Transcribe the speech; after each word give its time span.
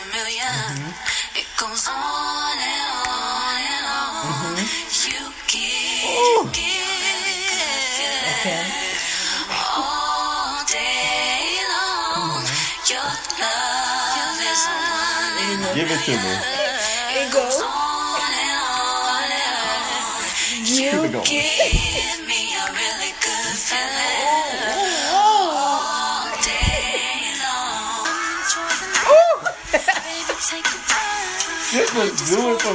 a 0.00 0.12
1000000 0.12 0.40
mm-hmm. 0.40 1.38
It 1.40 1.46
goes 1.60 1.84
on 1.88 2.56
and 2.56 2.88
on 3.06 3.60
and 3.60 3.86
on. 3.86 4.56
Mm-hmm. 4.56 5.12
You 5.12 5.22
give, 5.46 6.08
you 6.08 6.48
give 6.52 6.88
Okay. 8.40 8.64
all 9.76 10.64
day 10.64 11.60
long. 11.68 12.40
Mm-hmm. 12.40 12.92
Your 12.92 13.10
love 13.44 14.40
is 14.40 14.62
one 14.64 15.76
Give 15.76 15.90
it 15.90 16.00
to 16.08 16.14
me. 16.16 16.34
It 17.20 17.28
goes. 17.32 17.60
on 17.60 18.32
and 18.32 18.60
on 18.64 19.28
and 19.28 19.60
on. 19.60 20.24
Keep 20.64 21.04
it 21.04 21.12
going. 21.12 21.24
Give 21.28 22.18
me 22.26 22.56
a 22.56 22.64
really 22.72 23.12
good 23.20 23.54
feeling 23.56 24.19
AOL 31.70 32.74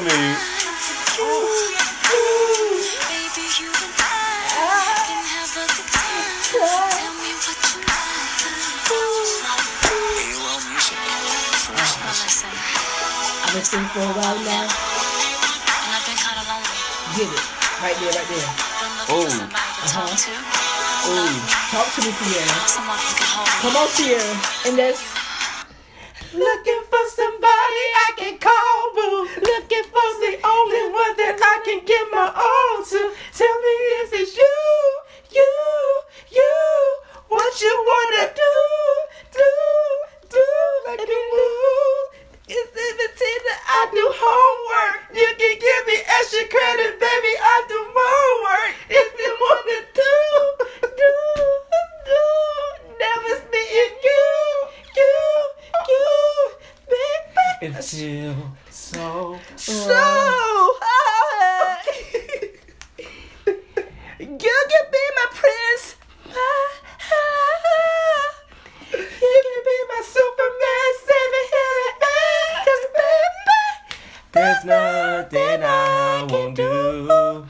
Music. 7.20 7.58
First 11.66 12.00
Well, 12.00 12.16
listen, 12.24 12.48
I've 13.44 13.52
been 13.52 13.64
singing 13.68 13.90
for 13.92 14.00
a 14.00 14.16
while 14.16 14.40
now. 14.48 14.64
and 14.64 15.92
I've 15.92 16.06
been 16.08 16.16
kind 16.16 16.40
of 16.40 16.48
lonely. 16.48 16.72
Get 17.20 17.28
it. 17.28 17.44
Right 17.84 18.00
there, 18.00 18.16
right 18.16 18.30
there. 18.32 18.48
Oh. 19.12 19.28
for 19.28 19.36
somebody 19.36 19.76
to 19.76 19.92
talk 19.92 20.08
to. 20.16 20.32
Oh, 21.12 21.28
talk 21.76 21.88
to 21.96 22.00
me, 22.00 22.12
Ciara. 22.16 22.64
Someone 22.64 22.96
who 22.96 23.12
can 23.20 23.28
hold 23.28 23.52
me. 23.52 23.60
Come 23.60 23.76
on, 23.76 23.92
Ciara. 23.92 24.40
And 24.72 24.80
that's 24.80 25.04
looking 26.32 26.84
for 26.92 27.04
somebody 27.12 27.84
I 28.08 28.12
can 28.18 28.38
call 28.40 28.92
boo. 28.96 29.28
Looking 29.40 29.86
for 29.92 30.08
the 30.24 30.34
only 30.44 30.84
one 30.92 31.14
that 31.18 31.36
I 31.40 31.56
can 31.64 31.80
give 31.86 32.08
my 32.12 32.28
all 32.32 32.84
to. 32.84 33.02
Tell 33.34 33.56
me, 33.64 33.76
is 34.04 34.12
it 34.14 34.30
you, 34.36 34.56
you, 35.32 35.52
you? 36.32 36.56
What 37.28 37.62
you 37.62 37.74
wanna 37.88 38.32
do, 38.36 38.54
do, 39.32 39.50
do? 40.30 40.44
Make 40.88 41.08
me 41.08 41.20
lose. 41.36 42.08
Is 42.48 42.70
it 42.70 42.94
the 43.00 43.10
tea 43.18 43.38
that 43.48 43.60
I 43.66 43.82
do 43.92 44.06
homework? 44.14 45.00
You 45.16 45.30
can 45.40 45.56
give 45.58 45.82
me 45.88 45.98
extra 46.20 46.46
credit, 46.48 47.00
baby. 47.00 47.34
I 47.42 47.66
do 47.68 47.80
more 47.96 48.32
work. 48.46 48.76
If 48.90 49.10
you 49.20 49.32
wanna 49.42 49.80
do, 49.96 50.14
do, 51.00 51.12
do. 52.06 52.24
Never 53.00 53.34
being 53.52 53.96
you, 54.04 54.26
you, 54.96 55.16
you, 55.90 56.06
baby. 56.88 57.74
Until 57.76 58.36
so 58.70 59.40
So 59.56 59.98
high. 60.82 61.82
You 64.20 64.58
can 64.72 64.86
be 64.92 65.04
my 65.18 65.28
prince. 65.34 65.96
You 68.94 69.38
can 69.44 69.62
be 69.66 69.78
my 69.90 70.02
Superman, 70.04 70.90
saving 71.06 71.48
healing 71.52 72.00
angels, 72.16 72.86
baby. 72.96 73.42
There's 74.32 74.64
nothing 74.66 75.64
I 75.64 76.24
won't 76.30 76.56
do 76.56 77.46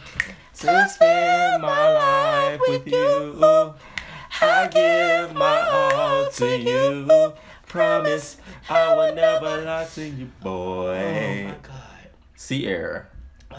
to 0.59 0.89
spend 0.89 1.61
my 1.61 1.85
life 1.93 2.61
with 2.67 2.87
you. 2.87 3.73
I 4.41 4.67
give 4.67 5.33
my 5.35 5.61
all 5.69 6.29
to 6.31 6.57
you. 6.57 7.33
Promise 7.67 8.37
I 8.69 8.93
will 8.95 9.13
to 9.95 10.05
you, 10.05 10.25
boy. 10.41 11.53
God. 11.63 12.09
Ciara. 12.37 13.05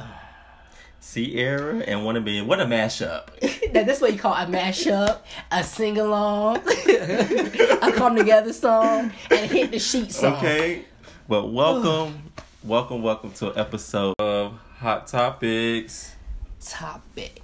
Ciara 1.00 1.78
and 1.78 2.04
Wanna 2.04 2.20
Be. 2.20 2.42
What 2.42 2.60
a 2.60 2.66
mashup. 2.66 3.28
That's 3.72 4.02
what 4.02 4.12
you 4.12 4.18
call 4.18 4.34
a 4.34 4.44
mashup, 4.44 5.20
a 5.50 5.64
sing 5.64 5.96
along, 5.96 6.58
a 6.68 7.90
come 7.94 8.16
together 8.16 8.52
song, 8.52 9.12
and 9.30 9.50
hit 9.50 9.70
the 9.70 9.78
sheet 9.78 10.12
song. 10.12 10.34
Okay. 10.34 10.84
But 11.26 11.54
welcome, 11.54 12.32
welcome, 12.62 13.02
welcome 13.02 13.32
to 13.32 13.52
an 13.52 13.58
episode 13.58 14.14
of 14.18 14.58
Hot 14.80 15.06
Topics. 15.06 16.16
Topic. 16.60 17.40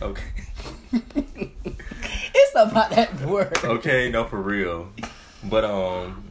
Okay. 0.00 0.22
It's 2.38 2.52
about 2.54 2.90
that 2.90 3.18
word. 3.22 3.56
Okay, 3.64 4.10
no, 4.10 4.24
for 4.24 4.40
real. 4.40 4.90
But 5.44 5.64
um, 5.64 6.25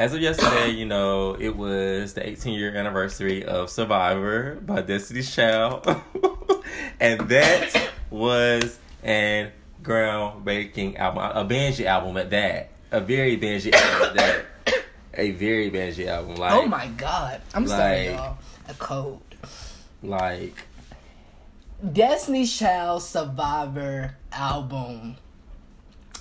as 0.00 0.14
of 0.14 0.20
yesterday, 0.22 0.70
you 0.70 0.86
know, 0.86 1.34
it 1.38 1.54
was 1.54 2.14
the 2.14 2.26
18 2.26 2.54
year 2.58 2.74
anniversary 2.74 3.44
of 3.44 3.68
Survivor 3.68 4.54
by 4.54 4.80
Destiny's 4.80 5.32
Child, 5.34 5.86
and 7.00 7.20
that 7.28 7.90
was 8.08 8.78
an 9.02 9.52
groundbreaking 9.82 10.98
album, 10.98 11.22
a 11.22 11.44
Benji 11.44 11.84
album 11.84 12.16
at 12.16 12.30
that, 12.30 12.70
a 12.90 13.00
very 13.00 13.36
Benji 13.36 13.74
album 13.74 14.08
at 14.08 14.14
that, 14.16 14.44
a 15.12 15.32
very 15.32 15.70
Benji 15.70 16.06
album. 16.06 16.36
Like, 16.36 16.52
Oh 16.54 16.64
my 16.66 16.86
god. 16.86 17.42
I'm 17.54 17.66
sorry, 17.68 18.08
Like- 18.08 18.16
y'all. 18.16 18.38
A 18.68 18.74
code. 18.74 19.18
like 20.02 20.54
Destiny's 21.92 22.56
Child 22.56 23.02
Survivor 23.02 24.14
album 24.32 25.16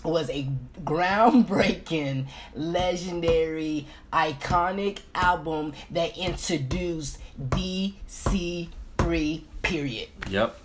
was 0.04 0.30
a 0.30 0.48
groundbreaking, 0.84 2.28
legendary, 2.56 3.88
iconic 4.14 5.00
album 5.14 5.74
that 5.92 6.18
introduced 6.18 7.20
DC3 7.50 9.42
period. 9.62 10.10
Yep. 10.30 10.58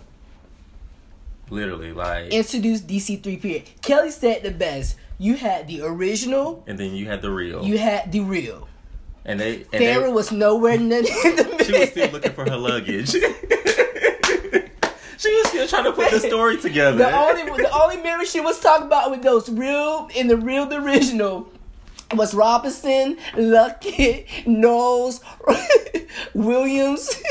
Literally, 1.49 1.93
like, 1.93 2.31
Introduced 2.33 2.87
DC3 2.87 3.41
period. 3.41 3.63
Kelly 3.81 4.11
said 4.11 4.43
the 4.43 4.51
best. 4.51 4.97
You 5.17 5.35
had 5.35 5.67
the 5.67 5.81
original, 5.81 6.63
and 6.67 6.77
then 6.77 6.93
you 6.93 7.05
had 7.07 7.21
the 7.21 7.31
real, 7.31 7.63
you 7.63 7.77
had 7.77 8.11
the 8.11 8.19
real. 8.21 8.67
and 9.23 9.39
they, 9.39 9.57
and 9.57 9.83
Farrah 9.83 10.01
they, 10.03 10.11
was 10.11 10.31
nowhere 10.31 10.77
near 10.77 11.03
the 11.03 11.09
middle. 11.23 11.57
she 11.65 11.71
was 11.71 11.89
still 11.89 12.11
looking 12.11 12.33
for 12.33 12.49
her 12.49 12.57
luggage. 12.57 13.15
she 15.17 15.33
was 15.35 15.47
still 15.47 15.67
trying 15.67 15.83
to 15.85 15.91
put 15.93 16.11
the 16.11 16.19
story 16.27 16.57
together. 16.57 16.97
The 16.97 17.15
only 17.15 17.43
the 17.61 17.71
only 17.71 17.97
mirror 17.97 18.25
she 18.25 18.39
was 18.41 18.59
talking 18.59 18.87
about 18.87 19.11
with 19.11 19.21
those 19.23 19.49
real 19.49 20.09
in 20.15 20.27
the 20.27 20.37
real 20.37 20.65
the 20.65 20.77
original 20.81 21.49
was 22.13 22.33
Roberson, 22.33 23.17
Luckett, 23.33 24.45
Knowles, 24.45 25.21
Williams, 26.33 27.21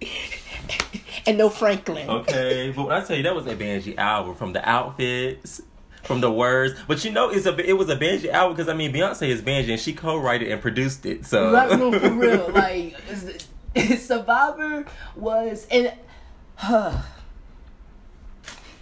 and 1.26 1.38
no 1.38 1.48
Franklin. 1.50 2.08
okay, 2.08 2.72
but 2.74 2.86
when 2.86 2.92
I 2.96 3.04
tell 3.04 3.16
you 3.16 3.22
that 3.22 3.34
was 3.34 3.46
a 3.46 3.54
Benji 3.56 3.96
album 3.96 4.34
from 4.34 4.52
the 4.52 4.68
outfits. 4.68 5.62
From 6.04 6.22
the 6.22 6.30
words, 6.32 6.74
but 6.86 7.04
you 7.04 7.10
know, 7.12 7.28
it's 7.28 7.44
a 7.44 7.54
it 7.68 7.74
was 7.74 7.90
a 7.90 7.96
Benji 7.96 8.30
album 8.30 8.56
because 8.56 8.70
I 8.70 8.72
mean 8.74 8.94
Beyonce 8.94 9.28
is 9.28 9.42
Benji 9.42 9.70
and 9.72 9.80
she 9.80 9.92
co-wrote 9.92 10.40
it 10.40 10.50
and 10.50 10.62
produced 10.62 11.04
it. 11.04 11.26
So 11.26 11.50
Like, 11.50 11.78
no, 11.78 11.92
for 11.98 12.10
real, 12.10 12.48
like 12.50 12.96
Survivor 13.98 14.86
was 15.16 15.66
and 15.70 15.92
huh. 16.54 17.02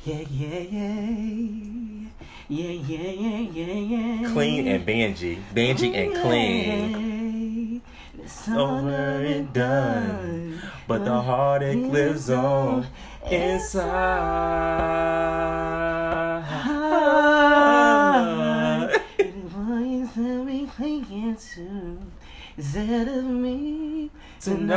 Yeah, 0.07 0.23
yeah, 0.31 0.59
yeah. 0.61 2.07
Yeah, 2.49 2.71
yeah, 2.71 3.11
yeah, 3.11 3.39
yeah, 3.51 3.75
yeah. 3.75 4.33
clean 4.33 4.69
and 4.69 4.87
Benji, 4.87 5.43
Benji 5.53 5.93
and 5.97 6.15
clean. 6.23 7.83
It's 8.17 8.49
over 8.49 8.89
and 8.89 9.53
done. 9.53 10.61
But 10.87 11.05
the 11.05 11.21
heartache 11.21 11.91
lives 11.91 12.31
on 12.31 12.87
inside. 13.29 14.07
Instead 22.57 23.09
of 23.09 23.25
me 23.25 24.11
Tonight, 24.41 24.77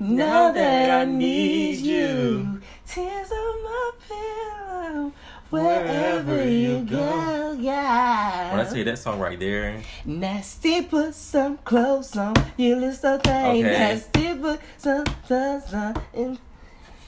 now 0.00 0.52
that 0.52 0.90
I 0.90 1.04
need 1.04 1.78
you, 1.78 2.60
tears 2.86 3.30
on 3.30 3.62
my 3.64 3.90
pillow. 4.08 5.12
Wherever 5.50 6.48
you 6.48 6.80
go. 6.80 7.52
yeah. 7.60 8.50
when 8.50 8.58
I 8.58 8.64
tell 8.64 8.76
you 8.76 8.84
that 8.84 8.98
song 8.98 9.20
right 9.20 9.38
there, 9.38 9.80
Nasty, 10.04 10.82
put 10.82 11.14
some 11.14 11.58
clothes 11.58 12.16
on. 12.16 12.34
You 12.56 12.74
look 12.74 12.94
so 12.94 13.18
thing. 13.18 13.58
Okay. 13.58 13.62
Nasty, 13.62 14.34
put 14.34 14.60
some 14.78 15.04
clothes 15.04 15.72
on. 15.72 16.38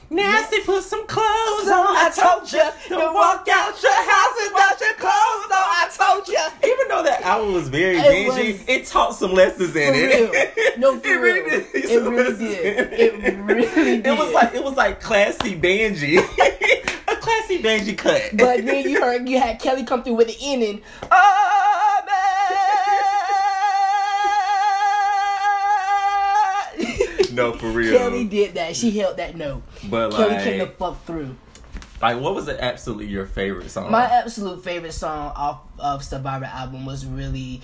Nasty, 0.09 0.61
put 0.61 0.83
some 0.83 1.05
clothes 1.05 1.67
on. 1.67 1.87
I 1.97 2.09
told 2.15 2.49
you 2.51 2.59
to 2.59 3.11
walk 3.13 3.45
out 3.51 3.83
your 3.83 3.91
house 3.91 4.37
without 4.45 4.79
your 4.79 4.93
clothes 4.93 5.51
on. 5.51 5.67
I 5.67 5.89
told 5.91 6.27
you. 6.29 6.39
Even 6.63 6.87
though 6.87 7.03
that 7.03 7.21
album 7.23 7.53
was 7.53 7.67
very 7.67 7.97
It 7.97 8.27
was- 8.27 8.63
it 8.69 8.85
taught 8.85 9.15
some 9.15 9.33
lessons 9.33 9.75
in 9.75 9.93
it. 9.93 10.31
real. 10.31 10.77
No, 10.77 10.97
for 10.99 11.07
it 11.07 11.11
really 11.19 11.41
real. 11.41 11.59
did. 11.59 11.85
It 11.85 12.01
really 12.09 12.37
did. 12.37 12.93
It 12.93 13.37
really 13.37 13.67
did. 13.67 14.05
It 14.07 14.17
was 14.17 14.33
like 14.33 14.53
it 14.55 14.63
was 14.63 14.75
like 14.77 15.01
classy 15.01 15.59
Benji, 15.59 16.17
a 17.07 17.15
classy 17.17 17.61
Benji 17.61 17.97
cut. 17.97 18.21
But 18.33 18.65
then 18.65 18.87
you 18.89 19.01
heard 19.01 19.27
you 19.27 19.39
had 19.39 19.59
Kelly 19.59 19.83
come 19.83 20.03
through 20.03 20.13
with 20.15 20.27
the 20.27 20.37
ending. 20.41 20.81
Oh 21.11 21.46
no, 27.37 27.53
for 27.53 27.69
real. 27.69 27.97
Kelly 27.97 28.25
did 28.25 28.55
that. 28.55 28.75
She 28.75 28.91
held 28.97 29.17
that 29.17 29.35
note. 29.37 29.63
but 29.89 30.11
Kelly 30.11 30.33
like, 30.33 30.43
came 30.43 30.59
the 30.59 30.67
fuck 30.67 31.03
through. 31.05 31.35
like, 32.01 32.19
what 32.19 32.35
was 32.35 32.47
the 32.47 32.61
absolutely 32.61 33.05
your 33.05 33.25
favorite 33.25 33.69
song? 33.69 33.91
My 33.91 34.05
absolute 34.05 34.63
favorite 34.63 34.93
song 34.93 35.31
off 35.35 35.61
of 35.79 36.03
Survivor 36.03 36.45
album 36.45 36.85
was 36.85 37.05
really. 37.05 37.61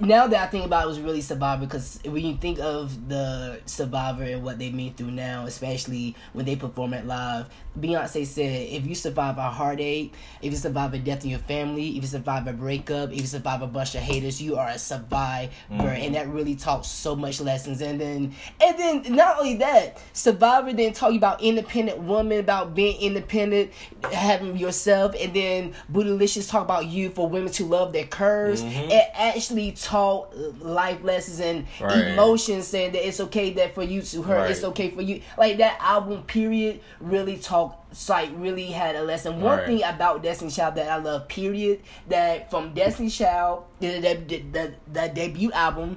Now 0.00 0.28
that 0.28 0.40
I 0.40 0.46
think 0.46 0.64
about 0.64 0.82
it, 0.82 0.84
it 0.84 0.88
was 0.88 1.00
really 1.00 1.20
Survivor 1.20 1.66
because 1.66 1.98
when 2.04 2.24
you 2.24 2.36
think 2.36 2.60
of 2.60 3.08
the 3.08 3.60
Survivor 3.66 4.22
and 4.22 4.44
what 4.44 4.58
they've 4.58 4.74
been 4.74 4.94
through 4.94 5.10
now, 5.10 5.46
especially 5.46 6.14
when 6.32 6.46
they 6.46 6.54
perform 6.54 6.94
it 6.94 7.04
live, 7.04 7.46
Beyonce 7.78 8.26
said, 8.26 8.68
if 8.68 8.86
you 8.86 8.94
survive 8.94 9.38
a 9.38 9.50
heartache, 9.50 10.12
if 10.42 10.52
you 10.52 10.58
survive 10.58 10.94
a 10.94 10.98
death 10.98 11.24
in 11.24 11.30
your 11.30 11.38
family, 11.40 11.90
if 11.90 12.02
you 12.02 12.08
survive 12.08 12.46
a 12.46 12.52
breakup, 12.52 13.12
if 13.12 13.20
you 13.20 13.26
survive 13.26 13.62
a 13.62 13.66
bunch 13.66 13.94
of 13.94 14.00
haters, 14.00 14.42
you 14.42 14.56
are 14.56 14.68
a 14.68 14.78
survivor, 14.78 15.52
mm. 15.70 15.80
and 15.80 16.14
that 16.14 16.28
really 16.28 16.54
taught 16.54 16.86
so 16.86 17.14
much 17.14 17.40
lessons. 17.40 17.80
And 17.80 18.00
then, 18.00 18.34
and 18.60 18.78
then 18.78 19.14
not 19.14 19.38
only 19.38 19.56
that, 19.56 20.00
Survivor 20.12 20.72
then 20.72 20.92
taught 20.92 21.12
you 21.12 21.18
about 21.18 21.42
independent 21.42 21.98
woman, 21.98 22.38
about 22.38 22.74
being 22.74 23.00
independent, 23.00 23.72
having 24.12 24.56
yourself, 24.56 25.14
and 25.18 25.34
then 25.34 25.74
Bootylicious 25.92 26.50
talk 26.50 26.64
about 26.64 26.86
you 26.86 27.10
for 27.10 27.28
women 27.28 27.52
to 27.52 27.64
love 27.64 27.92
their 27.92 28.06
curves. 28.06 28.62
Mm-hmm. 28.62 28.90
It 28.90 29.04
actually 29.14 29.72
taught 29.88 30.34
life 30.60 31.02
lessons 31.02 31.40
and 31.40 31.66
Right. 31.80 32.08
emotions, 32.08 32.66
saying 32.66 32.92
that 32.92 33.06
it's 33.06 33.20
okay 33.20 33.50
that 33.54 33.74
for 33.74 33.82
you 33.82 34.02
to 34.02 34.22
hurt, 34.22 34.50
it's 34.50 34.64
okay 34.64 34.90
for 34.90 35.02
you. 35.02 35.22
Like 35.36 35.58
that 35.58 35.78
album, 35.80 36.22
period, 36.24 36.80
really 37.00 37.36
talked. 37.38 37.76
Like 38.08 38.30
really 38.36 38.66
had 38.66 38.96
a 38.96 39.02
lesson. 39.02 39.40
One 39.40 39.58
Right. 39.58 39.66
thing 39.66 39.82
about 39.82 40.22
Destiny 40.22 40.50
Child 40.50 40.74
that 40.74 40.88
I 40.90 40.96
love, 40.96 41.26
period, 41.28 41.80
that 42.08 42.50
from 42.50 42.74
Destiny 42.74 43.08
Child, 43.08 43.64
the 43.80 43.98
the, 44.00 44.14
the, 44.26 44.38
the, 44.52 44.74
the 44.92 45.08
debut 45.08 45.50
album, 45.52 45.96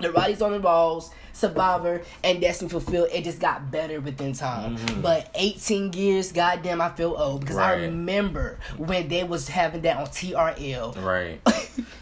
The 0.00 0.10
Writings 0.12 0.40
on 0.42 0.52
the 0.52 0.60
Walls, 0.60 1.10
Survivor, 1.38 2.02
and 2.24 2.40
Destiny 2.40 2.68
Fulfilled, 2.68 3.08
it 3.12 3.24
just 3.24 3.40
got 3.40 3.70
better 3.70 4.00
within 4.00 4.32
time. 4.32 4.76
But 5.00 5.30
18 5.34 5.92
years, 5.92 6.32
goddamn, 6.32 6.80
I 6.80 6.90
feel 6.90 7.14
old 7.16 7.40
because 7.40 7.56
I 7.56 7.68
Mm-hmm. 7.78 7.82
Remember 7.98 8.58
when 8.76 9.08
they 9.08 9.22
was 9.24 9.48
having 9.48 9.82
that 9.82 9.98
on 9.98 10.06
TRL. 10.06 11.02
Right. 11.04 11.40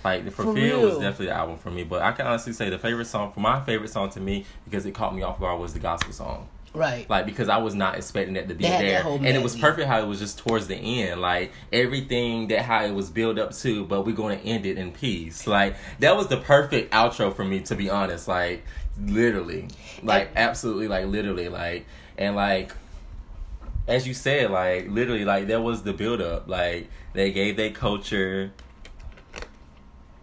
Like 0.04 0.24
the 0.24 0.30
For 0.30 0.44
Fulfill 0.44 0.82
was 0.82 0.98
definitely 0.98 1.26
the 1.26 1.32
album 1.32 1.58
for 1.58 1.70
me, 1.70 1.82
but 1.82 2.00
I 2.00 2.12
can 2.12 2.28
honestly 2.28 2.52
say 2.52 2.70
the 2.70 2.78
favorite 2.78 3.06
song 3.06 3.32
for 3.32 3.40
my 3.40 3.60
favorite 3.60 3.90
song 3.90 4.08
to 4.10 4.20
me 4.20 4.46
because 4.64 4.86
it 4.86 4.92
caught 4.92 5.14
me 5.14 5.22
off 5.22 5.40
guard 5.40 5.60
was 5.60 5.72
the 5.72 5.80
gospel 5.80 6.12
song. 6.12 6.48
Right. 6.76 7.08
Like 7.08 7.25
because 7.25 7.49
I 7.49 7.56
was 7.56 7.75
not 7.75 7.96
expecting 7.96 8.34
that 8.34 8.49
to 8.49 8.55
be 8.55 8.64
They 8.64 8.69
there, 8.69 9.02
and 9.06 9.26
it 9.26 9.43
was 9.43 9.56
perfect 9.56 9.88
how 9.88 9.99
it 10.00 10.06
was 10.06 10.19
just 10.19 10.38
towards 10.38 10.67
the 10.67 10.76
end, 10.76 11.23
like 11.23 11.52
everything 11.73 12.49
that 12.49 12.62
how 12.62 12.84
it 12.84 12.93
was 12.93 13.08
built 13.08 13.38
up 13.38 13.55
to, 13.56 13.87
but 13.87 14.02
we're 14.02 14.14
going 14.14 14.38
to 14.38 14.44
end 14.44 14.67
it 14.67 14.76
in 14.76 14.93
peace. 14.93 15.46
Like 15.46 15.76
that 16.00 16.17
was 16.17 16.28
the 16.28 16.37
perfect 16.37 16.93
outro 16.93 17.34
for 17.34 17.44
me, 17.44 17.61
to 17.61 17.75
be 17.75 17.88
honest. 17.88 18.28
Like 18.28 18.62
literally, 19.00 19.69
like 20.02 20.31
absolutely, 20.37 20.87
like 20.87 21.06
literally, 21.06 21.49
like 21.49 21.87
and 22.19 22.37
like 22.37 22.73
as 23.88 24.06
you 24.06 24.12
said, 24.12 24.50
like 24.50 24.88
literally, 24.90 25.25
like 25.25 25.46
that 25.46 25.62
was 25.62 25.82
the 25.82 25.94
build 25.94 26.20
up. 26.20 26.46
Like 26.46 26.90
they 27.14 27.32
gave 27.32 27.56
their 27.56 27.70
culture, 27.70 28.52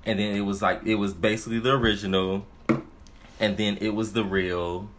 and 0.06 0.20
then 0.20 0.36
it 0.36 0.42
was 0.42 0.62
like 0.62 0.86
it 0.86 0.96
was 0.96 1.16
basically 1.16 1.58
the 1.58 1.72
original, 1.72 2.46
and 3.40 3.58
then 3.58 3.80
it 3.82 3.96
was 3.96 4.14
the 4.14 4.24
real, 4.24 4.90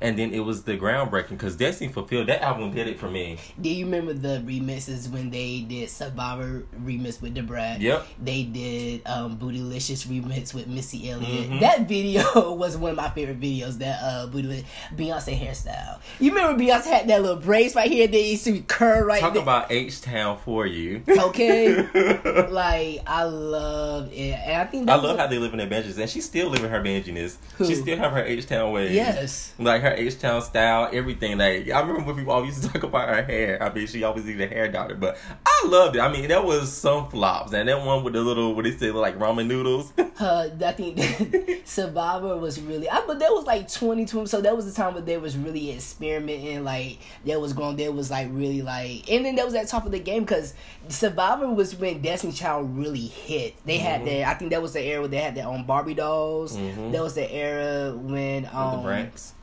and 0.00 0.18
then 0.18 0.32
it 0.32 0.40
was 0.40 0.64
the 0.64 0.76
groundbreaking. 0.76 1.30
Because 1.30 1.56
Destiny 1.56 1.92
Fulfilled 1.92 2.28
that 2.28 2.42
album 2.42 2.72
did 2.72 2.86
it 2.88 2.98
for 2.98 3.10
me. 3.10 3.38
Do 3.60 3.68
you 3.70 3.84
remember 3.84 4.12
the 4.12 4.42
remixes 4.46 5.10
when 5.10 5.30
they 5.30 5.60
did 5.60 5.88
Survivor 5.90 6.64
remix 6.82 7.20
with 7.22 7.34
Da 7.34 7.42
Brat? 7.42 7.80
Yep. 7.80 8.06
They 8.22 8.42
did 8.44 9.02
um 9.06 9.36
Bootylicious 9.38 10.06
remix 10.06 10.52
with 10.54 10.66
Missy 10.66 11.10
Elliott. 11.10 11.50
Mhm. 11.50 11.60
That 11.60 11.88
video 11.88 12.54
was 12.54 12.76
one 12.76 12.92
of 12.92 12.96
my 12.96 13.10
favorite 13.10 13.40
videos. 13.40 13.78
That 13.78 14.00
uh 14.02 14.26
Bootylicious 14.28 14.64
Beyonce 14.96 15.38
hairstyle. 15.38 15.98
You 16.20 16.34
remember 16.34 16.62
Beyonce 16.62 16.86
had 16.86 17.08
that 17.08 17.22
little 17.22 17.36
brace 17.36 17.74
right 17.74 17.90
here? 17.90 18.06
They 18.06 18.30
used 18.30 18.44
to 18.44 18.60
curl 18.62 19.02
right 19.04 19.20
Talk 19.20 19.34
there. 19.34 19.42
about 19.42 19.70
H 19.72 20.00
Town 20.02 20.38
for 20.44 20.66
you. 20.66 21.02
Okay. 21.08 21.74
like 22.50 23.00
I 23.06 23.24
love 23.24 24.12
it, 24.12 24.32
and 24.32 24.60
I 24.62 24.64
think 24.64 24.88
I 24.88 24.96
love 24.96 25.16
a- 25.16 25.22
how 25.22 25.26
they 25.26 25.38
live 25.38 25.52
in 25.52 25.58
their 25.58 25.66
benches, 25.68 25.98
and 25.98 26.08
she's 26.08 26.24
still 26.24 26.48
living 26.48 26.70
her 26.70 26.80
benjiness. 26.82 27.36
Who? 27.56 27.66
She 27.66 27.74
still 27.74 27.96
have 27.98 28.12
her 28.12 28.24
H 28.24 28.46
Town 28.46 28.72
ways. 28.72 28.92
Yes. 28.92 29.52
like 29.58 29.82
her 29.84 29.94
H 29.94 30.18
Town 30.18 30.42
style, 30.42 30.88
everything. 30.92 31.38
Like 31.38 31.70
I 31.70 31.80
remember 31.80 32.02
when 32.02 32.16
people 32.16 32.32
always 32.32 32.56
used 32.56 32.64
to 32.64 32.68
talk 32.72 32.82
about 32.82 33.08
her 33.08 33.22
hair. 33.22 33.62
I 33.62 33.72
mean, 33.72 33.86
she 33.86 34.02
always 34.04 34.24
needed 34.24 34.50
a 34.50 34.54
hair 34.54 34.68
doctor, 34.70 34.94
but 34.96 35.16
I 35.46 35.66
loved 35.66 35.96
it. 35.96 36.00
I 36.00 36.10
mean, 36.12 36.28
that 36.28 36.44
was 36.44 36.72
some 36.72 37.08
flops, 37.08 37.52
and 37.52 37.68
that 37.68 37.84
one 37.84 38.02
with 38.04 38.12
the 38.14 38.20
little 38.20 38.54
what 38.54 38.64
they 38.64 38.72
say 38.72 38.90
like 38.90 39.18
ramen 39.18 39.46
noodles. 39.46 39.92
uh, 40.20 40.48
I 40.64 40.72
think 40.72 41.62
Survivor 41.64 42.36
was 42.36 42.60
really, 42.60 42.88
I 42.90 43.02
but 43.06 43.18
that 43.20 43.30
was 43.32 43.44
like 43.46 43.68
2020, 43.68 44.26
so 44.26 44.40
that 44.40 44.54
was 44.56 44.66
the 44.66 44.72
time 44.72 44.94
where 44.94 45.02
they 45.02 45.16
was 45.18 45.36
really 45.36 45.72
experimenting, 45.72 46.64
like 46.64 46.98
that 47.24 47.40
was 47.40 47.52
going, 47.52 47.76
there 47.76 47.92
was 47.92 48.10
like 48.10 48.28
really 48.32 48.62
like, 48.62 49.10
and 49.10 49.24
then 49.24 49.36
that 49.36 49.44
was 49.44 49.54
at 49.54 49.68
top 49.68 49.86
of 49.86 49.92
the 49.92 49.98
game 49.98 50.24
because 50.24 50.54
Survivor 50.88 51.48
was 51.52 51.74
when 51.76 52.02
Destiny 52.02 52.32
Child 52.32 52.76
really 52.76 53.06
hit. 53.06 53.54
They 53.64 53.78
had 53.78 53.94
Mm-hmm. 53.94 54.04
that, 54.06 54.28
I 54.28 54.34
think 54.34 54.50
that 54.50 54.60
was 54.60 54.72
the 54.72 54.82
era 54.82 55.00
where 55.00 55.08
they 55.08 55.18
had 55.18 55.34
their 55.36 55.46
own 55.46 55.64
Barbie 55.64 55.94
dolls. 55.94 56.56
Mhm. 56.56 56.90
That 56.92 57.02
was 57.02 57.14
the 57.14 57.30
era 57.30 57.94
when 57.96 58.42
With 58.42 58.54
um, 58.54 58.76
the 58.78 58.82
Branks. 58.82 59.34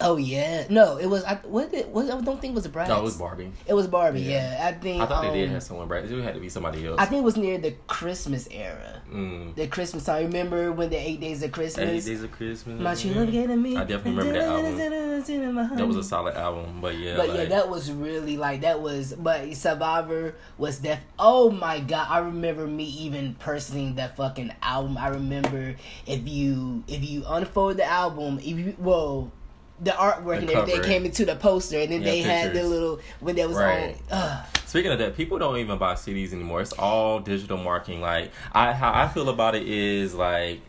Oh 0.00 0.16
yeah, 0.16 0.66
no, 0.70 0.96
it 0.96 1.06
was. 1.06 1.24
I 1.24 1.36
what 1.36 1.72
did 1.72 1.92
what 1.92 2.06
I 2.06 2.20
don't 2.20 2.40
think 2.40 2.52
it 2.52 2.54
was 2.54 2.66
a 2.66 2.68
Bratz. 2.68 2.88
No, 2.88 2.98
it 2.98 3.02
was 3.02 3.16
Barbie. 3.16 3.52
It 3.66 3.74
was 3.74 3.86
Barbie. 3.88 4.20
Yeah. 4.20 4.58
Yeah, 4.58 4.68
I 4.68 4.72
think. 4.72 5.02
I 5.02 5.06
thought 5.06 5.22
they 5.22 5.32
did 5.32 5.48
um, 5.48 5.54
have 5.54 5.62
someone 5.62 5.88
Branks. 5.88 6.10
It 6.10 6.22
had 6.22 6.34
to 6.34 6.40
be 6.40 6.48
somebody 6.48 6.86
else. 6.86 7.00
I 7.00 7.06
think 7.06 7.20
it 7.22 7.24
was 7.24 7.36
near 7.36 7.58
the 7.58 7.72
Christmas 7.86 8.48
era. 8.50 9.02
Mm. 9.10 9.56
The 9.56 9.66
Christmas 9.66 10.04
time. 10.04 10.26
Remember 10.26 10.70
when 10.70 10.90
the 10.90 10.96
eight 10.96 11.20
days 11.20 11.42
of 11.42 11.50
Christmas? 11.50 12.06
Eight? 12.06 12.10
Days 12.10 12.22
of 12.22 12.30
Christmas. 12.30 12.80
My 12.80 13.12
love 13.12 13.32
gave 13.32 13.48
me. 13.50 13.76
I 13.76 13.84
definitely 13.84 14.28
remember 14.28 14.32
that 14.34 14.92
album. 14.92 15.76
That 15.76 15.86
was 15.86 15.96
a 15.96 16.04
solid 16.04 16.36
album, 16.36 16.80
but 16.80 16.96
yeah, 16.96 17.16
But 17.16 17.28
like, 17.28 17.38
yeah, 17.38 17.44
that 17.46 17.68
was 17.68 17.90
really 17.90 18.36
like 18.36 18.60
that 18.60 18.80
was. 18.80 19.14
But 19.14 19.54
Survivor 19.56 20.34
was 20.56 20.78
def. 20.78 21.00
Oh 21.18 21.50
my 21.50 21.80
god, 21.80 22.06
I 22.08 22.18
remember 22.18 22.66
me 22.66 22.84
even 22.84 23.34
purchasing 23.34 23.96
that 23.96 24.16
fucking 24.16 24.54
album. 24.62 24.96
I 24.96 25.08
remember 25.08 25.74
if 26.06 26.28
you 26.28 26.84
if 26.86 27.08
you 27.08 27.24
unfold 27.26 27.78
the 27.78 27.84
album, 27.84 28.38
if 28.38 28.46
you 28.46 28.76
well. 28.78 29.32
The 29.80 29.92
artwork 29.92 30.24
The 30.24 30.32
and 30.40 30.50
everything 30.50 30.82
came 30.82 31.04
into 31.04 31.24
the 31.24 31.36
poster, 31.36 31.78
and 31.78 31.92
then 31.92 32.00
Yeah, 32.02 32.10
they 32.10 32.22
had 32.22 32.52
the 32.54 32.64
little 32.64 32.98
when 33.20 33.36
there 33.36 33.46
was 33.48 33.56
Right. 33.56 33.96
on. 34.10 34.18
Uh, 34.18 34.44
Speaking 34.66 34.90
of 34.92 34.98
that, 34.98 35.16
people 35.16 35.38
don't 35.38 35.56
even 35.58 35.78
buy 35.78 35.94
CDs 35.94 36.32
anymore. 36.32 36.60
It's 36.60 36.72
all 36.72 37.20
digital 37.20 37.56
marketing. 37.58 38.00
Like 38.00 38.32
I, 38.52 38.72
how 38.72 38.92
I 38.92 39.08
feel 39.08 39.28
about 39.28 39.54
it 39.54 39.66
is 39.66 40.14
like 40.14 40.60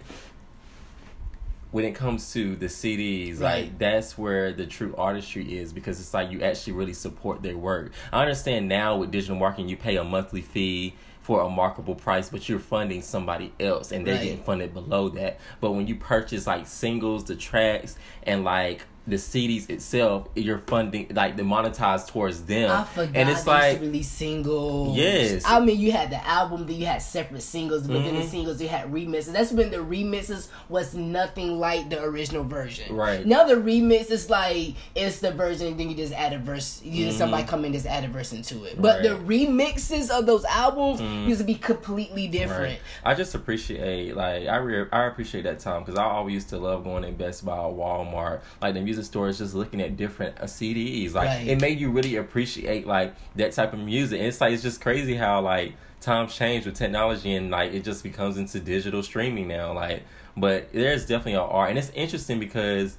when 1.71 1.85
it 1.85 1.93
comes 1.93 2.31
to 2.33 2.55
the 2.55 2.67
CDs, 2.67 3.39
Right. 3.39 3.63
like 3.65 3.79
that's 3.79 4.17
where 4.17 4.51
the 4.53 4.65
true 4.65 4.95
artistry 4.97 5.57
is 5.57 5.71
because 5.73 5.99
it's 5.99 6.13
like 6.13 6.31
you 6.31 6.41
actually 6.41 6.73
really 6.73 6.93
support 6.93 7.43
their 7.43 7.57
work. 7.57 7.91
I 8.11 8.21
understand 8.21 8.67
now 8.67 8.95
with 8.97 9.11
digital 9.11 9.35
marketing, 9.35 9.69
you 9.69 9.77
pay 9.77 9.97
a 9.97 10.03
monthly 10.03 10.41
fee 10.41 10.95
for 11.21 11.41
a 11.41 11.49
marketable 11.49 11.93
price, 11.93 12.29
but 12.29 12.49
you're 12.49 12.57
funding 12.57 13.03
somebody 13.03 13.53
else 13.59 13.91
and 13.91 14.05
they're 14.07 14.15
Right. 14.15 14.23
getting 14.23 14.43
funded 14.43 14.73
below 14.73 15.09
that. 15.09 15.39
But 15.61 15.71
when 15.73 15.85
you 15.85 15.95
purchase 15.95 16.47
like 16.47 16.65
singles, 16.65 17.25
the 17.25 17.35
tracks, 17.35 17.97
and 18.23 18.43
like 18.43 18.85
the 19.09 19.15
CDs 19.17 19.69
itself, 19.69 20.27
you're 20.35 20.59
funding 20.59 21.07
like 21.13 21.35
the 21.37 21.43
monetized 21.43 22.07
towards 22.07 22.43
them. 22.43 22.69
I 22.71 22.83
forgot 22.83 23.15
and 23.15 23.29
it's 23.29 23.45
like 23.47 23.79
really 23.81 24.03
singles. 24.03 24.97
Yes. 24.97 25.43
I 25.45 25.59
mean 25.59 25.79
you 25.79 25.91
had 25.91 26.09
the 26.11 26.25
album, 26.27 26.65
then 26.67 26.75
you 26.77 26.85
had 26.85 27.01
separate 27.01 27.41
singles, 27.41 27.87
but 27.87 28.03
then 28.03 28.15
the 28.15 28.21
Mhm. 28.21 28.29
singles 28.29 28.61
you 28.61 28.67
had 28.67 28.91
remixes. 28.91 29.33
That's 29.33 29.51
when 29.51 29.71
the 29.71 29.77
remixes 29.77 30.47
was 30.69 30.93
nothing 30.93 31.59
like 31.59 31.89
the 31.89 32.01
original 32.03 32.43
version. 32.43 32.95
Right. 32.95 33.25
Now 33.25 33.45
the 33.45 33.55
remix 33.55 34.11
is 34.11 34.29
like 34.29 34.73
it's 34.95 35.19
the 35.19 35.31
version, 35.31 35.77
then 35.77 35.89
you 35.89 35.95
just 35.95 36.13
add 36.13 36.33
a 36.33 36.39
verse. 36.39 36.81
You 36.83 37.05
just 37.05 37.15
Mhm. 37.17 37.19
somebody 37.19 37.43
come 37.43 37.65
in 37.65 37.73
just 37.73 37.85
add 37.85 38.03
a 38.03 38.07
verse 38.07 38.33
into 38.33 38.63
it. 38.65 38.81
But 38.81 39.03
the 39.03 39.09
remixes 39.09 40.09
of 40.09 40.25
those 40.25 40.45
albums 40.45 41.01
Mhm. 41.01 41.27
used 41.27 41.39
to 41.39 41.45
be 41.45 41.55
completely 41.55 42.27
different. 42.27 42.61
Right. 42.63 42.79
I 43.03 43.15
just 43.15 43.35
appreciate 43.35 44.15
like 44.15 44.47
I 44.47 44.57
re- 44.57 44.85
I 44.91 45.05
appreciate 45.05 45.43
that 45.43 45.59
time 45.59 45.83
because 45.83 45.97
I 45.97 46.03
always 46.03 46.33
used 46.33 46.49
to 46.49 46.57
love 46.57 46.83
going 46.83 47.03
in 47.03 47.15
Best 47.15 47.45
Buy, 47.45 47.57
or 47.57 47.73
Walmart, 47.73 48.39
like 48.61 48.73
the 48.73 48.81
music 48.81 48.98
stores, 49.03 49.37
just 49.39 49.53
looking 49.53 49.81
at 49.81 49.97
different 49.97 50.37
uh, 50.39 50.43
CDs. 50.43 51.13
Like 51.13 51.27
Right. 51.27 51.47
it 51.47 51.61
made 51.61 51.79
you 51.79 51.89
really 51.91 52.15
appreciate 52.17 52.85
like 52.87 53.13
that 53.35 53.51
type 53.53 53.73
of 53.73 53.79
music. 53.79 54.19
And 54.19 54.27
it's 54.27 54.39
like 54.41 54.53
it's 54.53 54.63
just 54.63 54.81
crazy 54.81 55.15
how 55.15 55.41
like 55.41 55.73
times 56.01 56.33
change 56.35 56.65
with 56.65 56.75
technology 56.75 57.33
and 57.35 57.51
like 57.51 57.73
it 57.73 57.83
just 57.83 58.03
becomes 58.03 58.37
into 58.37 58.59
digital 58.59 59.03
streaming 59.03 59.47
now. 59.47 59.73
Like, 59.73 60.03
but 60.37 60.71
there's 60.73 61.05
definitely 61.05 61.33
an 61.33 61.39
art, 61.39 61.69
and 61.69 61.77
it's 61.79 61.89
interesting 61.91 62.39
because 62.39 62.97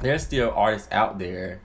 there's 0.00 0.22
still 0.22 0.50
artists 0.54 0.88
out 0.92 1.18
there 1.18 1.60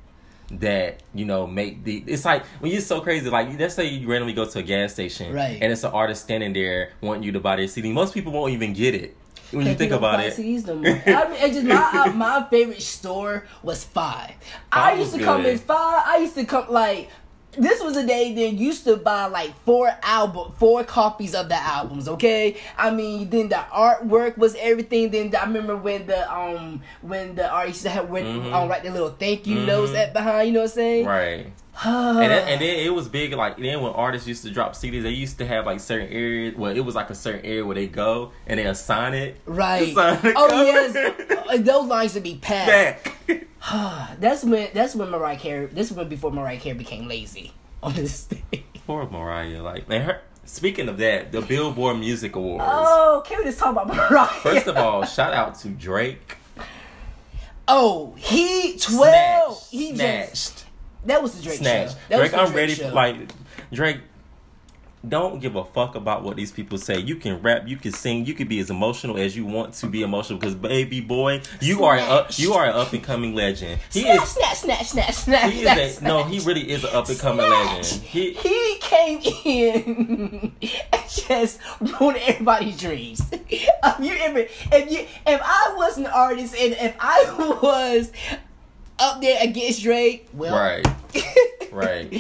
that 0.52 1.02
you 1.14 1.26
know 1.26 1.48
make 1.48 1.84
the 1.86 2.04
it's 2.06 2.24
like 2.24 2.46
when 2.60 2.72
you're 2.72 2.80
so 2.80 3.02
crazy 3.02 3.28
like 3.32 3.58
let's 3.58 3.74
say 3.74 3.88
you 3.88 4.08
randomly 4.08 4.32
go 4.34 4.46
to 4.46 4.60
a 4.60 4.62
gas 4.62 4.94
station 4.94 5.34
Right. 5.34 5.58
and 5.60 5.72
it's 5.72 5.84
an 5.84 5.92
artist 5.92 6.24
standing 6.24 6.54
there 6.54 6.92
wanting 7.02 7.24
you 7.24 7.32
to 7.32 7.40
buy 7.40 7.56
their 7.56 7.68
CD 7.68 7.92
most 7.92 8.14
people 8.14 8.32
won't 8.32 8.54
even 8.54 8.72
get 8.74 8.94
it 8.94 9.18
when 9.52 9.66
you 9.68 9.76
think 9.76 9.92
about 9.92 10.20
it 10.22 10.38
no 10.66 10.76
more. 10.76 10.86
I 11.06 11.30
mean, 11.30 11.40
it 11.42 11.54
just 11.54 11.66
my 11.66 12.10
my 12.16 12.48
favorite 12.50 12.82
store 12.82 13.46
was 13.64 13.84
Five. 13.84 14.34
I 14.72 14.94
used 14.94 15.12
to 15.14 15.18
was 15.18 15.26
come 15.26 15.46
in 15.46 15.58
Five. 15.60 16.04
I 16.06 16.18
used 16.18 16.36
to 16.36 16.46
come 16.46 16.66
like 16.70 17.10
this 17.58 17.82
was 17.82 17.96
a 17.96 18.06
day 18.06 18.34
that 18.34 18.54
used 18.58 18.84
to 18.84 18.98
buy 18.98 19.26
like 19.28 19.58
four 19.64 19.90
album, 20.04 20.52
four 20.58 20.84
copies 20.84 21.34
of 21.34 21.48
the 21.48 21.56
albums. 21.56 22.10
Okay, 22.10 22.58
I 22.78 22.92
mean, 22.92 23.30
then 23.30 23.48
the 23.48 23.56
artwork 23.72 24.38
was 24.38 24.56
everything. 24.60 25.10
Then 25.12 25.34
I 25.34 25.46
remember 25.46 25.78
when 25.78 26.06
the 26.08 26.30
um 26.34 26.82
when 27.02 27.36
the 27.36 27.50
artists 27.50 27.86
had 27.86 28.10
went 28.10 28.28
Mhm. 28.28 28.54
on 28.54 28.68
write 28.68 28.84
the 28.84 28.92
little 28.92 29.10
thank 29.12 29.48
you 29.48 29.58
Mhm. 29.60 29.66
notes 29.68 29.94
at 29.94 30.12
behind. 30.14 30.48
You 30.48 30.54
know 30.54 30.60
what 30.62 30.72
I'm 30.72 30.76
saying? 30.76 31.06
Right. 31.06 31.48
And 31.84 32.18
then, 32.32 32.48
and 32.48 32.62
then 32.62 32.80
it 32.80 32.94
was 32.94 33.08
big. 33.10 33.34
Like 33.34 33.58
then 33.58 33.82
when 33.82 33.92
artists 33.92 34.28
used 34.28 34.44
to 34.44 34.52
drop 34.52 34.74
CDs, 34.74 35.04
they 35.04 35.10
used 35.12 35.38
to 35.40 35.46
have 35.46 35.66
like 35.66 35.80
certain 35.80 36.08
areas. 36.10 36.56
Well, 36.56 36.72
it 36.76 36.80
was 36.82 36.96
like 36.96 37.10
a 37.10 37.16
certain 37.16 37.46
area 37.46 37.66
where 37.66 37.76
they 37.76 37.88
go 37.88 38.32
and 38.48 38.60
they 38.60 38.66
assign 38.66 39.14
it. 39.14 39.40
Right. 39.46 39.90
Assign 39.92 40.20
Oh 40.36 40.48
cover. 40.50 40.64
yes, 40.64 40.96
Uh, 41.50 41.58
those 41.58 41.86
lines 41.88 42.14
would 42.14 42.24
be 42.24 42.36
packed. 42.36 43.28
Back. 43.28 43.48
That's 44.20 44.44
when 44.44 44.70
that's 44.74 44.96
when 44.96 45.10
Mariah 45.10 45.38
Carey. 45.38 45.66
This 45.66 45.92
was 45.92 46.08
before 46.08 46.32
Mariah 46.32 46.60
Carey 46.60 46.78
became 46.78 47.08
lazy 47.08 47.52
on 47.84 47.94
this 47.94 48.26
thing. 48.26 48.64
Poor 48.88 49.10
Mariah. 49.10 49.62
Like 49.64 49.90
man, 49.90 50.02
her. 50.04 50.22
Speaking 50.48 50.88
of 50.90 51.00
that, 51.00 51.32
the 51.32 51.42
Billboard 51.42 51.98
Music 51.98 52.36
Awards. 52.36 52.64
Oh, 52.68 53.24
can 53.26 53.40
we 53.40 53.46
just 53.46 53.58
talk 53.58 53.72
about 53.72 53.88
Mariah? 54.12 54.28
First 54.28 54.68
of 54.68 54.78
all, 54.78 55.04
shout 55.04 55.34
out 55.34 55.56
to 55.62 55.70
Drake. 55.70 56.38
oh, 57.68 58.14
he 58.18 58.78
twelve. 58.78 59.58
Snatched. 59.58 59.72
He 59.72 59.96
Snatched. 59.96 60.30
just 60.32 60.65
that 61.06 61.22
was 61.22 61.36
the 61.36 61.44
Drake 61.44 61.58
Snatch. 61.60 61.90
show. 61.92 61.98
That 62.10 62.18
Drake, 62.18 62.32
was 62.32 62.42
the 62.42 62.48
I'm 62.48 62.54
ready 62.54 62.74
show. 62.76 62.90
for 62.90 62.96
like 62.96 63.16
Drake. 63.72 63.98
Don't 65.08 65.40
give 65.40 65.56
a 65.56 65.64
fuck 65.64 65.94
about 65.94 66.24
what 66.24 66.36
these 66.36 66.52
people 66.52 66.80
say. 66.80 66.98
You 66.98 67.18
can 67.18 67.40
rap, 67.44 67.68
you 67.68 67.78
can 67.78 67.92
sing, 67.92 68.26
you 68.26 68.34
can 68.34 68.48
be 68.48 68.58
as 68.58 68.72
emotional 68.72 69.18
as 69.18 69.38
you 69.38 69.46
want 69.46 69.76
to 69.76 69.86
be 69.86 70.02
emotional. 70.02 70.40
Because 70.40 70.56
baby 70.56 71.00
boy, 71.00 71.42
you 71.62 71.84
are 71.84 72.00
up, 72.00 72.36
you 72.40 72.54
are 72.54 72.66
an 72.66 72.72
up 72.72 72.92
and 72.92 73.04
coming 73.04 73.36
legend. 73.36 73.80
He 73.94 74.02
snatch, 74.02 74.24
is. 74.24 74.30
snatch, 74.30 74.58
snatch, 74.58 74.86
snatch, 74.88 75.14
snatch. 75.14 75.54
He 75.54 75.62
snatch, 75.62 75.78
is 75.78 76.02
a 76.02 76.04
no. 76.04 76.24
He 76.24 76.40
really 76.40 76.72
is 76.72 76.84
an 76.86 76.90
up 76.96 77.08
and 77.08 77.20
coming 77.20 77.48
legend. 77.48 77.86
He 78.02 78.34
He 78.34 78.78
came 78.82 79.20
in 79.46 80.56
and 80.92 81.04
just 81.08 81.60
ruined 81.80 82.18
everybody's 82.26 82.80
dreams. 82.80 83.22
If 83.52 84.00
you 84.00 84.16
ever, 84.20 84.40
if 84.40 84.92
you, 84.92 85.00
if 85.28 85.42
I 85.44 85.74
was 85.78 86.00
an 86.00 86.08
artist 86.08 86.56
and 86.56 86.74
if 86.74 86.96
I 87.00 87.24
was 87.62 88.12
up 89.00 89.22
there 89.22 89.38
against 89.42 89.84
Drake, 89.84 90.28
well, 90.34 90.56
right, 90.58 90.86
right, 91.72 92.12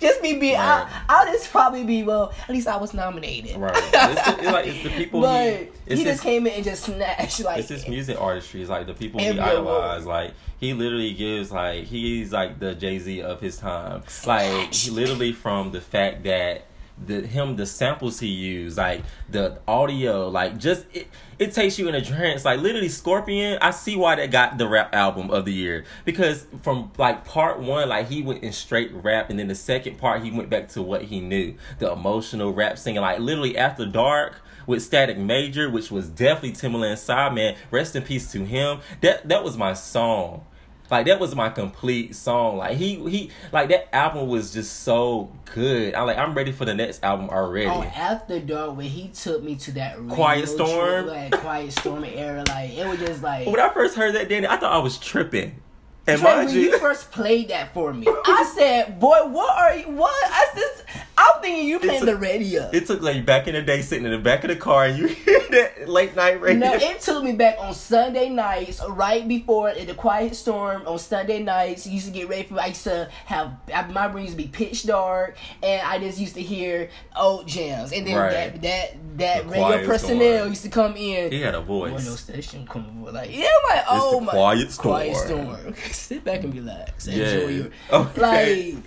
just 0.00 0.22
me 0.22 0.38
being, 0.38 0.54
Right. 0.54 0.86
I, 0.86 1.04
I'll 1.08 1.26
just 1.32 1.50
probably 1.50 1.84
be 1.84 2.02
well. 2.02 2.32
At 2.42 2.50
least 2.50 2.68
I 2.68 2.76
was 2.76 2.94
nominated. 2.94 3.56
right. 3.56 3.72
It's 3.74 3.90
the, 3.90 4.38
it's 4.38 4.52
like 4.52 4.66
it's 4.66 4.82
the 4.82 4.90
people 4.96 5.20
but 5.20 5.54
he. 5.54 5.68
he, 5.86 5.94
just 5.96 6.04
his, 6.04 6.20
came 6.20 6.46
in 6.46 6.52
and 6.54 6.64
just 6.64 6.84
snatched 6.84 7.40
like 7.40 7.58
it's 7.60 7.68
his 7.68 7.88
music 7.88 8.20
artistry. 8.20 8.60
It's 8.60 8.70
like 8.70 8.86
the 8.86 8.94
people 8.94 9.20
he 9.20 9.28
idolize. 9.28 10.06
Like 10.06 10.32
he 10.58 10.72
literally 10.74 11.12
gives 11.14 11.50
like 11.50 11.84
he's 11.84 12.32
like 12.32 12.58
the 12.60 12.74
Jay 12.74 12.98
Z 12.98 13.22
of 13.22 13.40
his 13.40 13.58
time. 13.58 14.02
Like 14.26 14.72
he 14.74 14.90
literally 14.90 15.32
from 15.32 15.72
the 15.72 15.80
fact 15.80 16.22
that 16.24 16.66
the 17.06 17.26
him 17.26 17.56
the 17.56 17.66
samples 17.66 18.20
he 18.20 18.28
used, 18.28 18.76
like 18.76 19.02
the 19.28 19.58
audio, 19.66 20.28
like 20.28 20.58
just 20.58 20.84
it, 20.92 21.08
it 21.38 21.52
takes 21.52 21.78
you 21.78 21.88
in 21.88 21.94
a 21.94 22.04
trance. 22.04 22.44
Like 22.44 22.60
literally 22.60 22.88
Scorpion, 22.88 23.58
I 23.62 23.70
see 23.70 23.96
why 23.96 24.16
that 24.16 24.30
got 24.30 24.58
the 24.58 24.68
rap 24.68 24.94
album 24.94 25.30
of 25.30 25.44
the 25.44 25.52
year. 25.52 25.84
Because 26.04 26.46
from 26.62 26.92
like 26.98 27.24
part 27.24 27.60
one, 27.60 27.88
like 27.88 28.08
he 28.08 28.22
went 28.22 28.42
in 28.42 28.52
straight 28.52 28.92
rap 28.92 29.30
and 29.30 29.38
then 29.38 29.48
the 29.48 29.54
second 29.54 29.98
part 29.98 30.22
he 30.22 30.30
went 30.30 30.50
back 30.50 30.68
to 30.70 30.82
what 30.82 31.02
he 31.02 31.20
knew. 31.20 31.54
The 31.78 31.90
emotional 31.92 32.52
rap 32.52 32.78
singing. 32.78 33.00
Like 33.00 33.20
literally 33.20 33.56
after 33.56 33.86
dark 33.86 34.42
with 34.66 34.82
Static 34.82 35.18
Major, 35.18 35.70
which 35.70 35.90
was 35.90 36.08
definitely 36.08 36.52
Timbaland 36.52 36.98
side 36.98 37.34
man. 37.34 37.56
Rest 37.70 37.96
in 37.96 38.02
peace 38.02 38.30
to 38.32 38.44
him. 38.44 38.80
That 39.00 39.28
that 39.28 39.42
was 39.42 39.56
my 39.56 39.72
song. 39.72 40.44
Like 40.90 41.06
that 41.06 41.20
was 41.20 41.34
my 41.34 41.48
complete 41.50 42.16
song. 42.16 42.58
Like 42.58 42.76
he 42.76 42.96
he 43.08 43.30
like 43.52 43.68
that 43.68 43.94
album 43.94 44.28
was 44.28 44.52
just 44.52 44.80
so 44.80 45.30
good. 45.54 45.94
I 45.94 46.02
like 46.02 46.18
I'm 46.18 46.34
ready 46.34 46.52
for 46.52 46.64
the 46.64 46.74
next 46.74 47.04
album 47.04 47.28
already. 47.30 47.66
Oh, 47.68 47.82
after 47.82 48.40
dark 48.40 48.76
when 48.76 48.86
he 48.86 49.08
took 49.08 49.42
me 49.42 49.56
to 49.56 49.72
that 49.72 49.98
Quiet 50.08 50.46
trip, 50.46 50.56
Storm? 50.56 51.06
like 51.06 51.32
Quiet 51.32 51.72
Storm 51.72 52.04
era, 52.04 52.44
like 52.48 52.70
it 52.70 52.86
was 52.86 52.98
just 52.98 53.22
like 53.22 53.46
when 53.46 53.60
I 53.60 53.72
first 53.72 53.96
heard 53.96 54.14
that, 54.14 54.28
Danny, 54.28 54.46
I 54.46 54.56
thought 54.56 54.72
I 54.72 54.78
was 54.78 54.98
tripping. 54.98 55.62
And 56.06 56.20
Trey, 56.20 56.36
when 56.44 56.48
you, 56.54 56.60
you 56.62 56.78
first 56.78 57.12
played 57.12 57.48
that 57.48 57.72
for 57.74 57.92
me, 57.92 58.06
I 58.24 58.50
said, 58.56 58.98
"Boy, 58.98 59.18
what 59.26 59.56
are 59.56 59.76
you? 59.76 59.90
What?" 59.90 60.10
I 60.24 60.46
said, 60.54 60.86
"I'm 61.16 61.40
thinking 61.42 61.68
you 61.68 61.78
playing 61.78 62.02
a- 62.02 62.06
the 62.06 62.16
radio." 62.16 62.68
it 62.72 62.86
took 62.86 63.00
like 63.02 63.24
back 63.26 63.46
in 63.46 63.54
the 63.54 63.62
day 63.62 63.82
sitting 63.82 64.06
in 64.06 64.10
the 64.10 64.18
back 64.18 64.42
of 64.42 64.48
the 64.48 64.56
car 64.56 64.86
and 64.86 64.98
you 64.98 65.06
hear 65.08 65.40
that 65.50 65.88
late 65.88 66.16
night 66.16 66.40
radio. 66.40 66.58
No, 66.70 66.74
it 66.74 67.00
took 67.00 67.22
me 67.22 67.32
back 67.32 67.56
on 67.60 67.74
Sunday 67.74 68.28
nights, 68.30 68.80
right 68.88 69.28
before 69.28 69.68
in 69.70 69.86
the 69.86 69.94
Quiet 69.94 70.34
Storm 70.34 70.82
on 70.86 70.98
Sunday 70.98 71.42
nights. 71.42 71.86
Used 71.86 72.06
to 72.06 72.12
get 72.12 72.28
ready 72.28 72.44
for. 72.44 72.58
I 72.58 72.66
used 72.68 72.84
to 72.84 73.08
have 73.26 73.92
my 73.92 74.06
room 74.06 74.22
used 74.24 74.32
to 74.32 74.42
be 74.42 74.48
pitch 74.48 74.86
dark, 74.86 75.36
and 75.62 75.82
I 75.86 75.98
just 75.98 76.18
used 76.18 76.34
to 76.34 76.42
hear 76.42 76.88
old 77.16 77.46
jams, 77.46 77.92
and 77.92 78.06
then 78.06 78.16
Right. 78.16 78.32
that 78.32 78.62
that 78.62 78.96
that 79.18 79.44
The 79.44 79.50
radio 79.50 79.86
personnel 79.86 80.36
Storm. 80.38 80.48
used 80.50 80.62
to 80.62 80.70
come 80.70 80.96
in. 80.96 81.30
he 81.30 81.40
had 81.42 81.54
a 81.54 81.60
One 81.60 81.90
of 81.90 81.94
those 82.04 82.08
voice. 82.08 82.20
station 82.20 82.66
come 82.66 83.04
like 83.04 83.30
yeah, 83.36 83.46
I'm 83.70 83.76
like 83.76 83.84
oh 83.90 84.14
the 84.18 84.24
my 84.26 84.32
Quiet 84.32 84.72
storm. 84.72 84.94
quiet 84.94 85.16
Storm. 85.16 85.74
Sit 85.92 86.24
back 86.24 86.42
and 86.44 86.54
relax. 86.54 87.06
Yeah. 87.06 87.24
Enjoy 87.26 87.48
your 87.48 87.70
Okay. 87.92 88.72
like. 88.74 88.84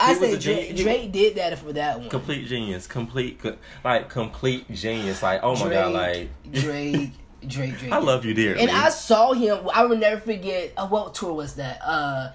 I 0.00 0.14
said 0.14 0.40
Drake. 0.40 0.76
Drake 0.76 1.12
did 1.12 1.36
that 1.36 1.56
for 1.58 1.72
that 1.74 2.00
one. 2.00 2.08
Complete 2.08 2.48
genius. 2.48 2.88
Complete 2.88 3.38
co- 3.38 3.56
like 3.84 4.08
complete 4.08 4.68
genius. 4.72 5.22
Like 5.22 5.40
oh 5.44 5.54
my 5.54 5.60
Drake, 5.66 5.72
god, 5.72 5.92
like 5.92 6.28
Drake, 6.52 7.10
Drake, 7.46 7.78
Drake. 7.78 7.92
I 7.92 7.98
love 7.98 8.24
you 8.24 8.34
dearly. 8.34 8.62
And 8.62 8.70
I 8.70 8.88
saw 8.88 9.32
him. 9.32 9.68
I 9.72 9.84
will 9.84 9.96
never 9.96 10.20
forget. 10.20 10.72
Uh, 10.76 10.88
what 10.88 11.14
tour 11.14 11.34
was 11.34 11.54
that? 11.54 11.78
Uh, 11.84 12.32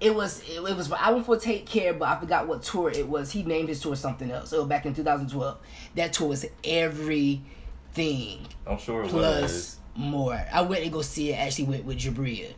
it 0.00 0.14
was 0.14 0.42
it, 0.42 0.56
it 0.56 0.76
was 0.76 0.92
I 0.92 1.10
went 1.12 1.24
for 1.24 1.38
Take 1.38 1.64
Care, 1.64 1.94
but 1.94 2.08
I 2.08 2.20
forgot 2.20 2.46
what 2.46 2.62
tour 2.62 2.90
it 2.90 3.08
was. 3.08 3.30
He 3.32 3.42
named 3.42 3.70
his 3.70 3.80
tour 3.80 3.96
something 3.96 4.30
else. 4.30 4.50
So 4.50 4.66
back 4.66 4.84
in 4.84 4.92
2012, 4.94 5.58
that 5.94 6.12
tour 6.12 6.28
was 6.28 6.44
everything 6.62 8.46
I'm 8.66 8.78
sure 8.78 9.04
it 9.04 9.08
plus 9.10 9.42
was. 9.42 9.76
more. 9.96 10.38
I 10.52 10.60
went 10.62 10.84
to 10.84 10.90
go 10.90 11.00
see 11.02 11.32
it. 11.32 11.36
Actually, 11.36 11.64
went 11.64 11.84
with 11.84 11.98
Jabria. 11.98 12.52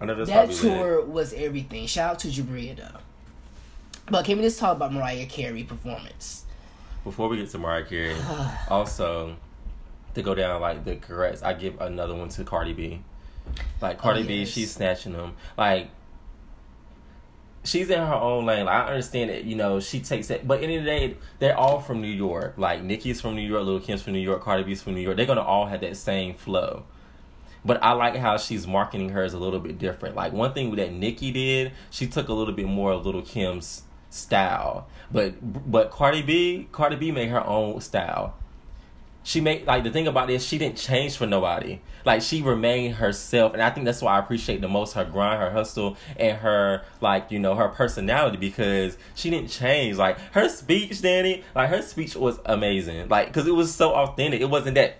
I 0.00 0.04
know 0.04 0.14
that's 0.14 0.28
That 0.28 0.50
tour 0.50 1.04
was 1.04 1.32
everything. 1.32 1.86
Shout 1.86 2.12
out 2.12 2.18
to 2.20 2.28
Jabria 2.28 2.76
though. 2.76 3.00
But 4.10 4.24
can 4.24 4.36
we 4.38 4.44
just 4.44 4.58
talk 4.58 4.76
about 4.76 4.92
Mariah 4.92 5.26
Carey 5.26 5.64
performance? 5.64 6.44
Before 7.02 7.28
we 7.28 7.36
get 7.38 7.50
to 7.50 7.58
Mariah 7.58 7.84
Carey, 7.84 8.14
also 8.68 9.36
to 10.14 10.22
go 10.22 10.34
down 10.34 10.60
like 10.60 10.84
the 10.84 10.96
correct, 10.96 11.42
I 11.42 11.54
give 11.54 11.80
another 11.80 12.14
one 12.14 12.28
to 12.30 12.44
Cardi 12.44 12.72
B. 12.72 13.02
Like 13.80 13.98
Cardi 13.98 14.22
B, 14.22 14.34
Oh, 14.34 14.38
yes. 14.40 14.48
she's 14.48 14.72
snatching 14.72 15.12
them. 15.12 15.34
Like 15.56 15.88
she's 17.64 17.90
in 17.90 17.98
her 17.98 18.14
own 18.14 18.46
lane. 18.46 18.66
Like, 18.66 18.74
I 18.74 18.86
understand 18.88 19.30
that 19.30 19.44
you 19.44 19.56
know 19.56 19.80
she 19.80 20.00
takes 20.00 20.30
it, 20.30 20.46
but 20.46 20.62
in 20.62 20.68
the, 20.68 20.76
end 20.76 20.80
of 20.80 20.84
the 20.84 20.90
day, 21.08 21.16
they're 21.38 21.58
all 21.58 21.80
from 21.80 22.00
New 22.00 22.08
York. 22.08 22.54
Like 22.56 22.82
Nicki's 22.82 23.20
from 23.20 23.34
New 23.34 23.46
York, 23.46 23.64
Lil 23.64 23.80
Kim's 23.80 24.02
from 24.02 24.12
New 24.12 24.20
York, 24.20 24.42
Cardi 24.42 24.62
B's 24.62 24.82
from 24.82 24.94
New 24.94 25.00
York. 25.00 25.16
They're 25.16 25.26
gonna 25.26 25.42
all 25.42 25.66
have 25.66 25.80
that 25.80 25.96
same 25.96 26.34
flow. 26.34 26.84
But 27.66 27.82
I 27.82 27.92
like 27.92 28.14
how 28.16 28.36
she's 28.36 28.66
marketing 28.66 29.08
hers 29.08 29.34
a 29.34 29.38
little 29.38 29.58
bit 29.58 29.76
different. 29.78 30.14
Like 30.14 30.32
one 30.32 30.54
thing 30.54 30.74
that 30.76 30.92
Nicki 30.92 31.32
did, 31.32 31.72
she 31.90 32.06
took 32.06 32.28
a 32.28 32.32
little 32.32 32.54
bit 32.54 32.66
more 32.66 32.92
of 32.92 33.04
Lil 33.04 33.22
Kim's 33.22 33.82
style. 34.08 34.86
But 35.10 35.70
but 35.70 35.90
Cardi 35.90 36.22
B, 36.22 36.68
Cardi 36.70 36.94
B 36.94 37.10
made 37.10 37.28
her 37.28 37.44
own 37.44 37.80
style. 37.80 38.34
She 39.24 39.40
made 39.40 39.66
like 39.66 39.82
the 39.82 39.90
thing 39.90 40.06
about 40.06 40.28
this, 40.28 40.46
she 40.46 40.58
didn't 40.58 40.76
change 40.76 41.16
for 41.16 41.26
nobody. 41.26 41.80
Like 42.04 42.22
she 42.22 42.40
remained 42.40 42.94
herself, 42.94 43.52
and 43.52 43.60
I 43.60 43.70
think 43.70 43.84
that's 43.84 44.00
why 44.00 44.14
I 44.14 44.20
appreciate 44.20 44.60
the 44.60 44.68
most 44.68 44.92
her 44.92 45.04
grind, 45.04 45.40
her 45.40 45.50
hustle, 45.50 45.96
and 46.16 46.38
her 46.38 46.84
like 47.00 47.32
you 47.32 47.40
know 47.40 47.56
her 47.56 47.68
personality 47.68 48.36
because 48.36 48.96
she 49.16 49.28
didn't 49.28 49.50
change. 49.50 49.96
Like 49.96 50.20
her 50.30 50.48
speech, 50.48 51.02
Danny, 51.02 51.42
like 51.56 51.70
her 51.70 51.82
speech 51.82 52.14
was 52.14 52.38
amazing. 52.44 53.08
Like 53.08 53.26
because 53.26 53.48
it 53.48 53.54
was 53.54 53.74
so 53.74 53.92
authentic. 53.92 54.40
It 54.40 54.50
wasn't 54.50 54.76
that 54.76 54.98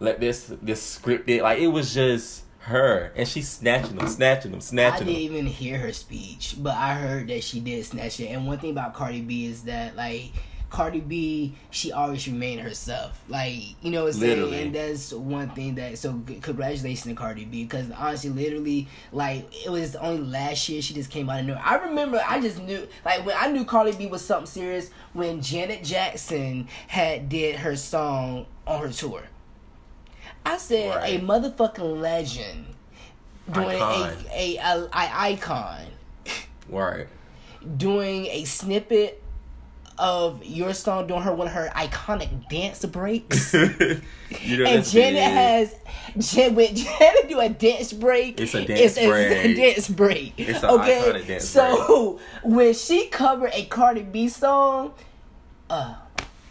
like 0.00 0.20
this 0.20 0.52
this 0.62 0.98
scripted. 0.98 1.42
Like 1.42 1.58
it 1.58 1.68
was 1.68 1.94
just 1.94 2.44
her, 2.60 3.12
and 3.14 3.28
she's 3.28 3.48
snatching 3.48 3.96
them, 3.96 4.08
snatching 4.08 4.50
them, 4.50 4.60
snatching 4.60 5.06
them. 5.06 5.14
I 5.14 5.18
didn't 5.18 5.34
them. 5.34 5.38
even 5.38 5.46
hear 5.46 5.78
her 5.78 5.92
speech, 5.92 6.56
but 6.58 6.74
I 6.74 6.94
heard 6.94 7.28
that 7.28 7.44
she 7.44 7.60
did 7.60 7.84
snatch 7.84 8.20
it. 8.20 8.26
And 8.26 8.46
one 8.46 8.58
thing 8.58 8.70
about 8.70 8.94
Cardi 8.94 9.20
B 9.20 9.46
is 9.46 9.62
that 9.64 9.94
like 9.96 10.32
Cardi 10.68 11.00
B, 11.00 11.54
she 11.70 11.92
always 11.92 12.26
remained 12.26 12.60
herself. 12.60 13.22
Like 13.28 13.54
you 13.82 13.92
know 13.92 14.04
what 14.04 14.14
I'm 14.14 14.20
saying, 14.20 14.54
and 14.54 14.74
that's 14.74 15.12
one 15.12 15.50
thing 15.50 15.76
that. 15.76 15.96
So 15.98 16.20
congratulations 16.42 17.04
to 17.04 17.14
Cardi 17.14 17.44
B 17.44 17.62
because 17.62 17.90
honestly, 17.92 18.30
literally, 18.30 18.88
like 19.12 19.46
it 19.64 19.70
was 19.70 19.94
only 19.96 20.22
last 20.22 20.68
year 20.68 20.82
she 20.82 20.92
just 20.92 21.10
came 21.10 21.30
out 21.30 21.40
of 21.40 21.46
nowhere. 21.46 21.62
I 21.64 21.76
remember, 21.76 22.20
I 22.26 22.40
just 22.40 22.60
knew 22.60 22.86
like 23.04 23.24
when 23.24 23.36
I 23.38 23.48
knew 23.48 23.64
Cardi 23.64 23.92
B 23.92 24.06
was 24.06 24.24
something 24.24 24.46
serious 24.46 24.90
when 25.12 25.40
Janet 25.40 25.84
Jackson 25.84 26.66
had 26.88 27.28
did 27.28 27.56
her 27.56 27.76
song 27.76 28.46
on 28.66 28.82
her 28.82 28.92
tour. 28.92 29.22
I 30.46 30.58
said 30.58 30.94
Right. 30.96 31.20
a 31.20 31.22
motherfucking 31.22 32.00
legend 32.00 32.66
doing 33.52 33.82
Icon. 33.82 34.14
a, 34.32 34.56
a, 34.56 34.62
a, 34.62 34.84
a 34.84 34.88
icon 34.92 35.86
Right. 36.68 37.06
doing 37.76 38.26
a 38.26 38.44
snippet 38.44 39.22
of 39.98 40.44
your 40.44 40.74
song 40.74 41.06
doing 41.06 41.22
her 41.22 41.32
one 41.32 41.46
of 41.46 41.54
her 41.54 41.70
iconic 41.74 42.48
dance 42.48 42.84
breaks. 42.84 43.54
you 43.54 44.56
know 44.58 44.64
and 44.66 44.84
Janet 44.86 45.22
has 45.22 45.74
Jan, 46.18 46.54
when 46.54 46.74
Janet 46.76 47.28
do 47.28 47.40
a 47.40 47.48
dance 47.48 47.92
break. 47.92 48.40
It's 48.40 48.54
a 48.54 48.64
dance 48.64 48.94
break. 48.94 49.32
it's, 49.32 49.44
a 49.46 49.54
dance 49.54 49.88
break. 49.88 50.34
It's 50.36 50.62
an 50.62 50.70
okay, 50.70 51.00
iconic 51.12 51.26
dance 51.26 51.48
so 51.48 52.20
when 52.44 52.74
she 52.74 53.06
covered 53.08 53.50
a 53.54 53.64
Cardi 53.66 54.02
B 54.02 54.28
song, 54.28 54.92
uh, 55.70 55.94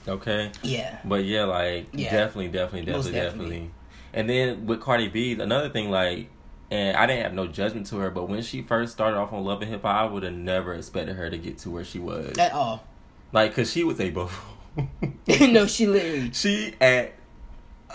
okay. 0.07 0.51
yeah, 0.63 0.99
But 1.05 1.23
yeah, 1.25 1.43
like 1.45 1.87
Yeah. 1.93 2.11
definitely, 2.11 2.47
definitely, 2.47 2.91
Most 2.91 3.05
definitely, 3.11 3.19
definitely. 3.19 3.71
And 4.15 4.29
then 4.29 4.65
with 4.65 4.81
Cardi 4.81 5.09
B, 5.09 5.33
another 5.33 5.69
thing, 5.69 5.91
like, 5.91 6.29
and 6.71 6.97
I 6.97 7.05
didn't 7.05 7.23
have 7.23 7.33
no 7.33 7.47
judgment 7.47 7.85
to 7.87 7.97
her, 7.97 8.09
but 8.09 8.27
when 8.29 8.41
she 8.41 8.61
first 8.61 8.93
started 8.93 9.17
off 9.17 9.33
on 9.33 9.43
Love 9.43 9.61
and 9.61 9.69
Hip 9.69 9.83
Hop, 9.83 9.95
I 9.95 10.11
would 10.11 10.23
have 10.23 10.33
never 10.33 10.73
expected 10.73 11.17
her 11.17 11.29
to 11.29 11.37
get 11.37 11.59
to 11.59 11.69
where 11.69 11.83
she 11.83 11.99
was. 11.99 12.37
at 12.37 12.53
all. 12.53 12.83
Like, 13.33 13.53
cause 13.53 13.71
she 13.71 13.83
was 13.83 13.99
a 13.99 14.09
buff. 14.09 14.43
no, 15.27 15.67
she 15.67 15.85
literally. 15.85 16.31
she 16.33 16.73
at 16.79 17.13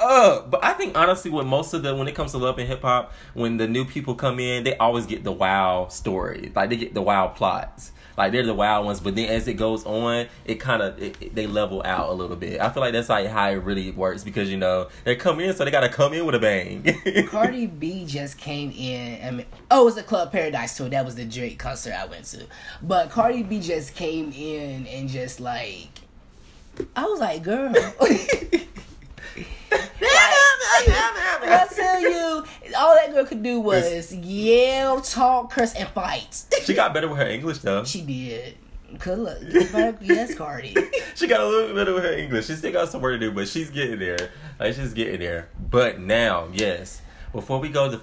up. 0.01 0.51
But 0.51 0.65
I 0.65 0.73
think 0.75 0.97
honestly, 0.97 1.31
with 1.31 1.47
most 1.47 1.73
of 1.75 1.83
the 1.83 1.95
when 1.95 2.09
it 2.09 2.15
comes 2.15 2.33
to 2.33 2.39
love 2.39 2.59
and 2.59 2.69
hip 2.69 2.83
hop, 2.83 3.13
when 3.35 3.57
the 3.57 3.67
new 3.67 3.85
people 3.85 4.15
come 4.15 4.39
in, 4.41 4.65
they 4.65 4.77
always 4.77 5.07
get 5.07 5.25
the 5.25 5.33
wow 5.33 5.89
story. 5.89 6.53
Like 6.55 6.71
they 6.71 6.77
get 6.77 6.95
the 6.95 7.03
wow 7.03 7.29
plots. 7.29 7.93
Like 8.21 8.33
they're 8.33 8.45
the 8.45 8.53
wild 8.53 8.85
ones, 8.85 9.01
but 9.01 9.15
then 9.15 9.31
as 9.31 9.49
it 9.49 9.55
goes 9.55 9.87
on, 9.87 10.27
it 10.45 10.57
kind 10.57 10.83
of 10.83 11.01
they 11.35 11.47
level 11.47 11.81
out 11.87 12.11
a 12.11 12.13
little 12.13 12.37
bit. 12.37 12.61
I 12.61 12.69
feel 12.69 12.83
like 12.83 12.93
that's 12.93 13.09
like 13.09 13.29
how 13.29 13.49
it 13.49 13.55
really 13.55 13.93
works 13.93 14.25
because 14.25 14.51
you 14.51 14.59
know 14.59 14.89
they 15.05 15.17
come 15.17 15.41
in, 15.41 15.57
so 15.57 15.65
they 15.65 15.71
got 15.71 15.81
to 15.81 15.89
come 15.89 16.13
in 16.13 16.27
with 16.27 16.35
a 16.35 16.39
bang. 16.39 16.85
Cardi 17.29 17.65
B 17.67 18.05
just 18.05 18.37
came 18.37 18.73
in. 18.73 19.27
I 19.27 19.31
mean, 19.31 19.47
oh, 19.71 19.81
it 19.81 19.85
was 19.87 19.97
a 19.97 20.03
Club 20.03 20.33
Paradise 20.33 20.77
tour. 20.77 20.91
That 20.91 21.07
was 21.07 21.15
the 21.15 21.25
Drake 21.25 21.59
concert 21.59 21.95
I 21.95 22.05
went 22.05 22.27
to. 22.27 22.45
But 22.83 23.09
Cardi 23.09 23.43
B 23.43 23.59
just 23.59 23.95
came 23.95 24.33
in 24.33 24.87
and 24.87 25.09
just 25.09 25.41
like, 25.41 25.89
I 26.95 27.05
was 27.05 27.21
like, 27.21 27.43
girl. 27.43 27.73
I 29.73 31.67
tell 31.75 32.01
you, 32.01 32.45
all 32.77 32.95
that 32.95 33.13
girl 33.13 33.25
could 33.25 33.43
do 33.43 33.61
was 33.61 34.15
yell, 34.15 35.01
talk, 35.01 35.53
curse, 35.53 35.75
and 35.75 35.89
fight. 35.89 36.45
she 36.63 36.75
got 36.75 36.95
better 36.95 37.09
with 37.09 37.19
her 37.19 37.27
English 37.27 37.59
though. 37.59 37.85
She 37.85 38.03
did. 38.03 38.57
Good 38.99 39.19
luck. 39.19 39.97
Yes, 40.01 40.35
Cardi. 40.35 40.75
she 41.15 41.27
got 41.27 41.41
a 41.41 41.47
little 41.47 41.69
bit 41.69 41.77
better 41.77 41.95
with 41.95 42.05
her 42.05 42.13
English. 42.13 42.47
She 42.47 42.55
still 42.55 42.73
got 42.73 42.89
some 42.89 43.01
work 43.01 43.15
to 43.15 43.19
do, 43.19 43.33
but 43.33 43.47
she's 43.49 43.71
getting 43.71 44.01
there. 44.01 44.31
Like 44.59 44.75
she's 44.75 44.93
getting 44.93 45.21
there. 45.21 45.49
But 45.71 46.01
now, 46.01 46.49
yes, 46.53 47.01
before 47.33 47.61
we 47.61 47.69
go 47.69 47.89
the 47.89 48.01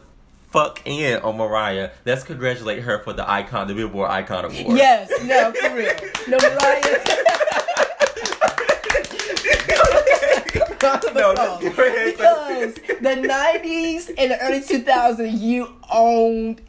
fuck 0.50 0.82
in 0.86 1.20
on 1.22 1.38
Mariah, 1.38 1.92
let's 2.06 2.24
congratulate 2.24 2.84
her 2.84 3.00
for 3.00 3.14
the 3.14 3.30
icon, 3.30 3.68
the 3.68 3.74
Billboard 3.74 4.10
Icon 4.10 4.46
Award. 4.46 4.78
Yes, 4.78 5.10
no, 5.24 5.52
for 5.52 5.76
real. 5.76 5.94
No, 6.28 6.38
Mariah. 6.38 7.64
No, 11.14 11.58
give 11.60 11.76
her 11.76 12.12
because 12.12 12.76
the 12.76 13.28
90s 13.28 14.10
and 14.18 14.32
the 14.32 14.40
early 14.42 14.60
2000s, 14.60 15.40
you 15.40 15.74
owned 15.92 16.62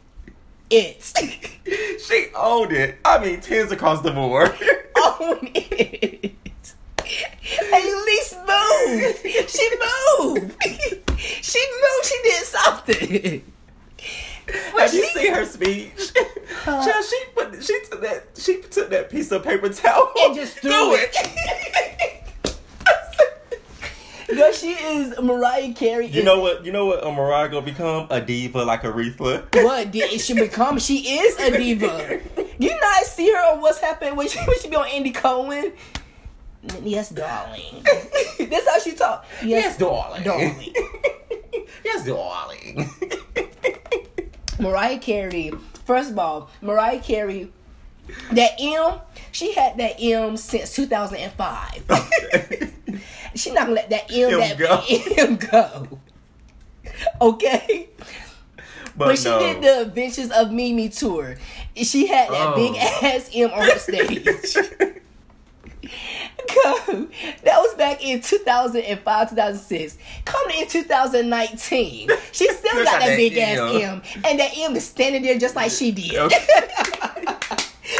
it. 0.70 1.12
she 2.06 2.26
owned 2.34 2.72
it. 2.72 2.98
I 3.04 3.18
mean, 3.18 3.40
tens 3.40 3.72
across 3.72 4.02
the 4.02 4.10
board. 4.10 4.50
own 4.96 5.50
it. 5.54 6.34
At 7.72 7.84
least 8.06 8.36
move. 8.46 9.48
She 9.48 9.70
moved. 10.20 10.56
She 11.18 11.66
moved. 11.80 12.04
She 12.04 12.20
did 12.22 12.44
something. 12.44 13.52
Have 14.76 14.94
you 14.94 15.04
seen 15.06 15.34
her 15.34 15.44
speech? 15.44 16.12
Child, 16.64 17.04
she 17.04 17.24
put 17.34 17.62
she 17.62 17.80
took 17.90 18.00
that 18.02 18.24
she 18.36 18.62
took 18.62 18.90
that 18.90 19.10
piece 19.10 19.30
of 19.32 19.42
paper 19.42 19.68
towel 19.68 20.12
And 20.20 20.34
just 20.34 20.58
threw 20.58 20.94
it. 20.94 21.14
Girl, 24.28 24.52
she 24.52 24.72
is 24.72 25.18
Mariah 25.20 25.72
Carey. 25.72 26.06
you 26.06 26.22
know 26.22 26.40
what? 26.40 26.64
You 26.64 26.72
know 26.72 26.86
what? 26.86 27.04
A 27.04 27.10
Mariah 27.10 27.48
gonna 27.48 27.64
become 27.64 28.06
a 28.10 28.20
diva 28.20 28.62
like 28.62 28.82
Aretha. 28.82 29.44
what 29.64 29.90
did 29.90 30.20
she 30.20 30.34
become? 30.34 30.78
She 30.78 31.18
is 31.18 31.38
a 31.38 31.56
diva. 31.56 32.20
You 32.58 32.70
not 32.80 33.04
see 33.04 33.30
her 33.30 33.52
on 33.52 33.60
what's 33.60 33.78
happened 33.78 34.16
when 34.16 34.28
she, 34.28 34.38
when 34.40 34.58
she 34.60 34.68
be 34.68 34.76
on 34.76 34.88
Andy 34.88 35.12
Cohen? 35.12 35.72
Yes, 36.82 37.10
darling. 37.10 37.84
That's 38.38 38.68
how 38.68 38.78
she 38.80 38.92
talk. 38.92 39.24
Yes, 39.44 39.78
darling. 39.78 40.24
darling. 40.24 40.74
yes, 41.84 42.04
darling. 42.04 42.90
Mariah 44.60 44.98
Carey. 44.98 45.52
First 45.84 46.10
of 46.10 46.18
all, 46.18 46.50
Mariah 46.60 47.00
Carey. 47.00 47.52
That 48.32 48.52
M, 48.58 49.00
she 49.32 49.52
had 49.52 49.76
that 49.76 49.96
M 50.00 50.36
since 50.36 50.74
2005. 50.74 52.74
She 53.38 53.50
not 53.52 53.64
gonna 53.64 53.74
let 53.74 53.90
that 53.90 54.10
M, 54.12 54.30
M 54.32 54.40
that 54.40 54.58
go. 54.58 54.82
M 55.18 55.36
go. 55.36 55.98
Okay. 57.20 57.88
but 58.96 59.08
When 59.08 59.16
she 59.16 59.24
no. 59.24 59.38
did 59.38 59.62
the 59.62 59.80
Adventures 59.82 60.30
of 60.30 60.50
Mimi 60.52 60.88
tour, 60.88 61.36
she 61.76 62.06
had 62.06 62.28
that 62.30 62.48
Oh. 62.48 62.56
big 62.56 62.76
ass 62.76 63.30
M 63.34 63.50
on 63.50 63.62
her 63.62 63.78
stage. 63.78 64.24
Come, 66.48 67.10
that 67.44 67.58
was 67.60 67.74
back 67.74 68.02
in 68.02 68.20
2005, 68.20 69.30
2006. 69.30 69.98
Coming 70.24 70.60
in 70.62 70.66
2019, 70.68 72.08
she 72.32 72.46
still 72.46 72.56
Still 72.70 72.84
got 72.84 73.00
that 73.00 73.16
big 73.16 73.36
ass 73.36 73.58
M, 73.58 73.80
M. 73.82 74.02
and 74.24 74.38
that 74.40 74.52
M 74.56 74.74
is 74.74 74.86
standing 74.86 75.22
there 75.22 75.38
just 75.38 75.54
like 75.56 75.70
she 75.70 75.90
did. 75.92 76.14
Okay. 76.16 76.46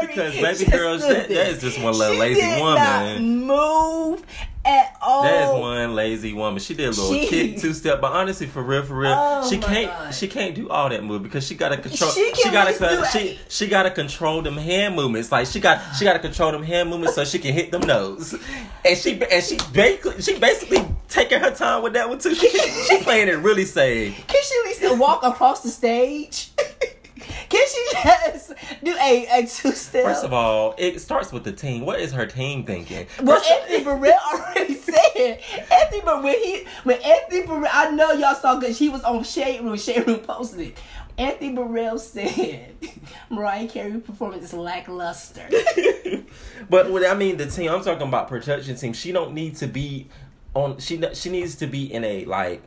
Because 0.00 0.34
baby 0.34 0.70
girl, 0.70 0.98
that- 0.98 1.28
that 1.28 1.48
is 1.48 1.60
just 1.60 1.80
one 1.80 1.96
little 1.96 2.14
She 2.14 2.20
lazy 2.20 2.40
did 2.40 2.60
woman. 2.60 2.76
Not 2.82 3.20
move 3.20 4.24
at 4.64 4.96
all. 5.00 5.22
That 5.22 5.44
is 5.54 5.60
one 5.60 5.94
lazy 5.94 6.32
woman. 6.32 6.58
She 6.60 6.74
did 6.74 6.86
a 6.86 6.90
little 6.90 7.12
She- 7.14 7.26
kick, 7.26 7.58
two 7.60 7.72
step, 7.72 8.00
but 8.00 8.12
honestly, 8.12 8.46
for 8.46 8.62
real, 8.62 8.82
for 8.82 8.94
real, 8.94 9.14
Oh 9.16 9.48
she 9.48 9.58
can't. 9.58 9.86
God. 9.90 10.14
She 10.14 10.26
can't 10.28 10.54
do 10.54 10.68
all 10.68 10.88
that 10.88 11.04
move 11.04 11.22
because 11.22 11.46
she 11.46 11.54
gotta 11.54 11.76
control. 11.76 12.10
She 12.10 12.32
She, 12.34 12.50
gotta. 12.50 12.76
do 12.78 13.04
she 13.18 13.38
she 13.48 13.68
gotta 13.68 13.90
control 13.90 14.42
them 14.42 14.56
hand 14.56 14.96
movements. 14.96 15.30
Like 15.30 15.46
she 15.46 15.60
got. 15.60 15.80
She 15.96 16.04
gotta 16.04 16.18
control 16.18 16.50
them 16.52 16.62
hand 16.62 16.88
movements 16.90 17.14
so 17.14 17.24
she 17.24 17.38
can 17.38 17.52
hit 17.54 17.70
them 17.70 17.82
nose. 17.82 18.34
And 18.84 18.98
she 18.98 19.22
and 19.22 19.44
she 19.44 19.58
basically 19.72 20.20
she 20.22 20.38
basically 20.38 20.84
taking 21.08 21.40
her 21.40 21.50
time 21.54 21.82
with 21.82 21.92
that 21.92 22.08
one 22.08 22.18
too. 22.18 22.34
She, 22.40 22.48
she 22.48 22.98
playing 23.02 23.28
it 23.28 23.38
really 23.38 23.64
safe. 23.64 24.14
Can 24.26 24.42
she 24.42 24.54
at 24.58 24.64
least 24.88 24.98
walk 24.98 25.22
across 25.24 25.62
the 25.62 25.68
stage? 25.70 26.50
Can 27.48 27.66
she 27.68 27.86
just 28.02 28.52
do 28.82 28.96
a, 28.96 29.26
a 29.30 29.46
two 29.46 29.72
step? 29.72 30.04
First 30.04 30.24
of 30.24 30.32
all, 30.32 30.74
it 30.78 31.00
starts 31.00 31.32
with 31.32 31.44
the 31.44 31.52
team. 31.52 31.84
What 31.84 32.00
is 32.00 32.12
her 32.12 32.26
team 32.26 32.64
thinking? 32.64 33.06
well, 33.22 33.38
First 33.38 33.50
Anthony 33.50 33.84
Burrell 33.84 34.18
already 34.32 34.74
said. 34.74 35.40
Anthony 35.70 36.00
Burrell, 36.02 36.22
when 36.22 36.38
he, 36.38 36.64
when 36.84 37.00
Anthony 37.02 37.46
Burrell, 37.46 37.70
I 37.72 37.90
know 37.90 38.12
y'all 38.12 38.34
saw 38.34 38.58
because 38.58 38.78
he 38.78 38.88
was 38.88 39.02
on 39.02 39.24
Shade 39.24 39.62
Room. 39.62 39.76
Shade 39.76 40.06
Room 40.06 40.20
posted 40.20 40.60
it. 40.60 40.78
Anthony 41.20 41.52
Burrell 41.52 41.98
said 41.98 42.74
Mariah 43.30 43.68
Carey 43.68 44.00
performance 44.00 44.44
is 44.44 44.54
lackluster. 44.54 45.46
but 46.70 46.90
what 46.90 47.06
I 47.06 47.14
mean, 47.14 47.36
the 47.36 47.46
team 47.46 47.70
I'm 47.70 47.82
talking 47.84 48.08
about 48.08 48.28
production 48.28 48.76
team. 48.76 48.94
She 48.94 49.12
don't 49.12 49.34
need 49.34 49.56
to 49.56 49.66
be 49.66 50.08
on. 50.54 50.78
She 50.78 51.02
she 51.14 51.30
needs 51.30 51.56
to 51.56 51.66
be 51.66 51.92
in 51.92 52.04
a 52.04 52.24
like. 52.24 52.62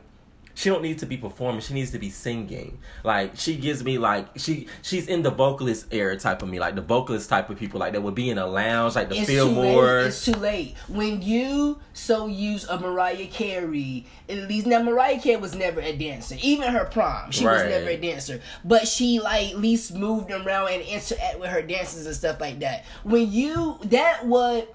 She 0.54 0.68
don't 0.68 0.82
need 0.82 0.98
to 1.00 1.06
be 1.06 1.16
performing. 1.16 1.60
She 1.60 1.74
needs 1.74 1.90
to 1.90 1.98
be 1.98 2.10
singing. 2.10 2.78
Like 3.02 3.32
she 3.36 3.56
gives 3.56 3.82
me 3.82 3.98
like 3.98 4.28
she 4.36 4.68
she's 4.82 5.08
in 5.08 5.22
the 5.22 5.30
vocalist 5.30 5.86
era 5.92 6.16
type 6.16 6.42
of 6.42 6.48
me, 6.48 6.60
like 6.60 6.76
the 6.76 6.80
vocalist 6.80 7.28
type 7.28 7.50
of 7.50 7.58
people, 7.58 7.80
like 7.80 7.92
that 7.92 8.02
would 8.02 8.14
be 8.14 8.30
in 8.30 8.38
a 8.38 8.46
lounge, 8.46 8.94
like 8.94 9.08
the 9.08 9.16
It's 9.16 9.26
feel 9.26 9.48
too 9.48 9.54
more. 9.54 9.84
late. 9.84 10.06
It's 10.06 10.24
too 10.24 10.32
late. 10.32 10.76
When 10.88 11.22
you 11.22 11.80
so 11.92 12.26
use 12.26 12.64
a 12.68 12.78
Mariah 12.78 13.26
Carey, 13.26 14.06
at 14.28 14.48
least 14.48 14.66
now 14.66 14.82
Mariah 14.82 15.20
Carey 15.20 15.40
was 15.40 15.54
never 15.54 15.80
a 15.80 15.96
dancer. 15.96 16.36
Even 16.40 16.72
her 16.72 16.84
prom, 16.84 17.30
she 17.32 17.44
was 17.44 17.62
never 17.62 17.88
a 17.88 17.96
dancer. 17.96 18.40
But 18.64 18.86
she 18.86 19.20
like 19.20 19.50
at 19.50 19.58
least 19.58 19.94
moved 19.94 20.30
around 20.30 20.70
and 20.72 20.82
interact 20.82 21.40
with 21.40 21.50
her 21.50 21.62
dances 21.62 22.06
and 22.06 22.14
stuff 22.14 22.40
like 22.40 22.60
that. 22.60 22.84
When 23.02 23.30
you 23.32 23.78
that 23.84 24.24
what 24.26 24.72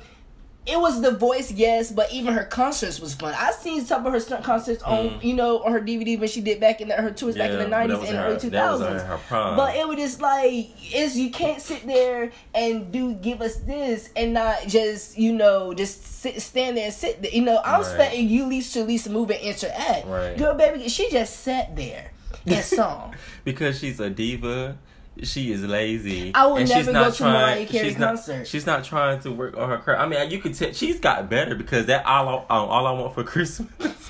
it 0.69 0.79
was 0.79 1.01
the 1.01 1.11
voice, 1.11 1.51
yes, 1.51 1.91
but 1.91 2.11
even 2.13 2.33
her 2.33 2.43
concerts 2.43 2.99
was 2.99 3.13
fun. 3.13 3.33
I 3.37 3.51
seen 3.51 3.83
some 3.85 4.05
of 4.05 4.13
her 4.13 4.19
stunt 4.19 4.43
concerts 4.43 4.83
on, 4.83 5.19
you 5.21 5.33
know, 5.33 5.59
on 5.63 5.71
her 5.71 5.81
DVD 5.81 6.19
when 6.19 6.29
she 6.29 6.41
did 6.41 6.59
back 6.59 6.79
in 6.81 6.87
the, 6.89 6.93
her 6.95 7.11
tours 7.11 7.35
back 7.35 7.49
in 7.51 7.57
the 7.57 7.65
Mm. 7.65 7.69
Yeah, 7.71 7.77
that 7.77 7.87
nineties 7.87 8.09
and 8.09 8.17
her- 8.17 8.25
early 8.27 8.39
two 8.39 8.49
that 8.51 8.59
thousands. 8.69 9.03
But 9.29 9.75
it 9.75 9.87
was 9.87 9.97
just 9.97 10.21
like 10.21 10.93
is 10.95 11.17
you 11.17 11.29
can't 11.31 11.61
sit 11.61 11.85
there 11.87 12.31
and 12.53 12.91
do 12.91 13.13
give 13.15 13.41
us 13.41 13.55
this 13.57 14.09
and 14.15 14.33
not 14.33 14.67
just 14.67 15.17
you 15.17 15.33
know 15.33 15.73
just 15.73 16.03
sit 16.03 16.41
stand 16.41 16.77
there 16.77 16.85
and 16.85 16.93
sit 16.93 17.21
there. 17.21 17.31
You 17.31 17.41
know 17.41 17.59
I'm 17.63 17.73
Right. 17.73 17.79
expecting 17.81 18.29
you 18.29 18.43
at 18.43 18.49
least 18.49 18.73
to 18.73 18.81
at 18.81 18.87
least 18.87 19.09
move 19.09 19.29
and 19.31 19.39
interact. 19.41 20.07
Right. 20.07 20.37
Girl, 20.37 20.53
baby, 20.55 20.87
she 20.89 21.09
just 21.09 21.39
sat 21.41 21.75
there 21.75 22.11
and 22.45 22.63
song 22.79 23.15
because 23.43 23.79
she's 23.79 23.99
a 23.99 24.09
diva. 24.09 24.77
She 25.23 25.51
is 25.51 25.63
lazy. 25.63 26.31
I 26.33 26.45
would 26.47 26.61
and 26.61 26.69
never 26.69 26.79
she's 26.79 26.85
go 26.87 26.91
not 26.93 27.11
to 27.13 27.17
trying, 27.17 27.33
Mariah 27.33 27.65
Carey 27.65 27.89
she's 27.89 27.97
not, 27.97 28.15
concert. 28.15 28.47
She's 28.47 28.65
not 28.65 28.83
trying 28.83 29.19
to 29.21 29.31
work 29.31 29.57
on 29.57 29.69
her 29.69 29.77
craft. 29.77 30.01
I 30.01 30.07
mean, 30.07 30.31
you 30.31 30.39
could 30.39 30.53
tell 30.55 30.71
she's 30.71 30.99
got 30.99 31.29
better 31.29 31.55
because 31.55 31.87
that 31.87 32.05
all 32.05 32.29
I, 32.29 32.33
um, 32.33 32.69
all 32.69 32.87
I 32.87 32.91
want 32.91 33.13
for 33.13 33.23
Christmas. 33.25 34.09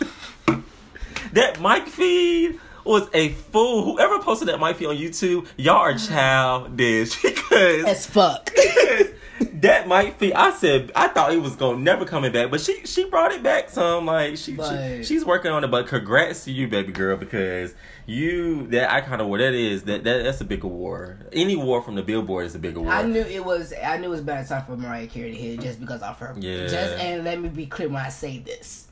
that 1.34 1.62
mic 1.62 1.88
feed 1.88 2.60
was 2.86 3.08
a 3.14 3.30
fool. 3.30 3.84
Whoever 3.86 4.20
posted 4.20 4.48
that 4.48 4.60
mic 4.60 4.78
feed 4.78 4.88
on 4.88 4.98
YouTube, 4.98 5.48
y'all 5.58 5.78
are 5.78 5.98
childish 5.98 7.22
because 7.22 7.86
As 7.86 8.06
fuck. 8.06 8.52
that 9.62 9.88
might 9.88 10.20
be. 10.20 10.34
I 10.34 10.52
said 10.52 10.92
I 10.96 11.08
thought 11.08 11.34
it 11.34 11.42
was 11.42 11.56
gonna 11.56 11.80
never 11.80 12.06
coming 12.06 12.32
back, 12.32 12.52
but 12.52 12.62
she 12.62 12.86
she 12.86 13.06
brought 13.06 13.32
it 13.32 13.44
back 13.44 13.70
some. 13.70 14.06
Like 14.06 14.38
she, 14.38 14.56
she 14.56 15.04
she's 15.04 15.26
working 15.26 15.52
on 15.52 15.64
it. 15.64 15.68
But 15.68 15.88
congrats 15.88 16.46
to 16.46 16.52
you, 16.52 16.68
baby 16.68 16.92
girl, 16.92 17.18
because 17.18 17.74
you 18.06 18.68
that 18.68 18.92
icon 18.92 19.20
award 19.20 19.42
that 19.42 19.54
is 19.54 19.84
that, 19.84 20.04
that 20.04 20.24
that's 20.24 20.42
a 20.42 20.46
big 20.46 20.64
award. 20.64 21.30
Any 21.34 21.54
award 21.54 21.86
from 21.86 21.96
the 21.96 22.04
Billboard 22.04 22.46
is 22.46 22.56
a 22.56 22.60
big 22.60 22.76
award. 22.76 22.94
I 22.94 23.04
knew 23.04 23.22
it 23.22 23.44
was. 23.44 23.74
I 23.74 23.98
knew 23.98 24.08
it 24.08 24.10
was 24.10 24.22
better 24.22 24.48
time 24.48 24.66
for 24.66 24.78
Mariah 24.78 25.08
Carey 25.08 25.32
to 25.32 25.38
hit 25.38 25.62
just 25.62 25.80
because 25.80 26.02
of 26.02 26.18
her. 26.20 26.36
Yeah. 26.40 26.68
Just 26.68 26.98
and 27.00 27.24
let 27.24 27.40
me 27.40 27.50
be 27.50 27.66
clear 27.66 27.90
when 27.90 28.04
I 28.04 28.10
say 28.10 28.40
this, 28.40 28.88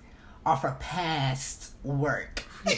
off 0.45 0.63
her 0.63 0.75
past 0.79 1.73
work. 1.83 2.43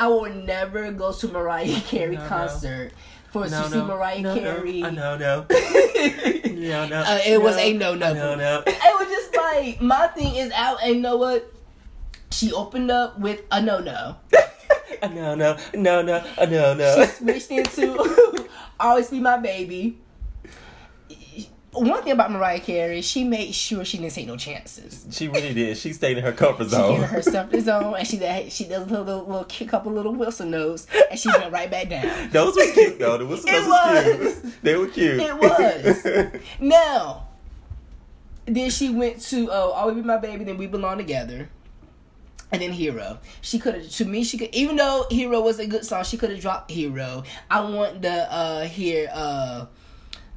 I 0.00 0.08
will 0.08 0.32
never 0.32 0.90
go 0.90 1.12
to 1.12 1.28
Mariah 1.28 1.80
Carey 1.82 2.16
No, 2.16 2.22
no. 2.22 2.88
For 3.30 3.48
no, 3.48 3.62
to 3.62 3.70
see 3.70 3.76
no, 3.78 3.84
Mariah 3.86 4.20
no, 4.20 4.34
Carey. 4.34 4.80
No, 4.80 4.90
know, 4.90 5.16
no. 5.16 5.46
no, 5.50 6.86
no. 6.88 7.00
Uh, 7.00 7.18
it 7.24 7.40
was 7.40 7.56
a 7.56 7.72
no-no. 7.72 8.12
No, 8.12 8.34
no. 8.34 8.62
it 8.66 8.98
was 8.98 9.08
just 9.08 9.34
like 9.36 9.80
my 9.80 10.08
thing 10.08 10.34
is 10.34 10.50
out, 10.52 10.78
and 10.82 10.96
you 10.96 11.00
know 11.00 11.16
what? 11.16 11.52
She 12.30 12.52
opened 12.52 12.90
up 12.90 13.18
with 13.18 13.40
a 13.50 13.60
no 13.62 13.80
no. 13.80 14.16
No, 15.02 15.34
no, 15.34 15.56
no, 15.74 16.02
no, 16.02 16.22
no, 16.46 16.74
no. 16.74 17.06
She 17.06 17.10
switched 17.10 17.50
into 17.50 18.46
always 18.80 19.08
be 19.08 19.20
my 19.20 19.38
baby. 19.38 19.98
One 21.72 22.02
thing 22.02 22.12
about 22.12 22.32
Mariah 22.32 22.58
Carey, 22.58 23.00
she 23.00 23.22
made 23.22 23.54
sure 23.54 23.84
she 23.84 23.98
didn't 23.98 24.12
take 24.12 24.26
no 24.26 24.36
chances. 24.36 25.06
She 25.12 25.28
really 25.28 25.54
did. 25.54 25.76
She 25.76 25.92
stayed 25.92 26.18
in 26.18 26.24
her 26.24 26.32
comfort 26.32 26.64
She 26.64 26.70
zone. 26.70 26.98
gave 27.00 27.08
her 27.10 27.22
comfort 27.22 27.60
zone, 27.60 27.94
and 27.96 28.06
she 28.06 28.16
did, 28.18 28.50
she 28.50 28.64
does 28.64 28.82
a 28.82 28.90
little, 28.90 29.04
little, 29.04 29.26
little 29.26 29.44
kick 29.44 29.68
couple 29.68 29.92
little 29.92 30.12
Wilson 30.12 30.50
notes, 30.50 30.88
and 31.08 31.18
she 31.18 31.28
went 31.28 31.52
right 31.52 31.70
back 31.70 31.88
down. 31.88 32.28
Those 32.32 32.56
were 32.56 32.72
cute 32.72 32.98
though. 32.98 33.18
The 33.18 33.26
whistles 33.26 33.50
It 33.52 33.68
was 33.68 34.04
was. 34.24 34.40
cute. 34.40 34.62
They 34.62 34.76
were 34.76 34.86
cute. 34.88 35.20
It 35.20 35.36
was. 35.38 36.40
Now, 36.60 37.28
then 38.46 38.68
she 38.70 38.88
went 38.90 39.20
to 39.22 39.48
oh, 39.52 39.70
Always 39.70 39.94
Be 39.94 40.02
My 40.02 40.16
Baby, 40.16 40.44
then 40.44 40.56
We 40.58 40.66
Belong 40.66 40.98
Together. 40.98 41.50
And 42.50 42.60
then 42.60 42.72
Hero. 42.72 43.20
She 43.42 43.60
could 43.60 43.76
have 43.76 43.88
to 43.90 44.04
me 44.04 44.24
she 44.24 44.36
could 44.36 44.52
even 44.52 44.74
though 44.74 45.06
Hero 45.08 45.40
was 45.40 45.60
a 45.60 45.68
good 45.68 45.84
song, 45.84 46.02
she 46.02 46.16
could 46.16 46.30
have 46.30 46.40
dropped 46.40 46.72
Hero. 46.72 47.22
I 47.48 47.60
want 47.60 48.02
the 48.02 48.10
uh 48.32 48.64
hear 48.64 49.08
uh 49.14 49.66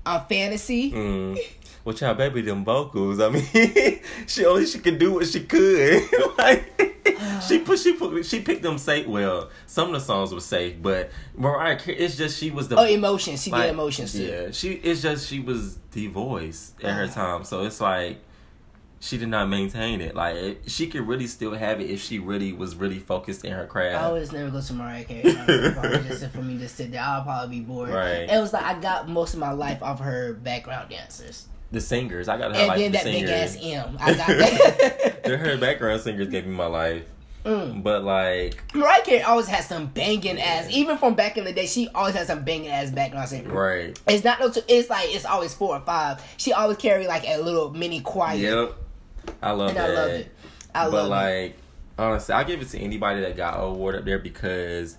on 0.05 0.25
fantasy. 0.27 0.91
Mm. 0.91 1.39
Well, 1.85 1.95
child, 1.95 2.17
baby, 2.17 2.41
them 2.41 2.63
vocals. 2.63 3.19
I 3.19 3.29
mean, 3.29 3.99
she 4.27 4.45
only 4.45 4.65
she 4.65 4.79
could 4.79 4.97
do 4.99 5.13
what 5.13 5.27
she 5.27 5.41
could. 5.41 6.01
like, 6.37 6.69
she 7.45 7.59
put 7.59 7.77
she 7.79 7.93
put 7.93 8.25
she 8.25 8.39
picked 8.41 8.63
them 8.63 8.77
safe. 8.77 9.05
Well, 9.05 9.49
some 9.67 9.87
of 9.87 9.93
the 9.93 9.99
songs 9.99 10.33
were 10.33 10.39
safe, 10.39 10.81
but 10.81 11.11
Mariah, 11.35 11.77
it's 11.87 12.15
just 12.15 12.37
she 12.39 12.51
was 12.51 12.69
the 12.69 12.77
Oh, 12.79 12.85
emotions. 12.85 13.43
She 13.43 13.51
like, 13.51 13.63
did 13.63 13.71
emotions 13.71 14.13
too. 14.13 14.23
Yeah, 14.23 14.51
she 14.51 14.73
it's 14.73 15.01
just 15.01 15.27
she 15.27 15.39
was 15.41 15.77
the 15.91 16.07
voice 16.07 16.73
at 16.81 16.91
her 16.93 17.03
Uh-huh. 17.03 17.13
time, 17.13 17.43
so 17.43 17.63
it's 17.65 17.81
like 17.81 18.17
she 19.03 19.17
did 19.17 19.27
not 19.27 19.49
maintain 19.49 19.99
it. 19.99 20.15
Like 20.15 20.35
it, 20.37 20.61
she 20.67 20.87
could 20.87 21.05
really 21.05 21.27
still 21.27 21.53
have 21.53 21.81
it 21.81 21.89
if 21.89 22.01
she 22.01 22.19
really 22.19 22.53
was 22.53 22.73
really 22.77 22.99
focused 22.99 23.43
in 23.43 23.51
her 23.51 23.65
craft. 23.67 24.01
I 24.01 24.17
just 24.17 24.31
never 24.31 24.49
go 24.49 24.61
to 24.61 24.73
Mariah 24.73 25.03
Carey. 25.03 25.73
Probably 25.73 26.03
just 26.07 26.25
for 26.29 26.41
me 26.41 26.57
to 26.59 26.69
sit 26.69 26.91
there, 26.93 27.01
I'll 27.01 27.23
probably 27.23 27.59
be 27.59 27.65
bored. 27.65 27.89
Right. 27.89 28.29
It 28.29 28.39
was 28.39 28.53
like 28.53 28.63
I 28.63 28.79
got 28.79 29.09
most 29.09 29.33
of 29.33 29.41
my 29.41 29.51
life 29.51 29.83
off 29.83 29.99
her 29.99 30.31
background 30.33 30.89
dancers, 30.89 31.47
the 31.71 31.81
singers, 31.81 32.29
I 32.29 32.37
gotta 32.37 32.53
have 32.55 32.61
and 32.61 32.67
like 32.69 32.79
then 32.79 32.91
the 32.93 32.97
that 32.97 33.03
big 33.03 33.23
ass 33.29 33.57
M. 33.61 33.97
I 33.99 34.13
got 34.13 34.27
that. 34.27 35.23
They're 35.25 35.37
her 35.37 35.57
background 35.57 35.99
singers 36.01 36.29
gave 36.29 36.45
me 36.45 36.51
my 36.55 36.67
life, 36.67 37.03
Mm. 37.43 37.83
but 37.83 38.05
like 38.05 38.73
Mariah 38.73 39.01
Carey 39.03 39.21
always 39.21 39.47
has 39.47 39.67
some 39.67 39.87
banging 39.87 40.39
ass. 40.39 40.67
Even 40.69 40.97
from 40.97 41.13
back 41.15 41.35
in 41.35 41.43
the 41.43 41.51
day, 41.51 41.65
she 41.65 41.89
always 41.93 42.15
has 42.15 42.27
some 42.27 42.45
banging 42.45 42.69
ass 42.69 42.89
background 42.89 43.27
singer. 43.27 43.51
right. 43.53 43.99
It's 44.07 44.23
not 44.23 44.39
no. 44.39 44.49
It's 44.69 44.89
like 44.89 45.13
it's 45.13 45.25
always 45.25 45.53
four 45.53 45.75
or 45.75 45.81
five. 45.81 46.23
She 46.37 46.53
always 46.53 46.77
carry 46.77 47.05
like 47.05 47.27
a 47.27 47.41
little 47.41 47.71
mini 47.73 47.99
choir. 47.99 48.37
Yep. 48.37 48.75
I 49.41 49.51
love 49.51 49.69
and 49.69 49.77
that. 49.77 49.89
I 49.89 49.93
love 49.93 50.09
it. 50.11 50.35
I 50.75 50.83
but 50.85 50.93
love 50.93 51.05
it. 51.05 51.09
like 51.09 51.57
honestly, 51.97 52.33
I 52.33 52.43
give 52.43 52.61
it 52.61 52.69
to 52.69 52.79
anybody 52.79 53.21
that 53.21 53.35
got 53.35 53.55
an 53.55 53.61
award 53.61 53.95
up 53.95 54.05
there 54.05 54.19
because 54.19 54.97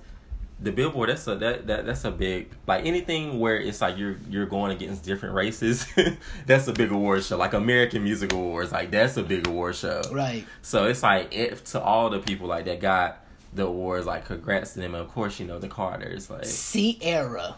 the 0.61 0.71
Billboard 0.71 1.09
that's 1.09 1.27
a 1.27 1.35
that, 1.37 1.67
that 1.67 1.87
that's 1.87 2.05
a 2.05 2.11
big 2.11 2.51
like 2.67 2.87
anything 2.87 3.41
where 3.41 3.57
it's 3.57 3.81
like 3.81 3.99
you're 3.99 4.17
you're 4.31 4.47
going 4.47 4.73
against 4.73 5.05
different 5.05 5.35
races. 5.35 5.87
that's 6.47 6.69
a 6.69 6.73
big 6.73 6.93
award 6.93 7.25
show. 7.25 7.37
Like 7.37 7.53
American 7.53 8.05
Music 8.05 8.33
Awards, 8.33 8.73
like 8.73 8.91
that's 8.91 9.17
a 9.17 9.23
big 9.23 9.47
award 9.47 9.77
show. 9.77 10.03
Right. 10.13 10.47
So 10.63 10.87
it's 10.87 11.03
like 11.03 11.35
if 11.35 11.65
to 11.73 11.81
all 11.81 12.11
the 12.11 12.21
people 12.21 12.47
like 12.47 12.65
that 12.67 12.81
got 12.81 13.25
the 13.53 13.67
awards, 13.67 14.07
like 14.07 14.25
congrats 14.27 14.75
to 14.75 14.81
them. 14.81 14.95
And 14.95 15.05
of 15.05 15.13
course, 15.13 15.39
you 15.41 15.47
know 15.47 15.59
the 15.59 15.69
Carters, 15.69 16.31
like 16.31 16.45
Ciara. 16.45 17.57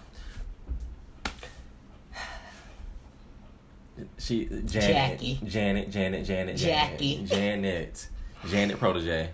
She 4.18 4.46
Janet, 4.46 4.66
Jackie. 4.66 5.40
Janet, 5.44 5.90
Janet, 5.90 6.26
Janet, 6.26 6.56
Jackie. 6.56 7.24
Janet, 7.24 7.28
Janet, 7.28 8.08
Janet 8.48 8.78
protege. 8.78 9.30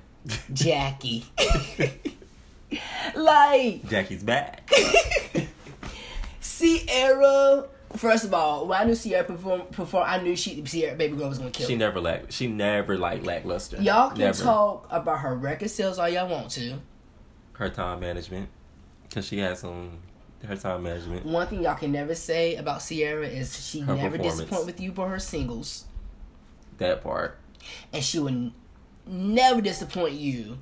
Jackie. 0.53 1.25
like 3.17 3.89
Jackie's 3.89 4.23
back. 4.23 4.71
Ciara. 6.41 7.69
First 7.97 8.25
of 8.25 8.33
all, 8.33 8.67
when 8.67 8.81
I 8.81 8.85
knew 8.85 8.95
Ciara 8.95 9.25
perform, 9.25 9.63
perform 9.71 10.05
I 10.07 10.19
knew 10.23 10.35
she 10.35 10.63
Ciara 10.63 10.97
Baby 10.97 11.17
Girl 11.17 11.29
was 11.29 11.39
gonna 11.39 11.51
kill. 11.51 11.67
She 11.67 11.77
never 11.77 12.01
lack. 12.01 12.31
She 12.33 12.47
never 12.47 12.97
like 12.97 13.25
lackluster. 13.25 13.81
Y'all 13.83 14.11
can 14.11 14.19
never. 14.19 14.43
talk 14.43 14.87
about 14.91 15.19
her 15.21 15.35
record 15.35 15.71
sales 15.71 15.99
all 15.99 16.09
y'all 16.09 16.29
want 16.29 16.51
to. 16.53 16.79
her 17.55 17.69
time 17.69 18.01
management 18.01 18.49
because 19.09 19.27
she 19.27 19.39
has 19.39 19.61
some 19.61 19.99
her 20.47 20.57
time 20.57 20.83
management. 20.83 21.25
One 21.27 21.47
thing 21.47 21.63
y'all 21.63 21.75
can 21.75 21.93
never 21.93 22.15
say 22.15 22.57
about 22.57 22.81
Ciara 22.81 23.27
is 23.27 23.65
she 23.65 23.81
Her 23.81 23.95
never 23.95 24.19
disappoint 24.19 24.67
with 24.67 24.81
you 24.81 24.93
for 24.93 25.09
her 25.09 25.19
singles, 25.19 25.85
That 26.79 27.03
part. 27.03 27.39
and 27.93 28.03
she 28.03 28.19
would 28.19 28.53
never 29.07 29.61
disappoint 29.61 30.15
you 30.15 30.59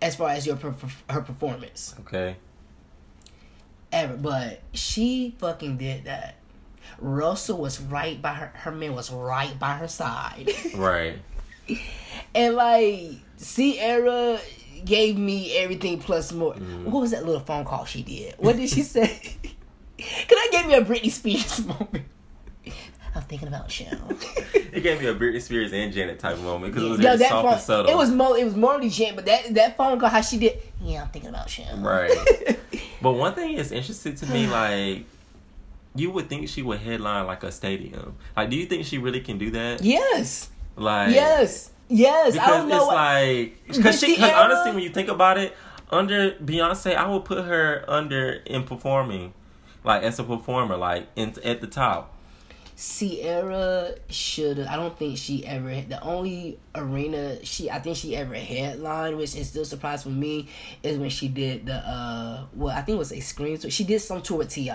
as 0.00 0.16
far 0.16 0.30
as 0.30 0.46
your 0.46 0.56
her 0.56 1.20
performance 1.22 1.94
Okay. 2.00 2.36
ever. 3.92 4.16
But 4.16 4.60
she 4.72 5.34
fucking 5.38 5.76
did 5.76 6.04
that. 6.04 6.36
Russell 6.98 7.58
was 7.58 7.80
right 7.80 8.20
by 8.20 8.34
her. 8.34 8.52
Her 8.54 8.72
man 8.72 8.94
was 8.94 9.10
right 9.10 9.58
by 9.58 9.74
her 9.74 9.88
side, 9.88 10.50
Right. 10.74 11.18
and 12.34 12.54
like 12.54 13.12
Ciara 13.42 14.40
gave 14.84 15.16
me 15.18 15.56
everything 15.56 15.98
plus 15.98 16.32
more. 16.32 16.54
Mm-hmm. 16.54 16.90
What 16.90 17.00
was 17.00 17.10
that 17.12 17.24
little 17.24 17.40
phone 17.40 17.64
call 17.64 17.84
she 17.84 18.02
did? 18.02 18.34
What 18.38 18.56
did 18.56 18.68
she 18.68 18.82
say? 18.96 19.36
Cause 19.98 20.28
that 20.28 20.48
gave 20.50 20.66
me 20.66 20.74
a 20.74 20.84
Britney 20.84 21.10
Spears 21.10 21.64
moment. 21.64 22.04
I'm 23.14 23.22
thinking 23.22 23.48
about 23.48 23.70
Shell. 23.70 23.98
It 24.54 24.82
gave 24.82 25.00
me 25.00 25.06
a 25.06 25.14
Britney 25.14 25.40
Spears 25.42 25.70
and 25.74 25.92
Janet 25.92 26.18
type 26.18 26.38
moment 26.38 26.72
because 26.72 26.86
it 26.86 26.90
was 26.92 26.98
No, 27.00 27.16
that 27.16 27.28
soft 27.28 27.44
phone, 27.44 27.52
and 27.52 27.62
subtle. 27.62 27.92
It 27.92 27.96
was 27.96 28.10
more. 28.10 28.38
It 28.38 28.44
was 28.44 28.56
more 28.56 28.78
legit, 28.78 29.14
but 29.14 29.26
that 29.26 29.52
that 29.54 29.76
phone 29.76 30.00
call, 30.00 30.08
how 30.08 30.22
she 30.22 30.38
did. 30.38 30.58
Yeah, 30.80 31.02
I'm 31.02 31.08
thinking 31.08 31.28
about 31.28 31.50
Shell. 31.50 31.76
right. 31.78 32.58
but 33.02 33.12
one 33.12 33.34
thing 33.34 33.52
is 33.54 33.70
interesting 33.70 34.14
to 34.16 34.26
me, 34.26 34.46
like. 34.48 35.04
You 35.94 36.10
would 36.12 36.30
think 36.30 36.48
she 36.48 36.62
would 36.62 36.78
headline 36.80 37.26
like 37.26 37.42
a 37.42 37.52
stadium. 37.52 38.16
Like, 38.34 38.48
do 38.48 38.56
you 38.56 38.64
think 38.64 38.86
she 38.86 38.96
really 38.96 39.20
can 39.20 39.36
do 39.36 39.50
that? 39.50 39.82
yes, 39.84 40.48
Like, 40.74 41.10
yes, 41.14 41.70
yes. 41.92 42.36
I 42.36 42.38
because 42.38 42.48
don't 42.60 42.68
know. 42.68 42.76
it's 42.76 42.86
what- 42.86 42.94
like 42.94 43.66
because 43.76 44.00
she 44.00 44.16
Ciara- 44.16 44.44
honestly 44.44 44.72
when 44.72 44.82
you 44.82 44.90
think 44.90 45.08
about 45.08 45.38
it 45.38 45.54
under 45.90 46.32
beyonce 46.32 46.94
i 46.96 47.06
would 47.06 47.24
put 47.24 47.44
her 47.44 47.84
under 47.86 48.32
in 48.46 48.64
performing 48.64 49.34
like 49.84 50.02
as 50.02 50.18
a 50.18 50.24
performer 50.24 50.76
like 50.76 51.06
in, 51.16 51.34
at 51.44 51.60
the 51.60 51.66
top 51.66 52.08
Ciara 52.74 53.94
should. 54.08 54.58
I 54.58 54.74
don't 54.76 54.98
think 54.98 55.16
she 55.18 55.44
ever. 55.46 55.68
The 55.82 56.02
only 56.02 56.58
arena 56.74 57.44
she, 57.44 57.70
I 57.70 57.78
think 57.78 57.96
she 57.96 58.16
ever 58.16 58.34
headlined, 58.34 59.16
which 59.18 59.36
is 59.36 59.48
still 59.50 59.62
a 59.62 59.66
surprise 59.66 60.02
for 60.02 60.08
me, 60.08 60.48
is 60.82 60.98
when 60.98 61.10
she 61.10 61.28
did 61.28 61.66
the. 61.66 61.74
uh 61.74 62.46
Well, 62.54 62.74
I 62.76 62.80
think 62.82 62.96
it 62.96 62.98
was 62.98 63.12
a 63.12 63.20
screen 63.20 63.58
tour. 63.58 63.70
She 63.70 63.84
did 63.84 64.00
some 64.00 64.20
tour 64.22 64.38
with 64.38 64.48
Ti. 64.48 64.72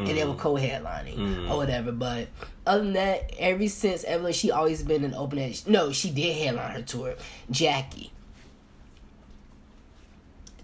And 0.00 0.08
they 0.08 0.24
were 0.24 0.34
mm. 0.34 0.38
co-headlining 0.38 1.16
mm. 1.16 1.50
or 1.50 1.56
whatever, 1.56 1.92
but 1.92 2.28
other 2.66 2.82
than 2.82 2.92
that, 2.94 3.32
ever 3.38 3.68
since 3.68 4.04
Evelyn, 4.04 4.32
she 4.32 4.50
always 4.50 4.82
been 4.82 5.04
an 5.04 5.14
open 5.14 5.38
edge. 5.38 5.66
No, 5.66 5.92
she 5.92 6.10
did 6.10 6.36
headline 6.36 6.72
her 6.72 6.82
tour. 6.82 7.14
Jackie 7.50 8.12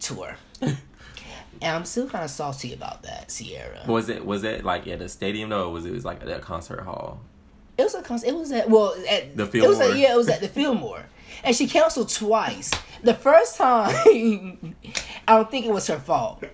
tour, 0.01 0.37
and 0.61 0.77
I'm 1.63 1.85
still 1.85 2.09
kind 2.09 2.25
of 2.25 2.31
salty 2.31 2.75
about 2.75 3.05
that. 3.05 3.29
Ciara. 3.29 3.85
was 3.87 4.09
it 4.09 4.25
was 4.27 4.45
it 4.45 4.65
like 4.65 4.87
at 4.89 5.01
a 5.01 5.09
stadium 5.09 5.51
though 5.51 5.69
or 5.69 5.73
was 5.73 5.87
it 5.87 5.93
was 5.93 6.05
like 6.05 6.21
at 6.23 6.29
a 6.29 6.41
concert 6.41 6.81
hall 6.81 7.21
It 7.79 7.85
was 7.85 7.95
a 7.95 8.03
concert. 8.03 8.29
It 8.29 8.35
was 8.35 8.53
at 8.53 8.69
well 8.69 8.95
at 9.09 9.37
The 9.37 9.45
It 9.45 9.67
was 9.67 9.79
Fillmore. 9.79 9.93
at, 9.93 9.97
yeah, 9.97 10.13
it 10.13 10.17
was 10.17 10.29
at 10.29 10.41
the 10.41 10.49
Fillmore, 10.59 11.05
and 11.45 11.55
she 11.55 11.67
canceled 11.67 12.09
twice. 12.09 12.71
The 13.03 13.15
first 13.15 13.57
time, 13.57 14.75
I 15.29 15.37
don't 15.37 15.51
think 15.51 15.67
it 15.67 15.73
was 15.73 15.87
her 15.87 15.99
fault. 15.99 16.45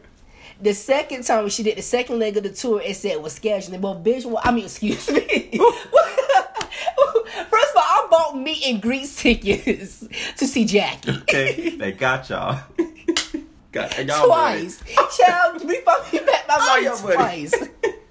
The 0.60 0.74
second 0.74 1.22
time 1.24 1.48
she 1.50 1.62
did 1.62 1.76
the 1.78 1.82
second 1.82 2.18
leg 2.18 2.36
of 2.36 2.42
the 2.42 2.50
tour, 2.50 2.80
it 2.80 2.94
said 2.96 3.12
it 3.12 3.22
was 3.22 3.38
scheduling. 3.38 3.80
Well, 3.80 4.00
bitch, 4.00 4.24
well, 4.26 4.40
I 4.42 4.50
mean, 4.50 4.64
excuse 4.64 5.08
me. 5.08 5.20
First 7.48 7.70
of 7.70 7.76
all, 7.76 7.82
I 7.82 8.06
bought 8.10 8.36
meet 8.38 8.66
and 8.66 8.82
greet 8.82 9.08
tickets 9.08 10.04
to 10.36 10.46
see 10.46 10.64
Jackie. 10.64 11.12
okay 11.18 11.70
they 11.76 11.92
got 11.92 12.28
y'all 12.28 12.60
got 13.72 14.04
y'all 14.04 14.26
twice. 14.26 14.82
Child, 15.16 15.64
we 15.64 15.80
fucking 15.82 16.26
met 16.26 16.44
my 16.48 16.58
money. 16.82 17.14
twice. 17.14 17.54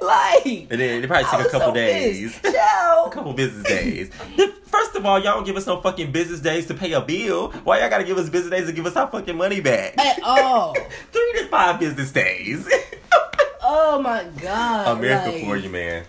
And 0.70 0.80
then 0.80 1.04
it 1.04 1.06
probably 1.06 1.24
took 1.24 1.46
a 1.46 1.50
couple 1.50 1.68
so 1.68 1.74
days. 1.74 2.38
pissed. 2.38 2.54
A 2.56 3.10
couple 3.10 3.32
business 3.32 3.64
days. 3.64 4.10
First 4.64 4.94
of 4.94 5.04
all, 5.04 5.18
y'all 5.18 5.34
don't 5.34 5.44
give 5.44 5.56
us 5.56 5.66
no 5.66 5.80
fucking 5.80 6.12
business 6.12 6.40
days 6.40 6.66
to 6.66 6.74
pay 6.74 6.92
a 6.92 7.00
bill. 7.00 7.50
Why 7.64 7.80
y'all 7.80 7.90
gotta 7.90 8.04
give 8.04 8.18
us 8.18 8.28
business 8.28 8.50
days 8.50 8.66
to 8.66 8.72
give 8.72 8.86
us 8.86 8.96
our 8.96 9.08
fucking 9.08 9.36
money 9.36 9.60
back? 9.60 9.98
At 9.98 10.22
all. 10.22 10.74
Three 11.12 11.32
to 11.38 11.48
five 11.48 11.80
business 11.80 12.12
days. 12.12 12.68
Oh 13.62 14.00
my 14.00 14.24
god. 14.40 14.98
America 14.98 15.30
like, 15.30 15.44
for 15.44 15.56
you, 15.56 15.68
man. 15.68 16.04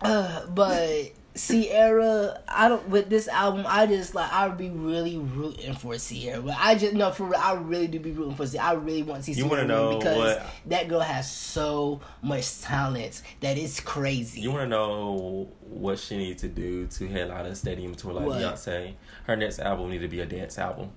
Uh, 0.00 0.46
but 0.46 1.12
Ciara, 1.46 2.40
I 2.48 2.68
don't 2.68 2.88
with 2.88 3.08
this 3.08 3.26
album. 3.28 3.64
I 3.68 3.86
just 3.86 4.14
like 4.14 4.32
I 4.32 4.46
would 4.48 4.58
be 4.58 4.68
really 4.70 5.16
rooting 5.18 5.74
for 5.74 5.96
Ciara. 5.96 6.42
But 6.42 6.56
I 6.58 6.74
just 6.74 6.94
no 6.94 7.10
for 7.10 7.24
real, 7.24 7.40
I 7.40 7.54
really 7.54 7.86
do 7.88 7.98
be 7.98 8.12
rooting 8.12 8.34
for 8.34 8.46
Ciara. 8.46 8.68
I 8.68 8.72
really 8.74 9.02
want 9.02 9.24
to 9.24 9.34
see 9.34 9.40
You 9.40 9.48
Ciara 9.48 9.66
know 9.66 9.98
because 9.98 10.16
what- 10.16 10.46
that 10.66 10.88
girl 10.88 11.00
has 11.00 11.30
so 11.30 12.00
much 12.22 12.60
talent 12.60 13.22
that 13.40 13.56
it's 13.56 13.80
crazy. 13.80 14.40
You 14.40 14.50
want 14.50 14.64
to 14.64 14.68
know 14.68 15.48
what 15.60 15.98
she 15.98 16.16
needs 16.18 16.42
to 16.42 16.48
do 16.48 16.86
to 16.86 17.08
headline 17.08 17.46
a 17.46 17.54
stadium 17.54 17.94
tour 17.94 18.12
like 18.12 18.26
What? 18.26 18.38
Beyonce? 18.40 18.94
Her 19.24 19.36
next 19.36 19.58
album 19.60 19.90
need 19.90 20.00
to 20.00 20.08
be 20.08 20.20
a 20.20 20.26
dance 20.26 20.58
album. 20.58 20.90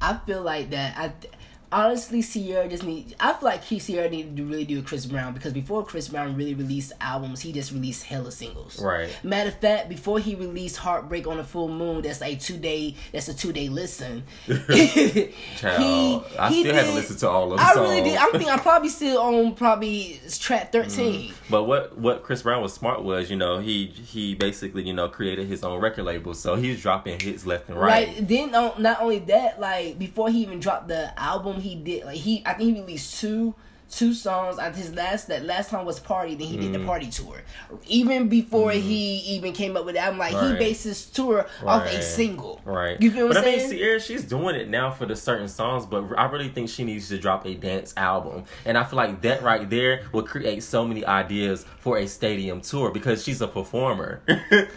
I 0.00 0.18
feel 0.26 0.42
like 0.42 0.70
that. 0.70 0.96
I 0.98 1.12
honestly, 1.72 2.22
Ciara 2.22 2.68
just 2.68 2.84
need. 2.84 3.14
I 3.20 3.32
feel 3.32 3.48
like 3.48 3.64
Key 3.64 3.80
Ciara 3.80 4.08
needed 4.08 4.36
to 4.36 4.44
really 4.44 4.64
do 4.64 4.78
a 4.78 4.82
Chris 4.82 5.06
Brown 5.06 5.32
because 5.34 5.52
before 5.52 5.84
Chris 5.84 6.08
Brown 6.08 6.36
really 6.36 6.54
released 6.54 6.92
albums, 7.00 7.40
he 7.40 7.52
just 7.52 7.72
released 7.72 8.04
hella 8.04 8.32
singles. 8.32 8.80
Right. 8.80 9.08
Matter 9.22 9.50
of 9.50 9.58
fact, 9.58 9.88
before 9.88 10.18
he 10.18 10.34
released 10.34 10.76
Heartbreak 10.76 11.26
on 11.26 11.38
a 11.38 11.44
Full 11.44 11.68
Moon, 11.68 12.02
that's 12.02 12.22
a 12.22 12.34
two 12.36 12.56
day. 12.56 12.94
That's 13.12 13.28
a 13.28 13.34
two 13.34 13.52
day 13.52 13.68
listen. 13.68 14.24
Child, 14.46 16.24
I 16.38 16.52
still 16.52 16.74
haven't 16.74 16.94
listened 16.94 17.18
to 17.20 17.28
all 17.28 17.52
of 17.52 17.58
Them, 17.58 17.66
I 17.66 17.74
songs. 17.74 17.88
really 17.88 18.02
did. 18.02 18.16
I'm 18.18 18.30
thinking 18.32 18.50
I'm 18.50 18.60
probably 18.60 18.88
still 18.88 19.18
on 19.22 19.54
probably 19.54 20.20
track 20.38 20.72
13 20.72 21.32
But 21.50 21.64
what 21.64 21.96
what 21.98 22.22
Chris 22.22 22.42
Brown 22.42 22.62
was 22.62 22.72
smart 22.72 23.02
was, 23.02 23.30
you 23.30 23.36
know, 23.36 23.58
he 23.58 23.86
he 23.86 24.34
basically 24.34 24.82
you 24.82 24.92
know 24.92 25.08
created 25.08 25.46
his 25.46 25.62
own 25.64 25.80
record 25.80 26.04
label, 26.04 26.34
so 26.34 26.56
he 26.56 26.70
was 26.70 26.80
dropping 26.80 27.20
hits 27.20 27.46
left 27.46 27.68
and 27.68 27.78
right. 27.78 28.08
Like 28.08 28.28
then, 28.28 28.54
um, 28.54 28.72
not 28.78 29.00
only 29.00 29.18
that, 29.20 29.60
like 29.60 29.98
before 29.98 30.30
he 30.30 30.42
even 30.42 30.60
dropped 30.60 30.88
the 30.88 31.18
album, 31.18 31.55
he 31.60 31.74
did 31.76 32.04
like 32.04 32.16
he. 32.16 32.42
I 32.46 32.54
think 32.54 32.74
he 32.76 32.80
released 32.82 33.20
two 33.20 33.54
two 33.88 34.12
songs. 34.12 34.58
I 34.58 34.72
his 34.72 34.92
last 34.94 35.28
that 35.28 35.44
last 35.44 35.70
song 35.70 35.86
was 35.86 36.00
Party. 36.00 36.34
Then 36.34 36.48
he 36.48 36.56
did 36.56 36.70
Mm. 36.70 36.80
the 36.80 36.84
Party 36.84 37.06
tour. 37.08 37.42
Even 37.86 38.28
before 38.28 38.72
he 38.72 39.18
even 39.36 39.52
came 39.52 39.76
up 39.76 39.84
with 39.84 39.94
the 39.94 40.00
album, 40.00 40.18
like 40.18 40.32
he 40.32 40.36
Right. 40.50 40.58
based 40.58 40.82
his 40.84 41.06
tour 41.06 41.46
off 41.64 41.86
a 41.86 42.02
single. 42.02 42.60
Right. 42.64 43.00
You 43.00 43.12
feel 43.12 43.26
what 43.28 43.34
but 43.34 43.44
I'm 43.44 43.48
I 43.48 43.56
mean, 43.56 43.68
saying? 43.68 43.78
Ciara, 43.80 44.00
she's 44.00 44.24
doing 44.24 44.56
it 44.56 44.68
now 44.68 44.90
for 44.90 45.06
the 45.06 45.14
certain 45.14 45.46
songs, 45.46 45.86
but 45.86 46.04
I 46.18 46.24
really 46.26 46.48
think 46.48 46.68
she 46.68 46.82
needs 46.82 47.08
to 47.10 47.18
drop 47.18 47.46
a 47.46 47.54
dance 47.54 47.94
album. 47.96 48.44
And 48.64 48.76
I 48.76 48.82
feel 48.82 48.96
like 48.96 49.22
that 49.22 49.42
right 49.44 49.70
there 49.70 50.02
will 50.12 50.24
create 50.24 50.64
so 50.64 50.84
many 50.84 51.04
ideas 51.06 51.64
for 51.78 51.96
a 51.96 52.08
stadium 52.08 52.62
tour 52.62 52.90
because 52.90 53.22
she's 53.22 53.40
a 53.40 53.46
performer. 53.46 54.20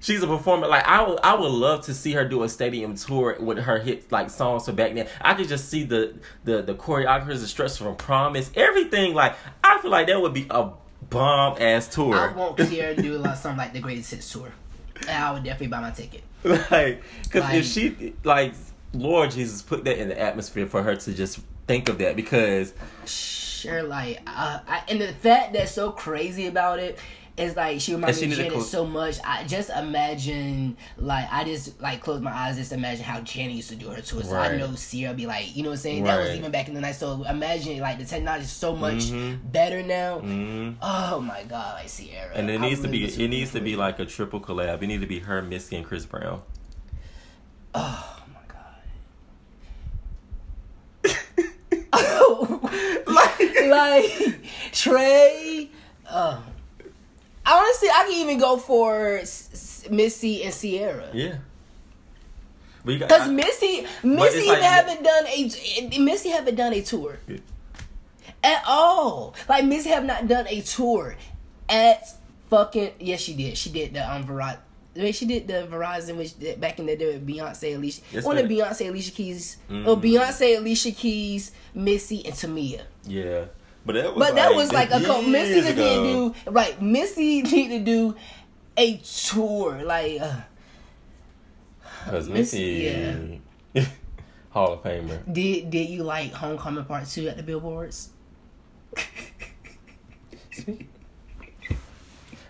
she's 0.00 0.22
a 0.22 0.26
performer. 0.26 0.66
Like 0.66 0.86
I 0.86 1.06
would, 1.06 1.20
I 1.22 1.34
would 1.34 1.52
love 1.52 1.84
to 1.86 1.94
see 1.94 2.12
her 2.12 2.26
do 2.26 2.42
a 2.42 2.48
stadium 2.48 2.94
tour 2.96 3.36
with 3.38 3.58
her 3.58 3.78
hit 3.78 4.10
like 4.10 4.30
songs 4.30 4.64
from 4.66 4.74
back 4.76 4.94
then. 4.94 5.06
I 5.20 5.34
could 5.34 5.48
just 5.48 5.68
see 5.68 5.84
the 5.84 6.14
the 6.44 6.62
the 6.62 6.74
choreographers, 6.74 7.40
the 7.40 7.46
stress 7.48 7.76
from 7.76 7.96
Promise, 7.96 8.50
everything. 8.54 9.14
Like 9.14 9.36
I 9.62 9.78
feel 9.80 9.90
like 9.90 10.08
that 10.08 10.20
would 10.20 10.34
be 10.34 10.46
a 10.50 10.70
bomb 11.08 11.56
ass 11.60 11.88
tour. 11.88 12.14
I 12.16 12.32
want 12.32 12.56
Ciara 12.70 12.94
to 12.94 13.02
do 13.02 13.16
a 13.16 13.18
lot 13.18 13.38
something 13.38 13.58
like 13.58 13.72
the 13.72 13.80
Greatest 13.80 14.10
Hits 14.10 14.32
tour. 14.32 14.52
And 15.02 15.10
I 15.10 15.32
would 15.32 15.44
definitely 15.44 15.68
buy 15.68 15.80
my 15.80 15.90
ticket. 15.90 16.22
like 16.44 17.02
because 17.22 17.42
Like- 17.42 17.54
if 17.54 17.66
she 17.66 18.14
like 18.24 18.54
lord 18.92 19.30
jesus 19.30 19.62
put 19.62 19.84
that 19.84 19.98
in 19.98 20.08
the 20.08 20.18
atmosphere 20.20 20.66
for 20.66 20.82
her 20.82 20.96
to 20.96 21.14
just 21.14 21.38
think 21.68 21.88
of 21.88 21.98
that 21.98 22.16
because 22.16 22.72
Sure, 23.04 23.82
like, 23.82 24.20
uh, 24.26 24.60
I, 24.66 24.82
and 24.88 25.00
the 25.02 25.12
fact 25.12 25.52
that's 25.52 25.72
so 25.72 25.90
crazy 25.92 26.46
about 26.46 26.78
it 26.78 26.98
is 27.40 27.56
like 27.56 27.80
she 27.80 27.94
reminds 27.94 28.20
me 28.20 28.26
she 28.30 28.42
of 28.42 28.48
Janet 28.50 28.66
so 28.66 28.84
much. 28.86 29.16
I 29.24 29.44
just 29.44 29.70
imagine, 29.70 30.76
like, 30.98 31.26
I 31.32 31.44
just 31.44 31.80
like 31.80 32.00
close 32.00 32.20
my 32.20 32.32
eyes, 32.32 32.56
just 32.56 32.72
imagine 32.72 33.04
how 33.04 33.20
Janet 33.20 33.56
used 33.56 33.70
to 33.70 33.76
do 33.76 33.88
her 33.88 34.00
tour. 34.02 34.22
So 34.22 34.34
I 34.34 34.48
Right. 34.48 34.58
know 34.58 34.72
Ciara 34.74 35.14
be 35.14 35.26
like, 35.26 35.56
you 35.56 35.62
know 35.62 35.70
what 35.70 35.74
I'm 35.74 35.78
saying? 35.80 36.04
That 36.04 36.18
was 36.20 36.34
even 36.36 36.50
back 36.50 36.68
in 36.68 36.74
the 36.74 36.80
night. 36.80 36.96
So 36.96 37.24
imagine 37.28 37.78
like 37.80 37.98
the 37.98 38.04
technology 38.04 38.44
is 38.44 38.52
so 38.52 38.74
much 38.76 39.10
Mhm. 39.10 39.52
better 39.52 39.82
now. 39.82 40.20
mm, 40.20 40.74
Oh 40.82 41.20
my 41.20 41.42
god, 41.44 41.74
like 41.74 41.88
Ciara. 41.88 42.34
and 42.34 42.50
it 42.50 42.60
I 42.60 42.68
needs 42.68 42.80
to 42.82 42.88
be 42.88 43.04
it 43.04 43.28
needs 43.28 43.52
to 43.52 43.60
be 43.60 43.76
like 43.76 43.98
a 43.98 44.06
triple 44.06 44.40
collab 44.40 44.82
it 44.82 44.86
needs 44.86 45.02
to 45.02 45.06
be 45.08 45.20
her 45.20 45.42
missy 45.42 45.76
and 45.76 45.84
chris 45.86 46.04
brown 46.06 46.42
Oh 47.74 48.16
my 48.34 48.40
god. 48.48 48.82
like, 53.06 53.56
like 53.68 54.40
Trey. 54.72 55.70
Uh, 56.08 56.40
honestly, 57.50 57.88
I 57.88 58.04
can 58.04 58.12
even 58.12 58.38
go 58.38 58.56
for 58.56 59.18
S- 59.18 59.50
S- 59.84 59.90
Missy 59.90 60.42
and 60.44 60.54
Ciara. 60.54 61.08
yeah 61.12 61.36
but 62.84 62.92
you 62.94 62.98
got 62.98 63.08
Cause 63.10 63.28
Missy, 63.28 63.86
Missy 64.02 64.48
like- 64.48 64.62
haven't 64.62 65.02
done 65.02 65.26
a 65.26 65.98
Missy 65.98 66.30
haven't 66.30 66.54
done 66.54 66.72
a 66.72 66.80
tour 66.82 67.18
Yeah. 67.28 67.36
at 68.42 68.62
all. 68.66 69.34
Like 69.48 69.64
Missy 69.66 69.90
have 69.90 70.04
not 70.04 70.26
done 70.28 70.46
a 70.48 70.60
tour 70.62 71.14
at 71.68 72.02
fucking. 72.48 72.92
Yes, 72.98 73.20
she 73.20 73.34
did. 73.34 73.58
She 73.58 73.68
did 73.70 73.92
the 73.94 74.10
um 74.10 74.26
Verizon. 74.26 74.58
Wait, 74.96 75.14
she 75.14 75.24
did 75.26 75.46
the 75.46 75.68
Verizon, 75.70 76.16
which 76.16 76.32
back 76.58 76.78
in 76.80 76.86
the 76.86 76.96
day 76.96 77.06
with 77.12 77.26
Beyonce, 77.26 77.76
Alicia. 77.76 78.02
Yes, 78.12 78.24
One 78.24 78.38
of. 78.38 78.46
Beyonce, 78.46 78.88
Alicia 78.88 79.12
Keys. 79.12 79.56
Mhm. 79.70 79.86
Oh, 79.86 79.96
Beyonce, 79.96 80.56
Alicia 80.58 80.90
Keys, 80.92 81.52
Missy, 81.74 82.24
and 82.26 82.34
Tamia. 82.34 82.80
yeah 83.06 83.44
but 83.86 83.94
that 83.94 84.14
was 84.14 84.26
But 84.28 84.34
that 84.36 84.54
was 84.54 84.72
like 84.72 84.90
a 84.90 85.00
couple. 85.00 85.22
Missy 85.22 85.50
years 85.52 85.64
just 85.64 85.72
ago. 85.72 85.82
didn't 85.82 86.04
do 86.44 86.50
right. 86.50 86.80
Missy 86.82 87.42
need 87.42 87.68
to 87.70 87.78
do 87.84 88.16
a 88.76 88.96
tour. 88.98 89.82
Like, 89.84 90.20
uh, 90.20 90.40
because 92.04 92.28
Missy- 92.28 93.40
missy 93.74 93.88
hall 94.50 94.72
of 94.72 94.82
famer 94.82 95.20
did 95.32 95.70
did 95.70 95.88
you 95.88 96.02
like 96.02 96.32
Homecoming 96.32 96.84
Part 96.84 97.06
Two 97.08 97.28
at 97.28 97.36
the 97.36 97.42
billboards? 97.42 98.10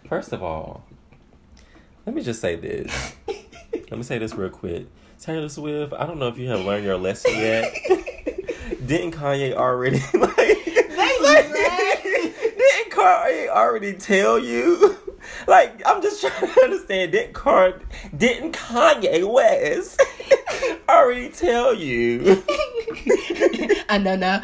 first 0.09 0.33
of 0.33 0.43
all 0.43 0.85
let 2.07 2.15
me 2.15 2.23
just 2.23 2.41
say 2.41 2.57
this 2.57 3.13
let 3.73 3.93
me 3.93 4.03
say 4.03 4.19
this 4.19 4.35
real 4.35 4.51
quick 4.51 4.87
taylor 5.21 5.49
swift 5.49 5.93
i 5.93 6.07
don't 6.07 6.19
know 6.19 6.29
if 6.29 6.39
you 6.39 6.49
have 6.49 6.61
learned 6.65 6.85
your 6.85 6.97
lesson 6.97 7.33
yet 7.35 7.73
didn't 8.91 9.13
kanye 9.13 9.55
already 9.55 10.03
like 10.15 10.61
didn't 12.81 12.93
Kanye 12.93 13.49
already 13.49 13.95
tell 13.95 14.39
you? 14.39 14.97
Like, 15.47 15.83
I'm 15.87 16.03
just 16.03 16.21
trying 16.21 16.53
to 16.53 16.61
understand. 16.63 17.13
Didn't 17.13 17.35
Car 17.35 17.75
didn't 18.17 18.53
Kanye 18.53 19.31
West 19.31 20.03
already 20.89 21.29
tell 21.29 21.75
you? 21.75 22.43
I 23.89 23.99
know 23.99 24.17
now. 24.17 24.43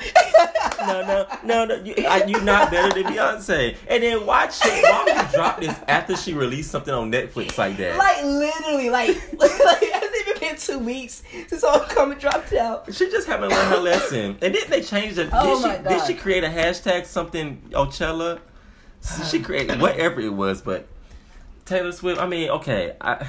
No, 0.87 1.03
no, 1.03 1.27
no, 1.45 1.65
no. 1.65 1.75
You, 1.83 1.95
I, 2.07 2.25
you 2.25 2.41
not 2.43 2.71
better 2.71 3.03
than 3.03 3.13
Beyonce. 3.13 3.77
And 3.89 4.03
then 4.03 4.27
watch 4.27 4.59
it. 4.65 4.85
Why 4.85 5.05
would 5.05 5.17
you 5.17 5.37
drop 5.37 5.61
this 5.61 5.77
after 5.89 6.17
she 6.17 6.35
released 6.35 6.71
something 6.71 6.93
on 6.93 7.11
Netflix 7.11 7.59
like 7.59 7.77
that? 7.79 7.97
like 7.97 8.23
literally, 8.25 8.91
like 8.91 9.09
like 9.39 9.83
it 9.83 9.93
hasn't 9.93 9.95
even 9.95 10.06
been 10.47 10.57
two 10.57 10.79
weeks 10.79 11.23
since 11.49 11.63
Homecoming 11.65 12.19
dropped 12.19 12.53
out. 12.53 12.93
She 12.95 13.11
just 13.11 13.27
haven't 13.27 13.51
learned 13.51 13.69
her 13.69 13.81
lesson. 13.81 14.39
And 14.43 14.55
then 14.55 14.63
they 14.69 14.83
changed 14.83 15.19
it. 15.19 15.31
Oh 15.33 15.63
did, 15.63 15.77
she, 15.77 15.89
did 15.89 16.07
she 16.07 16.15
create 16.15 16.45
a 16.45 16.49
hashtag 16.49 17.07
something 17.07 17.63
Ocella? 17.73 18.41
She 19.31 19.41
created 19.41 19.81
whatever 19.81 20.21
it 20.21 20.33
was, 20.33 20.63
but 20.63 20.89
Taylor 21.65 21.93
Swift. 21.93 22.21
I 22.21 22.27
mean, 22.27 22.51
okay, 22.51 22.97
I, 23.01 23.29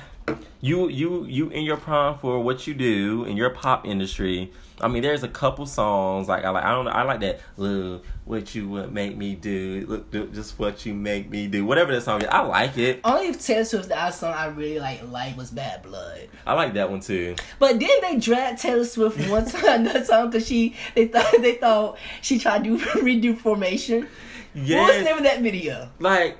you 0.60 0.88
you 0.90 1.26
you 1.26 1.50
in 1.50 1.64
your 1.64 1.78
prime 1.78 2.18
for 2.18 2.40
what 2.40 2.66
you 2.66 2.74
do 2.74 3.26
in 3.26 3.38
your 3.38 3.50
pop 3.52 3.86
industry. 3.86 4.52
I 4.80 4.88
mean, 4.88 5.02
there's 5.02 5.24
a 5.24 5.28
couple 5.28 5.66
songs 5.66 6.28
like 6.28 6.46
I 6.46 6.50
like. 6.52 6.64
I 6.64 6.72
don't 6.72 6.86
know. 6.86 6.92
I 6.92 7.04
like 7.04 7.20
that. 7.22 7.40
Look, 7.58 8.06
what 8.26 8.54
you 8.54 8.70
would 8.70 8.92
make 8.92 9.18
me 9.18 9.34
do. 9.34 9.86
Look, 9.88 10.12
do, 10.12 10.28
just 10.28 10.60
what 10.60 10.86
you 10.86 10.94
make 10.94 11.30
me 11.30 11.48
do. 11.48 11.66
Whatever 11.66 11.94
that 11.94 12.02
song 12.02 12.22
is, 12.22 12.28
I 12.28 12.42
like 12.42 12.78
it. 12.78 13.00
Only 13.04 13.34
Taylor 13.34 13.66
Swift 13.66 13.90
that 13.90 14.14
song 14.14 14.34
I 14.34 14.48
really 14.48 14.80
like 14.80 15.02
like 15.10 15.36
was 15.36 15.52
Bad 15.52 15.84
Blood. 15.84 16.28
I 16.46 16.54
like 16.54 16.74
that 16.76 16.92
one 16.92 17.00
too. 17.00 17.36
But 17.58 17.80
then 17.80 17.90
they 18.02 18.18
dragged 18.18 18.60
Taylor 18.60 18.86
Swift 18.86 19.30
one 19.30 19.46
time 19.50 19.82
another 19.82 20.04
song 20.06 20.30
because 20.30 20.48
she 20.48 20.76
they 20.94 21.08
thought 21.08 21.34
they 21.42 21.56
thought 21.56 21.98
she 22.22 22.38
tried 22.38 22.64
to 22.66 22.78
redo 22.78 23.38
Formation. 23.38 24.08
What 24.54 24.88
was 24.88 24.98
the 24.98 25.04
name 25.04 25.18
of 25.18 25.24
that 25.24 25.42
video? 25.42 25.90
like 26.00 26.38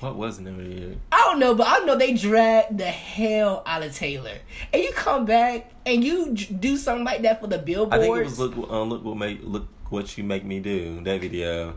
what 0.00 0.16
was 0.16 0.38
of 0.38 0.60
it? 0.60 0.98
I 1.12 1.16
don't 1.18 1.38
know, 1.38 1.54
but 1.54 1.66
I 1.68 1.84
know 1.84 1.96
they 1.96 2.14
dragged 2.14 2.78
the 2.78 2.84
hell 2.84 3.62
out 3.66 3.82
of 3.82 3.94
Taylor. 3.94 4.38
And 4.72 4.82
you 4.82 4.92
come 4.92 5.24
back 5.24 5.72
and 5.84 6.04
you 6.04 6.34
do 6.34 6.76
something 6.76 7.04
like 7.04 7.22
that 7.22 7.40
for 7.40 7.46
the 7.46 7.58
I 7.92 7.98
think 7.98 8.16
it 8.16 8.24
was 8.24 8.38
look 8.38 8.56
uh, 8.56 8.82
look 8.82 9.04
what 9.04 9.16
make 9.16 9.40
look 9.42 9.68
what 9.88 10.16
you 10.18 10.24
make 10.24 10.44
me 10.44 10.60
do 10.60 11.02
that 11.04 11.20
video. 11.20 11.76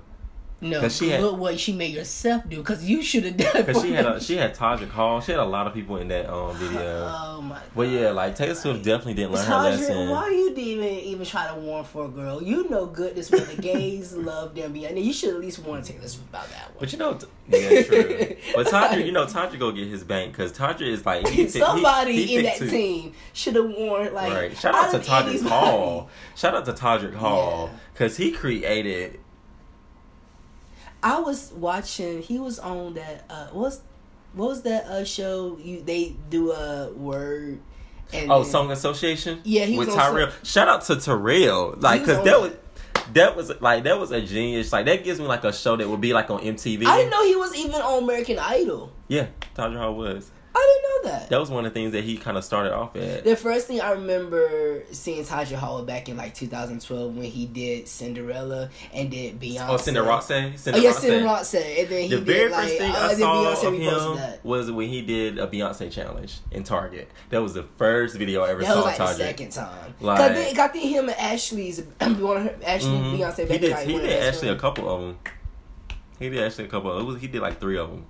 No, 0.62 0.82
'Cause 0.82 0.98
she 0.98 1.08
had- 1.10 1.22
look 1.22 1.38
what 1.40 1.58
she 1.58 1.72
made 1.72 1.94
yourself 1.94 2.44
do 2.50 2.58
because 2.58 2.84
you 2.84 3.02
should 3.02 3.24
have 3.24 3.38
done 3.38 3.56
it. 3.56 3.66
Because 3.66 3.82
she 3.82 3.94
had 3.94 4.06
a, 4.06 4.20
she 4.22 4.36
had 4.36 4.54
Todrick 4.54 4.90
Hall. 4.90 5.22
She 5.22 5.32
had 5.32 5.40
a 5.40 5.46
lot 5.46 5.68
of 5.68 5.74
people 5.74 5.96
in 5.98 6.10
that 6.10 6.30
um 6.30 6.54
video. 6.58 7.08
Oh 7.10 7.42
my. 7.42 7.56
God. 7.56 7.64
But 7.74 7.88
yeah, 7.88 8.10
like 8.12 8.36
Taylor 8.36 8.56
Swift 8.56 8.84
definitely 8.84 9.14
didn't 9.14 9.32
learn 9.32 9.46
her 9.46 9.54
Todrick, 9.54 9.64
lesson. 9.80 10.10
why 10.10 10.30
you 10.30 10.54
even, 10.58 10.84
even 10.86 11.26
try 11.26 11.48
to 11.48 11.56
warn 11.56 11.86
for 11.86 12.06
a 12.06 12.08
girl? 12.10 12.44
You 12.44 12.70
know 12.70 12.86
good 12.88 13.16
this 13.16 13.32
when 13.32 13.46
the 13.48 13.62
gays 13.62 14.14
love 14.16 14.54
them 14.54 14.74
beyond. 14.74 15.00
You 15.00 15.14
should 15.14 15.34
at 15.36 15.40
least 15.40 15.60
warn 15.60 15.82
Taylor 15.82 16.08
Swift 16.08 16.28
about 16.30 16.50
that 16.50 16.72
one. 16.72 16.78
But 16.82 16.92
you 16.92 17.00
know, 17.00 17.18
yeah, 17.48 17.82
true. 17.84 18.36
but 18.56 18.68
Todrick, 18.68 19.06
you 19.06 19.14
know, 19.14 19.26
Todrick 19.28 19.60
go 19.60 19.72
get 19.72 19.88
his 19.88 20.04
bank 20.04 20.34
because 20.34 20.52
Todrick 20.52 20.82
is 20.90 21.06
like 21.06 21.26
he 21.30 21.46
fit- 21.46 21.54
he- 21.54 21.60
Somebody 21.60 22.26
he 22.26 22.36
in 22.38 22.44
that 22.44 22.58
to- 22.58 22.70
team 22.70 23.14
should 23.32 23.56
have 23.56 23.70
warned 23.70 24.14
like. 24.14 24.34
Right. 24.34 24.58
Shout 24.58 24.76
out 24.76 24.92
to 24.92 24.98
of 24.98 25.06
Todrick 25.06 25.48
Hall. 25.48 26.10
Shout 26.36 26.54
out 26.54 26.66
to 26.66 26.74
Todrick 26.74 27.14
Hall 27.16 27.70
Yeah. 27.72 27.80
because 27.94 28.18
he 28.18 28.32
created. 28.32 29.22
I 31.02 31.20
was 31.20 31.52
watching. 31.54 32.22
He 32.22 32.40
was 32.40 32.60
on 32.60 32.94
that. 32.96 33.26
Uh, 33.30 33.48
what's 33.52 33.82
what 34.34 34.50
was 34.50 34.62
that 34.64 34.86
uh 34.86 35.04
show? 35.06 35.58
You 35.62 35.82
they 35.82 36.16
do 36.30 36.52
a 36.52 36.92
word. 36.94 37.60
And 38.12 38.32
Oh, 38.32 38.42
then- 38.42 38.52
Song 38.52 38.72
Association. 38.72 39.42
Yeah, 39.44 39.66
he 39.66 39.78
was 39.78 39.88
with 39.88 39.96
Tyrell. 39.96 40.32
Shout 40.44 40.68
out 40.68 40.82
to 40.86 40.96
Terrell, 40.96 41.76
like 41.78 42.02
because 42.02 42.24
that 42.26 42.42
was. 42.42 42.54
That 43.14 43.36
was 43.36 43.52
like 43.60 43.86
that 43.86 44.00
was 44.00 44.12
a 44.12 44.22
genius. 44.22 44.72
Like 44.72 44.86
that 44.86 45.04
gives 45.04 45.20
me 45.20 45.26
like 45.26 45.44
a 45.44 45.52
show 45.52 45.76
that 45.76 45.88
would 45.90 46.02
be 46.02 46.14
like 46.14 46.30
on 46.30 46.42
MTV. 46.42 46.86
I 46.86 46.98
didn't 46.98 47.10
know 47.10 47.26
he 47.26 47.36
was 47.36 47.56
even 47.56 47.82
on 47.82 48.04
American 48.04 48.38
Idol. 48.38 48.92
Yeah, 49.08 49.28
Hall 49.58 49.96
was. 49.96 50.30
I 50.60 50.80
didn't 51.02 51.12
know 51.14 51.20
that. 51.20 51.30
That 51.30 51.40
was 51.40 51.50
one 51.50 51.66
of 51.66 51.74
the 51.74 51.80
things 51.80 51.94
that 51.94 52.04
he 52.04 52.18
kind 52.18 52.38
of 52.38 52.44
started 52.44 52.74
off 52.74 52.96
at. 52.96 53.24
The 53.24 53.36
first 53.36 53.68
thing 53.68 53.80
I 53.82 53.92
remember 53.92 54.84
seeing 54.92 55.24
Todrick 55.24 55.56
Hall 55.56 55.82
back 55.84 56.10
in 56.10 56.18
like 56.18 56.34
2012 56.36 57.16
when 57.16 57.26
he 57.26 57.46
did 57.46 57.88
Cinderella 57.88 58.70
and 58.94 59.10
did 59.10 59.40
Beyonce. 59.40 59.70
Oh, 59.70 59.78
Cinderella. 59.78 60.22
Oh 60.22 60.78
yeah, 60.78 60.92
Cinderella. 60.92 61.38
And 61.40 61.90
then 61.90 62.02
he 62.04 62.08
The 62.10 62.16
did 62.18 62.26
very 62.26 62.50
like, 62.52 62.62
first 62.64 62.78
thing 62.78 62.92
uh, 62.92 62.96
I 62.98 63.14
saw 63.16 63.36
Beyonce 63.56 63.68
of 63.68 63.74
him 63.74 64.16
that. 64.18 64.46
was 64.46 64.72
when 64.72 64.90
he 64.90 65.02
did 65.02 65.40
a 65.40 65.48
Beyonce 65.48 65.92
challenge 65.92 66.40
in 66.52 66.64
Target. 66.64 67.10
That 67.30 67.42
was 67.42 67.54
the 67.54 67.64
first 67.64 68.16
video 68.18 68.44
I 68.44 68.50
ever 68.50 68.62
That 68.62 68.68
saw 68.74 68.76
was 68.78 68.86
like 68.86 68.98
the 68.98 69.14
second 69.14 69.52
time. 69.52 69.94
Like- 70.02 70.18
Cause 70.18 70.32
I 70.32 70.34
think, 70.34 70.60
I 70.60 70.68
think 70.68 70.86
him 70.86 71.10
and 71.10 71.18
Ashley's 71.20 71.82
one 72.02 72.38
of 72.38 72.44
her 72.44 72.56
Ashley 72.66 72.90
Mhm. 72.92 73.18
Beyonce. 73.20 73.38
He 73.38 73.46
back 73.46 73.62
did. 73.62 73.72
like 73.72 73.88
he 73.88 73.94
did 73.94 74.10
best 74.10 74.44
a 74.44 74.56
couple 74.56 74.90
of 74.90 75.02
them. 75.02 75.18
He 76.20 76.30
did 76.30 76.44
actually 76.44 76.66
a 76.66 76.68
couple. 76.68 76.92
Of, 76.92 77.02
it 77.02 77.06
was, 77.06 77.22
he 77.22 77.28
did 77.28 77.42
like 77.42 77.60
three 77.62 77.78
of 77.78 77.90
them. 77.90 78.06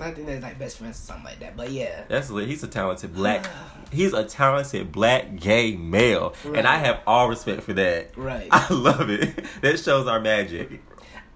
I 0.00 0.10
think 0.10 0.26
they're 0.26 0.40
like 0.40 0.58
best 0.58 0.78
friends 0.78 0.98
or 0.98 1.02
something 1.02 1.24
like 1.24 1.40
that. 1.40 1.56
But 1.56 1.70
yeah, 1.70 2.04
That's 2.08 2.30
lit. 2.30 2.48
He's 2.48 2.62
a 2.62 2.68
talented 2.68 3.14
black. 3.14 3.46
he's 3.92 4.12
a 4.12 4.24
talented 4.24 4.90
black 4.92 5.36
gay 5.36 5.76
male, 5.76 6.34
and 6.44 6.66
I 6.66 6.78
have 6.78 7.00
all 7.06 7.28
respect 7.28 7.62
for 7.62 7.72
that. 7.74 8.16
right. 8.16 8.48
I 8.52 8.72
love 8.72 9.10
it. 9.10 9.44
That 9.60 9.78
shows 9.78 10.06
our 10.06 10.20
magic. 10.20 10.80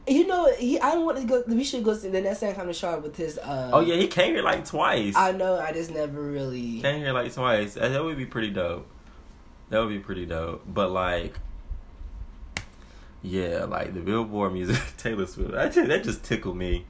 you 0.07 0.27
know, 0.27 0.51
he. 0.55 0.79
I 0.81 0.95
don't 0.95 1.05
want 1.05 1.19
to 1.19 1.25
go. 1.25 1.43
We 1.47 1.65
should 1.65 1.85
go 1.85 1.95
see 1.95 2.09
the 2.09 2.21
next 2.21 2.41
time 2.41 2.55
come 2.55 2.67
to 2.69 2.73
Charlotte 2.73 3.03
with 3.03 3.17
his. 3.17 3.39
uh 3.39 3.71
Oh 3.73 3.81
yeah, 3.81 3.97
he 3.97 4.07
came 4.07 4.35
here 4.35 4.43
like 4.43 4.65
twice. 4.65 5.15
I 5.17 5.33
know. 5.33 5.59
I 5.59 5.73
just 5.73 5.91
never 5.91 6.21
really. 6.23 6.81
came 6.81 7.01
here 7.01 7.13
like 7.13 7.35
twice. 7.35 7.75
That 7.75 7.89
that 7.93 8.03
would 8.05 8.17
be 8.17 8.27
pretty 8.27 8.51
dope. 8.51 8.87
That 9.69 9.81
would 9.81 9.89
be 9.89 9.99
pretty 9.99 10.27
dope. 10.27 10.63
But 10.67 10.93
like, 10.93 11.35
yeah, 13.23 13.65
like 13.65 13.95
the 13.95 14.01
Billboard 14.01 14.53
music, 14.53 14.81
Taylor 14.97 15.27
Swift. 15.27 15.55
I 15.55 15.69
tell 15.71 15.87
that 15.87 16.05
just 16.05 16.23
tickled 16.25 16.57
me. 16.57 16.87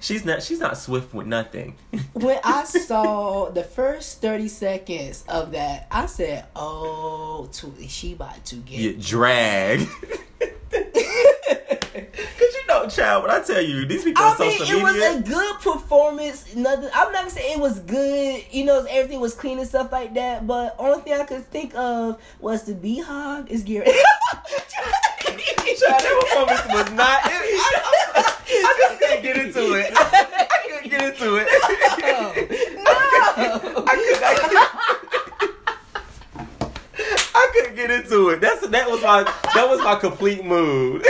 She's 0.00 0.24
not. 0.24 0.42
She's 0.42 0.58
not 0.60 0.78
swift 0.78 1.12
with 1.14 1.26
nothing. 1.26 1.76
when 2.14 2.40
I 2.42 2.64
saw 2.64 3.50
the 3.50 3.62
first 3.62 4.22
30 4.22 4.48
seconds 4.48 5.24
of 5.28 5.52
that, 5.52 5.86
I 5.90 6.06
said, 6.06 6.46
oh, 6.56 7.48
to, 7.52 7.74
she 7.86 8.14
about 8.14 8.44
to 8.46 8.56
get. 8.56 8.78
yeah, 8.78 8.92
drag. 8.98 9.86
Cause 10.70 12.54
you 12.54 12.66
know, 12.68 12.88
child. 12.88 13.24
When 13.24 13.30
I 13.32 13.40
tell 13.40 13.60
you, 13.60 13.84
these 13.84 14.04
people 14.04 14.22
on 14.22 14.36
I 14.36 14.38
mean, 14.38 14.58
social 14.58 14.78
it 14.78 14.82
was 14.82 14.96
a 14.96 15.20
good 15.20 15.60
performance. 15.60 16.54
Nothing. 16.54 16.88
I'm 16.94 17.12
not 17.12 17.22
gonna 17.22 17.30
say 17.30 17.52
it 17.52 17.60
was 17.60 17.80
good. 17.80 18.44
You 18.50 18.64
know, 18.64 18.86
everything 18.88 19.20
was 19.20 19.34
clean 19.34 19.58
and 19.58 19.68
stuff 19.68 19.90
like 19.90 20.14
that. 20.14 20.46
But 20.46 20.76
only 20.78 21.02
thing 21.02 21.14
I 21.14 21.24
could 21.24 21.44
think 21.50 21.74
of 21.74 22.22
was 22.38 22.62
the 22.62 22.74
Beyhive 22.74 23.48
is 23.48 23.64
Gary. 23.64 23.86
Child, 25.80 26.00
that 26.00 26.20
performance 26.20 26.66
was 26.72 26.92
not. 26.92 27.20
It, 27.24 27.79
I, 28.80 28.86
I, 28.86 28.86
I 28.86 28.88
just 28.88 29.00
couldn't 29.00 29.22
get 29.22 29.36
into 29.36 29.74
it. 29.74 29.92
I 29.96 30.58
couldn't 30.68 30.90
get 30.90 31.02
into 31.02 31.36
it. 31.36 31.46
no. 32.00 32.32
I 33.86 33.94
couldn't. 33.96 34.22
I, 34.22 34.30
I 37.34 37.50
couldn't 37.54 37.76
get 37.76 37.90
into 37.90 38.28
it. 38.30 38.40
That's 38.40 38.66
that 38.68 38.90
was 38.90 39.02
my 39.02 39.22
that 39.54 39.68
was 39.68 39.80
my 39.82 39.96
complete 39.96 40.44
mood. 40.44 41.04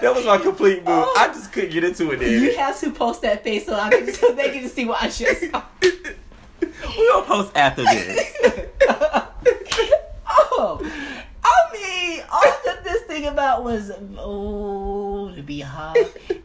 That 0.00 0.14
was 0.14 0.24
my 0.24 0.38
complete 0.38 0.78
mood. 0.78 0.86
Oh. 0.88 1.14
I 1.18 1.28
just 1.28 1.52
couldn't 1.52 1.70
get 1.72 1.84
into 1.84 2.10
it. 2.12 2.20
You 2.20 2.40
Then 2.50 2.58
have 2.58 2.78
to 2.80 2.90
post 2.92 3.22
that 3.22 3.42
face 3.44 3.66
so 3.66 3.74
I 3.74 3.90
can 3.90 4.12
so 4.12 4.32
they 4.32 4.50
can 4.50 4.68
see 4.68 4.84
what 4.84 5.02
I 5.02 5.08
just 5.08 5.50
saw. 5.50 5.62
we 5.80 7.08
gonna 7.10 7.26
post 7.26 7.56
after 7.56 7.82
this. 7.82 8.32
oh, 10.28 10.80
I 11.58 11.72
mean, 11.72 12.22
all 12.32 12.42
could 12.64 12.84
this 12.84 13.02
thing 13.02 13.26
about 13.26 13.64
was 13.64 13.90
oh 14.18 15.32
to 15.34 15.42
be 15.42 15.60
hot 15.60 15.96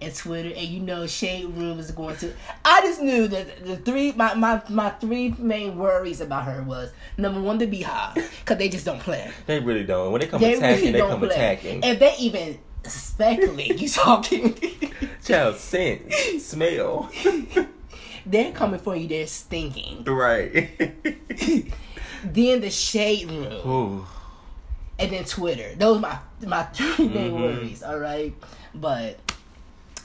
and 0.01 0.15
Twitter, 0.15 0.49
and 0.49 0.67
you 0.67 0.79
know, 0.79 1.05
Shade 1.07 1.45
Room 1.55 1.79
is 1.79 1.91
going 1.91 2.15
to. 2.17 2.33
I 2.65 2.81
just 2.81 3.01
knew 3.01 3.27
that 3.27 3.65
the 3.65 3.77
three 3.77 4.11
my 4.13 4.33
my 4.33 4.61
my 4.69 4.89
three 4.91 5.35
main 5.37 5.77
worries 5.77 6.21
about 6.21 6.45
her 6.45 6.63
was 6.63 6.91
number 7.17 7.41
one 7.41 7.59
to 7.59 7.67
be 7.67 7.81
hot 7.81 8.15
because 8.15 8.57
they 8.57 8.69
just 8.69 8.85
don't 8.85 8.99
play. 8.99 9.29
They 9.45 9.59
really 9.59 9.83
don't. 9.83 10.11
When 10.11 10.21
they 10.21 10.27
come 10.27 10.41
They 10.41 10.53
attacking, 10.55 10.79
really 10.87 10.91
they 10.93 10.99
come 10.99 11.19
play. 11.19 11.29
attacking. 11.29 11.83
If 11.83 11.99
they 11.99 12.15
even 12.19 12.59
speculate 12.83 13.79
you 13.81 13.89
talking, 13.89 14.57
Child, 15.23 15.57
scent, 15.57 16.11
smell. 16.39 17.11
they're 18.25 18.51
coming 18.51 18.79
for 18.79 18.95
you. 18.95 19.07
They're 19.07 19.27
stinking. 19.27 20.03
right. 20.05 20.71
Then 22.23 22.61
the 22.61 22.69
Shade 22.69 23.31
Room. 23.31 23.67
Ooh. 23.67 24.05
And 25.01 25.11
then 25.11 25.23
Twitter. 25.25 25.73
Those 25.75 25.99
my 26.01 26.17
my 26.45 26.63
three 26.63 27.07
main 27.07 27.31
Mhm. 27.31 27.41
worries. 27.41 27.83
All 27.83 27.97
right, 27.99 28.33
but 28.73 29.19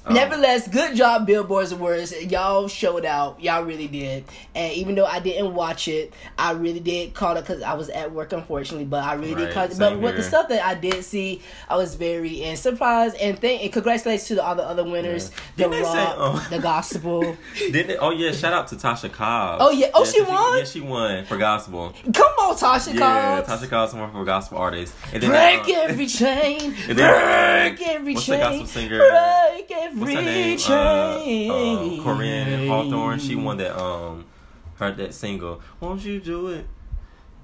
Um, 0.06 0.14
nevertheless, 0.14 0.68
good 0.68 0.94
job, 0.96 1.26
Billboard 1.26 1.72
Awards. 1.72 2.12
Y'all 2.30 2.68
showed 2.68 3.04
out. 3.04 3.40
Y'all 3.42 3.64
really 3.64 3.88
did. 3.88 4.24
And 4.54 4.72
even 4.74 4.94
though 4.94 5.04
I 5.04 5.18
didn't 5.18 5.54
watch 5.54 5.88
it, 5.88 6.14
I 6.38 6.52
really 6.52 6.78
did 6.80 7.12
call 7.12 7.36
it 7.36 7.40
because 7.40 7.60
I 7.62 7.74
was 7.74 7.88
at 7.88 8.12
work, 8.12 8.32
unfortunately. 8.32 8.84
But 8.84 9.02
I 9.04 9.14
really 9.14 9.34
did 9.34 9.44
Right, 9.46 9.54
call 9.54 9.64
it. 9.64 9.78
But 9.78 9.98
with 9.98 10.16
the 10.16 10.22
stuff 10.22 10.48
that 10.48 10.64
I 10.64 10.74
did 10.74 11.04
see, 11.04 11.42
I 11.68 11.76
was 11.76 11.96
very 11.96 12.42
and 12.44 12.56
surprised 12.58 13.16
and 13.16 13.38
thank 13.38 13.62
and 13.64 13.72
congratulations 13.72 14.28
to 14.28 14.44
all 14.44 14.54
the 14.54 14.62
other 14.64 14.84
winners. 14.84 15.30
Didn't 15.56 15.72
The 15.72 15.76
they 15.78 15.82
rock, 15.82 15.94
say, 15.94 16.14
oh. 16.16 16.46
the 16.50 16.58
gospel. 16.60 17.36
Didn't? 17.56 17.98
Oh 18.00 18.10
yeah! 18.10 18.30
Shout 18.30 18.52
out 18.52 18.68
to 18.68 18.76
Tasha 18.76 19.10
Cobb. 19.12 19.58
Oh, 19.60 19.70
yeah. 19.70 19.90
Oh, 19.92 20.04
she 20.04 20.18
so 20.18 20.30
won? 20.30 20.58
Yeah, 20.58 20.64
she 20.64 20.80
won 20.80 21.24
for 21.24 21.36
gospel. 21.36 21.92
Come 22.14 22.32
on, 22.38 22.56
Tasha 22.56 22.94
Yeah, 22.94 23.42
Cobbs. 23.42 23.62
Tasha 23.62 23.68
Cobbs 23.68 23.94
won 23.94 24.12
for 24.12 24.24
gospel 24.24 24.58
artist. 24.58 24.94
And 25.12 25.22
then 25.22 25.30
Break 25.30 25.76
uh, 25.76 25.80
every 25.82 26.06
chain. 26.06 26.74
And 26.88 26.96
then, 26.98 27.74
break 27.76 27.88
every 27.88 28.14
what's 28.14 28.26
the 28.26 28.36
gospel 28.36 28.66
singer? 28.66 28.98
Break 28.98 29.70
every 29.72 29.95
What's 29.96 30.12
her 30.12 30.22
name? 30.22 30.58
Uh, 30.68 30.72
uh, 30.72 32.04
Koryn 32.04 32.68
Hawthorne. 32.68 33.18
She 33.18 33.34
won 33.34 33.56
that 33.56 33.80
um, 33.80 34.26
her 34.74 34.92
that 34.92 35.14
single. 35.14 35.62
Won't 35.80 36.04
you 36.04 36.20
do 36.20 36.48
it? 36.48 36.66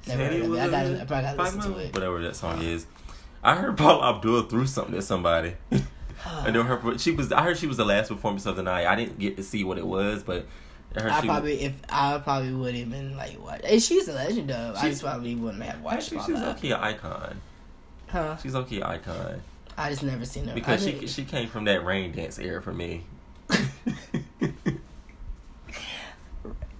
Never 0.06 0.24
heard 0.24 0.42
of 0.42 0.54
it. 0.54 0.58
I 0.60 0.68
gotta- 0.68 1.00
I 1.00 1.04
probably 1.04 1.22
gotta 1.22 1.36
Five 1.38 1.54
listen 1.56 1.72
to 1.72 1.78
it. 1.78 1.94
Whatever 1.94 2.22
that 2.22 2.36
song 2.36 2.60
is. 2.60 2.86
I 3.42 3.56
heard 3.56 3.78
Paula 3.78 4.14
Abdul 4.14 4.42
threw 4.42 4.66
something 4.66 4.94
at 4.96 5.04
somebody. 5.04 5.54
and 5.70 6.54
then 6.54 6.66
her, 6.66 6.98
she 6.98 7.12
was. 7.12 7.32
I 7.32 7.42
heard 7.42 7.56
she 7.56 7.66
was 7.66 7.78
the 7.78 7.86
last 7.86 8.08
performance 8.08 8.44
of 8.44 8.56
the 8.56 8.62
night. 8.62 8.86
I 8.86 8.96
didn't 8.96 9.18
get 9.18 9.36
to 9.36 9.42
see 9.42 9.64
what 9.64 9.78
it 9.78 9.86
was, 9.86 10.22
but 10.22 10.46
I 10.94 11.00
heard 11.00 11.12
I 11.12 11.20
she. 11.22 11.26
probably 11.26 11.62
if 11.62 11.74
I 11.88 12.18
probably 12.18 12.52
wouldn't 12.52 12.90
been 12.90 13.16
like 13.16 13.42
watch. 13.42 13.62
And 13.64 13.82
she's 13.82 14.08
a 14.08 14.12
legend 14.12 14.50
though. 14.50 14.74
I 14.76 14.90
just 14.90 15.02
probably 15.02 15.34
wouldn't 15.36 15.62
have 15.62 15.80
watched 15.80 16.12
Actually, 16.12 16.34
she's 16.34 16.42
okay 16.42 16.72
icon. 16.74 17.40
Huh? 18.08 18.36
She's 18.36 18.54
okay 18.54 18.82
icon 18.82 19.40
I 19.76 19.90
just 19.90 20.02
never 20.02 20.24
seen 20.24 20.46
her 20.46 20.54
because 20.54 20.84
she 20.84 21.06
she 21.06 21.24
came 21.24 21.48
from 21.48 21.64
that 21.64 21.84
rain 21.84 22.12
dance 22.12 22.38
era 22.38 22.60
for 22.62 22.72
me. 22.72 23.04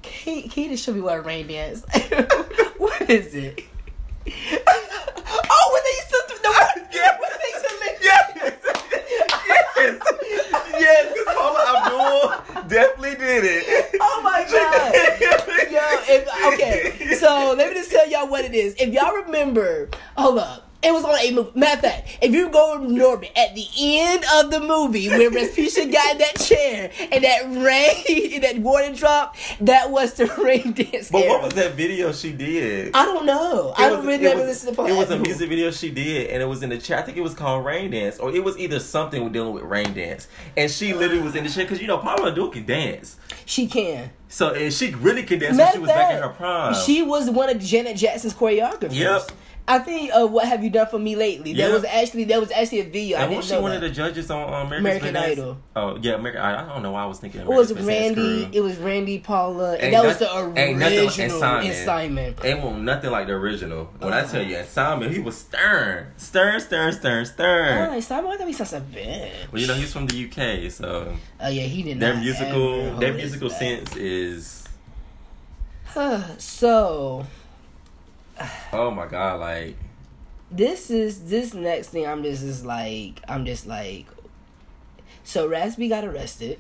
Kate, 0.03 0.51
Kate 0.51 0.71
just 0.71 0.85
showed 0.85 0.95
me 0.95 1.01
what 1.01 1.25
rain 1.25 1.47
dance. 1.47 1.85
what 2.79 3.11
is 3.11 3.35
it? 3.35 3.65
oh, 4.27 5.73
when 5.73 5.83
they 5.83 5.95
used 5.97 6.11
to 6.11 6.23
the 6.29 6.39
Yeah. 6.95 7.19
when 7.19 7.31
they 7.41 7.51
used 7.53 7.67
to 7.69 7.75
live- 7.81 7.99
yes, 8.03 8.25
yes, 9.77 9.99
yes. 10.79 11.13
Because 11.13 11.35
Paula 11.35 11.61
Abdul 11.77 12.69
definitely 12.69 13.15
did 13.17 13.45
it. 13.45 13.97
Oh 14.01 14.21
my 14.23 14.45
god. 14.51 14.93
Yo, 15.73 15.81
if, 16.15 16.23
okay, 16.55 17.15
so 17.17 17.55
let 17.57 17.69
me 17.71 17.75
just 17.75 17.91
tell 17.91 18.09
y'all 18.09 18.29
what 18.29 18.45
it 18.45 18.55
is. 18.55 18.75
If 18.79 18.93
y'all 18.93 19.15
remember, 19.25 19.89
hold 20.17 20.39
up. 20.39 20.69
It 20.85 20.93
was 20.93 21.05
on 21.05 21.17
a 21.17 21.31
movie. 21.31 21.51
Matter 21.55 21.75
of 21.75 21.81
fact, 21.81 22.19
if 22.21 22.33
you 22.33 22.49
go 22.49 22.77
to 22.79 22.85
Norbit 22.85 23.31
at 23.39 23.55
the 23.55 23.67
end 23.77 24.25
of 24.35 24.51
the 24.51 24.61
movie 24.61 25.09
where 25.09 25.31
Rasputia 25.31 25.93
got 25.93 26.13
in 26.13 26.19
that 26.19 26.37
chair 26.41 26.91
and 27.13 27.23
that 27.23 27.43
rain, 27.65 28.41
that 28.43 28.59
water 28.59 28.93
drop, 28.93 29.37
that 29.61 29.91
was 29.91 30.15
the 30.15 30.27
rain 30.45 30.73
dance. 30.73 31.11
But 31.11 31.23
era. 31.25 31.31
what 31.35 31.43
was 31.45 31.55
that 31.55 31.75
video 31.75 32.13
she 32.13 32.33
did? 32.33 32.91
I 32.95 33.05
don't 33.05 33.27
know. 33.27 33.75
I 33.79 33.87
It 33.87 33.91
don't 33.91 33.99
was- 33.99 34.07
really 34.07 34.25
it 34.25 34.29
never 34.29 34.41
was- 34.41 34.49
listen 34.49 34.71
to 34.71 34.75
part 34.77 34.91
It 34.91 34.97
was 34.97 35.11
a 35.11 35.19
music 35.19 35.49
video 35.49 35.71
she 35.71 35.91
did, 35.91 36.31
and 36.31 36.43
it 36.43 36.47
was 36.47 36.63
in 36.65 36.71
the 36.71 36.79
chat. 36.79 36.99
I 36.99 37.03
think 37.03 37.17
it 37.17 37.23
was 37.23 37.35
called 37.35 37.65
Rain 37.65 37.91
Dance, 37.93 38.19
or 38.19 38.35
it 38.35 38.43
was 38.43 38.59
either 38.59 38.81
something 38.81 39.23
with 39.23 39.33
dealing 39.33 39.55
with 39.55 39.63
rain 39.65 39.95
dance. 39.95 40.27
And 40.57 40.71
she 40.71 40.95
literally 40.95 41.23
was 41.23 41.37
in 41.37 41.45
the 41.45 41.51
chair 41.51 41.65
because 41.65 41.81
you 41.81 41.87
know 41.87 41.99
Paula 41.99 42.29
Abdul 42.31 42.51
can 42.51 42.67
dance, 42.67 43.17
She 43.47 43.67
can. 43.69 44.11
so 44.29 44.53
and 44.53 44.73
she 44.73 44.93
really 44.97 45.23
could 45.23 45.39
dance 45.41 45.57
when 45.57 45.73
she 45.73 45.79
was 45.79 45.91
back 45.91 46.15
in 46.17 46.23
her 46.23 46.29
prime. 46.31 46.75
She 46.75 47.03
was 47.03 47.31
one 47.31 47.49
of 47.51 47.61
Janet 47.61 47.97
Jackson's 47.97 48.35
choreographers. 48.35 48.95
Yep. 48.95 49.31
I 49.69 49.79
think 49.79 50.11
uh, 50.13 50.27
what 50.27 50.47
have 50.49 50.65
you 50.65 50.71
done 50.71 50.89
for 50.89 50.99
me 50.99 51.15
lately? 51.15 51.53
That 51.53 51.59
Yep. 51.69 51.73
was 51.73 51.85
actually 51.85 52.25
that 52.25 52.41
was 52.41 52.51
actually 52.51 52.81
a 52.81 52.85
video. 52.85 53.17
And 53.17 53.29
didn't 53.31 53.37
was 53.37 53.47
she 53.47 53.57
one 53.57 53.71
that. 53.71 53.77
of 53.77 53.81
the 53.83 53.91
judges 53.91 54.29
on 54.29 54.53
um, 54.53 54.73
America's 54.73 55.09
American 55.11 55.17
Idol. 55.17 55.59
Oh 55.77 55.97
yeah, 56.03 56.15
American. 56.15 56.41
I, 56.43 56.65
I 56.65 56.69
don't 56.75 56.83
know 56.83 56.91
why 56.91 57.05
I 57.05 57.07
was 57.07 57.21
thinking. 57.21 57.43
It 57.43 57.47
was 57.47 57.71
Dance 57.71 57.87
Randy. 57.87 58.49
It 58.53 58.61
was 58.61 58.77
Randy 58.79 59.21
Paula, 59.21 59.75
and 59.75 59.83
Ain't 59.85 59.93
that 59.93 60.05
was 60.05 60.19
the 60.19 60.25
nothing 60.25 60.55
like- 60.55 60.59
and 60.59 60.83
original 60.83 61.39
Simon. 61.39 61.67
and 61.67 61.77
Simon. 61.85 62.35
It 62.45 62.59
won't 62.61 62.83
nothing 62.83 63.11
like 63.13 63.29
the 63.29 63.35
original. 63.35 63.85
When 64.01 64.13
I 64.13 64.23
Uh-huh. 64.23 64.33
tell 64.33 64.43
you, 64.45 64.57
and 64.57 64.69
Simon, 64.69 65.13
he 65.13 65.21
was 65.21 65.37
stern, 65.39 66.09
stern, 66.17 66.61
stern, 66.61 66.93
stern, 66.95 67.21
Oh, 67.21 67.25
stern. 67.25 67.89
like 67.91 68.03
Simon, 68.03 68.31
I 68.33 68.35
gotta 68.35 68.47
be 68.47 68.53
such 68.53 68.73
a 68.73 68.81
bitch. 68.81 69.31
Well, 69.53 69.61
you 69.63 69.69
know 69.69 69.75
he's 69.75 69.93
from 69.93 70.09
the 70.09 70.17
UK, 70.25 70.71
so 70.73 71.17
Oh 71.41 71.49
yeah, 71.49 71.63
he 71.63 71.85
did 71.85 72.01
their 72.01 72.17
musical, 72.17 72.97
their 72.99 73.15
musical 73.15 73.49
back. 73.49 73.59
sense 73.61 73.97
is. 73.97 74.59
so 76.39 77.27
Oh 78.73 78.91
my 78.91 79.07
god! 79.07 79.41
Like 79.41 79.77
this 80.51 80.91
is 80.91 81.29
this 81.31 81.55
next 81.55 81.89
thing. 81.89 82.07
I'm 82.07 82.23
just 82.23 82.43
is 82.43 82.65
like 82.65 83.21
I'm 83.29 83.45
just 83.45 83.67
like. 83.67 84.07
So 85.25 85.47
Raz 85.47 85.77
B 85.77 85.89
got 85.89 86.05
arrested 86.05 86.59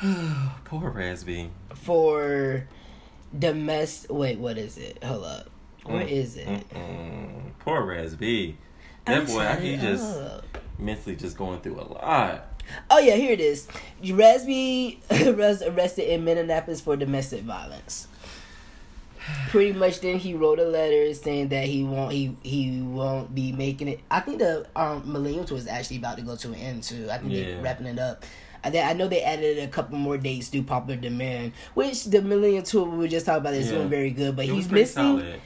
poor 0.64 0.90
Raz 0.90 1.24
B. 1.24 1.50
for 1.74 2.64
domestic. 3.36 4.10
Wait, 4.12 4.38
what 4.38 4.58
is 4.58 4.78
it? 4.78 5.02
Hold 5.04 5.24
up. 5.24 5.50
Where 5.84 6.04
Mm, 6.04 6.10
is 6.10 6.36
it? 6.36 6.46
Mm-mm. 6.48 7.52
Poor 7.60 7.82
Raz 7.84 8.14
B. 8.14 8.56
That 9.04 9.18
I'm 9.18 9.26
boy, 9.26 9.32
sorry, 9.32 9.60
he 9.60 9.76
just 9.76 10.18
up. 10.18 10.44
mentally 10.78 11.16
just 11.16 11.36
going 11.36 11.60
through 11.60 11.80
a 11.80 11.86
lot. 11.88 12.44
Oh 12.90 12.98
yeah, 12.98 13.14
here 13.14 13.32
it 13.32 13.40
is. 13.40 13.66
Raz 14.12 14.44
B 14.44 15.00
was 15.10 15.62
arrested 15.62 16.12
in 16.12 16.24
Minneapolis 16.24 16.80
for 16.80 16.96
domestic 16.96 17.42
violence. 17.42 18.06
Pretty 19.50 19.72
much, 19.72 20.00
then 20.00 20.18
he 20.18 20.34
wrote 20.34 20.58
a 20.58 20.64
letter 20.64 21.12
saying 21.14 21.48
that 21.48 21.64
he 21.64 21.82
won't 21.82 22.12
he 22.12 22.36
he 22.42 22.82
won't 22.82 23.34
be 23.34 23.52
making 23.52 23.88
it. 23.88 24.00
I 24.10 24.20
think 24.20 24.38
the 24.40 24.66
um 24.76 25.10
Millennium 25.10 25.46
Tour 25.46 25.56
is 25.58 25.66
actually 25.66 25.96
about 25.98 26.16
to 26.18 26.22
go 26.22 26.36
to 26.36 26.48
an 26.48 26.54
end 26.54 26.82
too. 26.82 27.08
I 27.10 27.18
think 27.18 27.32
they're 27.32 27.62
wrapping 27.62 27.86
it 27.86 27.98
up. 27.98 28.24
I, 28.62 28.76
I 28.78 28.92
know 28.92 29.08
they 29.08 29.22
added 29.22 29.58
a 29.58 29.68
couple 29.68 29.96
more 29.98 30.18
dates 30.18 30.50
due 30.50 30.62
popular 30.62 31.00
demand, 31.00 31.52
which 31.74 32.04
the 32.04 32.20
Millennium 32.20 32.64
Tour 32.64 32.88
we 32.90 32.98
were 32.98 33.08
just 33.08 33.24
talking 33.24 33.40
about 33.40 33.54
is 33.54 33.70
Yeah. 33.70 33.78
doing 33.78 33.88
very 33.88 34.10
good. 34.10 34.36
But 34.36 34.46
It 34.46 34.52
he's 34.54 34.70
missing 34.70 34.94
solid. 35.20 35.40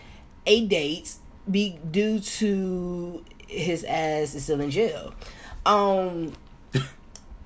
eight 0.47 0.68
dates 0.68 1.18
be 1.51 1.78
due 1.91 2.18
to 2.20 3.24
his 3.47 3.85
ass 3.85 4.35
is 4.35 4.43
still 4.45 4.61
in 4.61 4.70
jail. 4.70 5.14
Um 5.64 6.33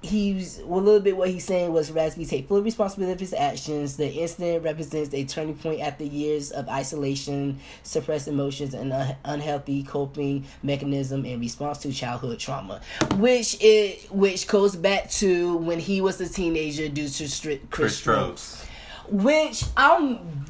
he's 0.03 0.61
well, 0.65 0.81
a 0.81 0.83
little 0.83 1.01
bit 1.01 1.17
what 1.17 1.29
he's 1.31 1.45
saying 1.45 1.73
was 1.73 1.91
Raz 1.91 2.15
B 2.15 2.25
take 2.25 2.49
full 2.49 2.63
responsibility 2.63 3.13
of 3.13 3.21
his 3.21 3.33
actions. 3.33 3.97
The 3.97 4.09
incident 4.13 4.65
represents 4.65 5.13
a 5.15 5.25
turning 5.25 5.57
point 5.57 5.81
after 5.81 6.05
years 6.05 6.51
of 6.53 6.69
isolation, 6.69 7.59
suppressed 7.83 8.29
emotions, 8.29 8.75
and 8.75 8.93
un- 8.93 9.17
unhealthy 9.25 9.83
coping 9.83 10.47
mechanism 10.63 11.25
in 11.25 11.41
response 11.41 11.79
to 11.79 11.93
childhood 11.93 12.39
trauma, 12.39 12.81
which 13.17 13.57
it 13.61 14.11
which 14.13 14.47
goes 14.47 14.77
back 14.77 15.11
to 15.13 15.57
when 15.59 15.79
he 15.79 16.01
was 16.01 16.21
a 16.21 16.29
teenager 16.29 16.89
due 16.89 17.09
to 17.09 17.29
strict 17.29 17.71
Chris, 17.71 17.93
Chris 17.93 17.97
Strokes, 17.99 18.67
which 19.09 19.65
I'm 19.77 20.45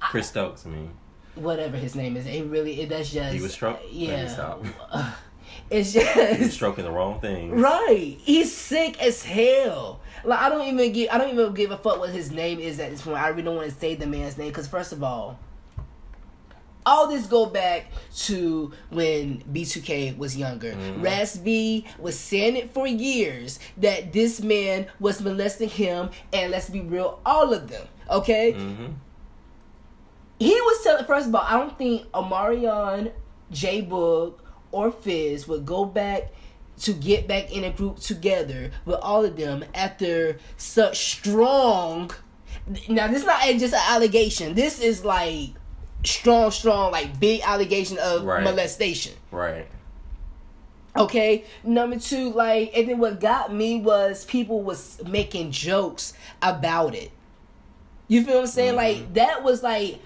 Chris 0.00 0.28
Stokes, 0.28 0.66
I 0.66 0.68
mean. 0.70 0.90
whatever 1.34 1.76
his 1.76 1.94
name 1.94 2.16
is. 2.16 2.26
It 2.26 2.44
really 2.46 2.80
it 2.82 2.88
that's 2.88 3.10
just 3.10 3.34
He 3.34 3.40
was 3.40 3.60
me 3.60 3.76
Yeah. 3.90 4.56
it's 5.72 5.92
just 5.92 6.52
stroking 6.54 6.84
the 6.84 6.90
wrong 6.90 7.20
thing. 7.20 7.52
right. 7.60 8.16
He's 8.22 8.54
sick 8.54 9.00
as 9.02 9.22
hell. 9.24 10.00
Like 10.24 10.38
I 10.38 10.48
don't 10.48 10.66
even 10.68 10.92
give 10.92 11.08
I 11.10 11.18
don't 11.18 11.30
even 11.30 11.54
give 11.54 11.70
a 11.72 11.76
fuck 11.78 11.98
what 11.98 12.10
his 12.10 12.30
name 12.30 12.60
is 12.60 12.78
at 12.78 12.90
this 12.90 13.02
point. 13.02 13.16
I 13.16 13.28
really 13.28 13.42
don't 13.42 13.56
want 13.56 13.68
to 13.70 13.74
say 13.74 13.94
the 13.94 14.06
man's 14.06 14.38
name 14.38 14.48
because 14.48 14.68
first 14.68 14.92
of 14.92 15.02
all, 15.02 15.38
all 16.84 17.06
this 17.08 17.26
go 17.26 17.46
back 17.46 17.86
to 18.16 18.72
when 18.90 19.42
B2K 19.52 20.16
was 20.18 20.36
younger. 20.36 20.76
Raz 20.98 21.36
B 21.38 21.86
was 21.98 22.18
saying 22.18 22.56
it 22.56 22.74
for 22.74 22.86
years 22.86 23.58
that 23.78 24.12
this 24.12 24.40
man 24.40 24.86
was 24.98 25.20
molesting 25.22 25.68
him, 25.68 26.10
and 26.32 26.50
let's 26.50 26.68
be 26.70 26.80
real, 26.80 27.20
all 27.24 27.52
of 27.54 27.68
them. 27.68 27.86
Okay, 28.10 28.52
Mm-hmm. 28.52 28.86
he 30.38 30.52
was 30.54 30.82
telling. 30.82 31.04
First 31.04 31.28
of 31.28 31.34
all, 31.34 31.44
I 31.46 31.56
don't 31.56 31.76
think 31.78 32.10
Omarion, 32.12 33.12
J 33.50 33.82
Boog, 33.82 34.34
or 34.72 34.90
Fizz 34.90 35.46
would 35.46 35.64
go 35.64 35.84
back 35.84 36.32
to 36.80 36.92
get 36.92 37.28
back 37.28 37.52
in 37.52 37.64
a 37.64 37.70
group 37.70 37.98
together 38.00 38.70
with 38.84 38.96
all 39.00 39.24
of 39.24 39.36
them 39.36 39.64
after 39.74 40.38
such 40.56 41.12
strong. 41.12 42.10
Now 42.88 43.06
this 43.06 43.20
is 43.20 43.26
not 43.26 43.42
just 43.42 43.74
an 43.74 43.80
allegation. 43.88 44.54
This 44.54 44.80
is 44.80 45.04
like 45.04 45.50
strong, 46.04 46.50
strong, 46.50 46.90
like 46.90 47.20
big 47.20 47.42
allegation 47.42 47.98
of 47.98 48.24
Right. 48.24 48.42
molestation. 48.42 49.12
Right. 49.30 49.68
Okay. 50.96 51.44
Number 51.64 51.98
two, 51.98 52.30
like, 52.32 52.76
and 52.76 52.88
then 52.88 52.98
what 52.98 53.20
got 53.20 53.52
me 53.52 53.80
was 53.80 54.24
people 54.24 54.62
was 54.62 55.00
making 55.06 55.50
jokes 55.52 56.14
about 56.40 56.94
it. 56.94 57.10
You 58.08 58.24
feel 58.24 58.34
what 58.34 58.40
I'm 58.42 58.46
saying? 58.46 58.74
Mm-hmm. 58.76 59.00
Like 59.02 59.14
that 59.14 59.42
was 59.42 59.62
like, 59.62 60.00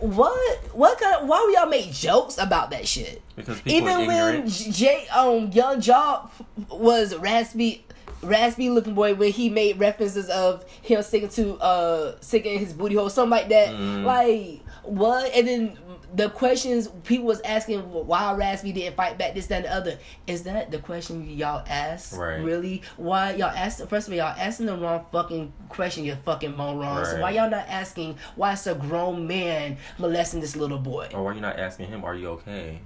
what? 0.00 0.58
What 0.74 0.98
kind? 1.00 1.28
why 1.28 1.42
would 1.44 1.54
y'all 1.54 1.66
make 1.68 1.92
jokes 1.92 2.38
about 2.38 2.70
that 2.70 2.86
shit? 2.88 3.22
Because 3.36 3.60
people 3.60 3.88
are 3.88 3.92
Even 3.92 4.06
when 4.06 4.34
ignorant. 4.34 4.50
J 4.52 4.70
J- 4.70 5.08
um 5.08 5.50
Young 5.52 5.80
Job 5.80 6.30
was 6.70 7.14
raspy. 7.16 7.84
Raspy 8.22 8.68
looking 8.68 8.94
boy 8.94 9.14
when 9.14 9.32
he 9.32 9.48
made 9.48 9.78
references 9.78 10.28
of 10.28 10.62
him 10.82 11.02
sticking 11.02 11.30
to 11.30 11.54
uh 11.58 12.14
sticking 12.20 12.52
in 12.54 12.58
his 12.58 12.74
booty 12.74 12.94
hole 12.94 13.08
something 13.08 13.30
like 13.30 13.48
that 13.48 13.70
Mm. 13.70 14.04
like 14.04 14.60
what 14.82 15.34
and 15.34 15.48
then 15.48 15.78
the 16.14 16.28
questions 16.30 16.88
people 17.04 17.26
was 17.26 17.40
asking 17.42 17.80
why 17.80 18.32
Raz 18.34 18.62
B 18.62 18.72
didn't 18.72 18.96
fight 18.96 19.16
back 19.18 19.34
this 19.34 19.46
that 19.46 19.56
and 19.56 19.64
the 19.66 19.72
other 19.74 19.98
is 20.26 20.42
that 20.44 20.70
the 20.70 20.78
question 20.78 21.28
y'all 21.30 21.64
ask 21.68 22.16
Right. 22.16 22.42
really 22.42 22.82
why 22.96 23.34
y'all 23.34 23.48
ask 23.48 23.86
first 23.88 24.08
of 24.08 24.12
all 24.12 24.16
y'all 24.18 24.34
asking 24.38 24.66
the 24.66 24.76
wrong 24.76 25.04
fucking 25.12 25.52
question 25.68 26.04
you 26.04 26.16
fucking 26.24 26.56
moron 26.56 27.04
so 27.06 27.20
why 27.20 27.30
y'all 27.30 27.48
not 27.50 27.66
asking 27.68 28.16
why 28.36 28.52
is 28.54 28.66
a 28.66 28.74
grown 28.74 29.26
man 29.26 29.76
molesting 29.98 30.40
this 30.40 30.56
little 30.56 30.78
boy 30.78 31.08
Or 31.14 31.22
why 31.24 31.34
you 31.34 31.40
not 31.40 31.58
asking 31.58 31.86
him, 31.88 32.04
are 32.04 32.14
you 32.14 32.28
okay? 32.30 32.80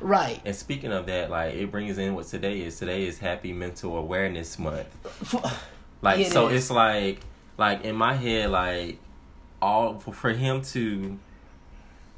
right 0.00 0.40
And 0.44 0.54
speaking 0.54 0.92
of 0.92 1.06
that, 1.06 1.30
like 1.30 1.54
it 1.54 1.70
brings 1.72 1.98
in 1.98 2.14
what 2.14 2.26
today 2.26 2.60
is. 2.60 2.78
Today 2.78 3.06
is 3.06 3.18
Happy 3.18 3.52
Mental 3.52 3.96
Awareness 3.96 4.56
Month. 4.58 4.86
Uh, 5.34 5.50
like 6.02 6.20
It 6.20 6.30
so, 6.32 6.46
is. 6.48 6.62
it's 6.62 6.70
like 6.70 7.20
like 7.58 7.84
in 7.84 7.96
my 7.96 8.14
head, 8.14 8.50
like 8.50 8.98
all 9.60 9.98
for, 9.98 10.12
for 10.14 10.30
him 10.30 10.62
to 10.62 11.18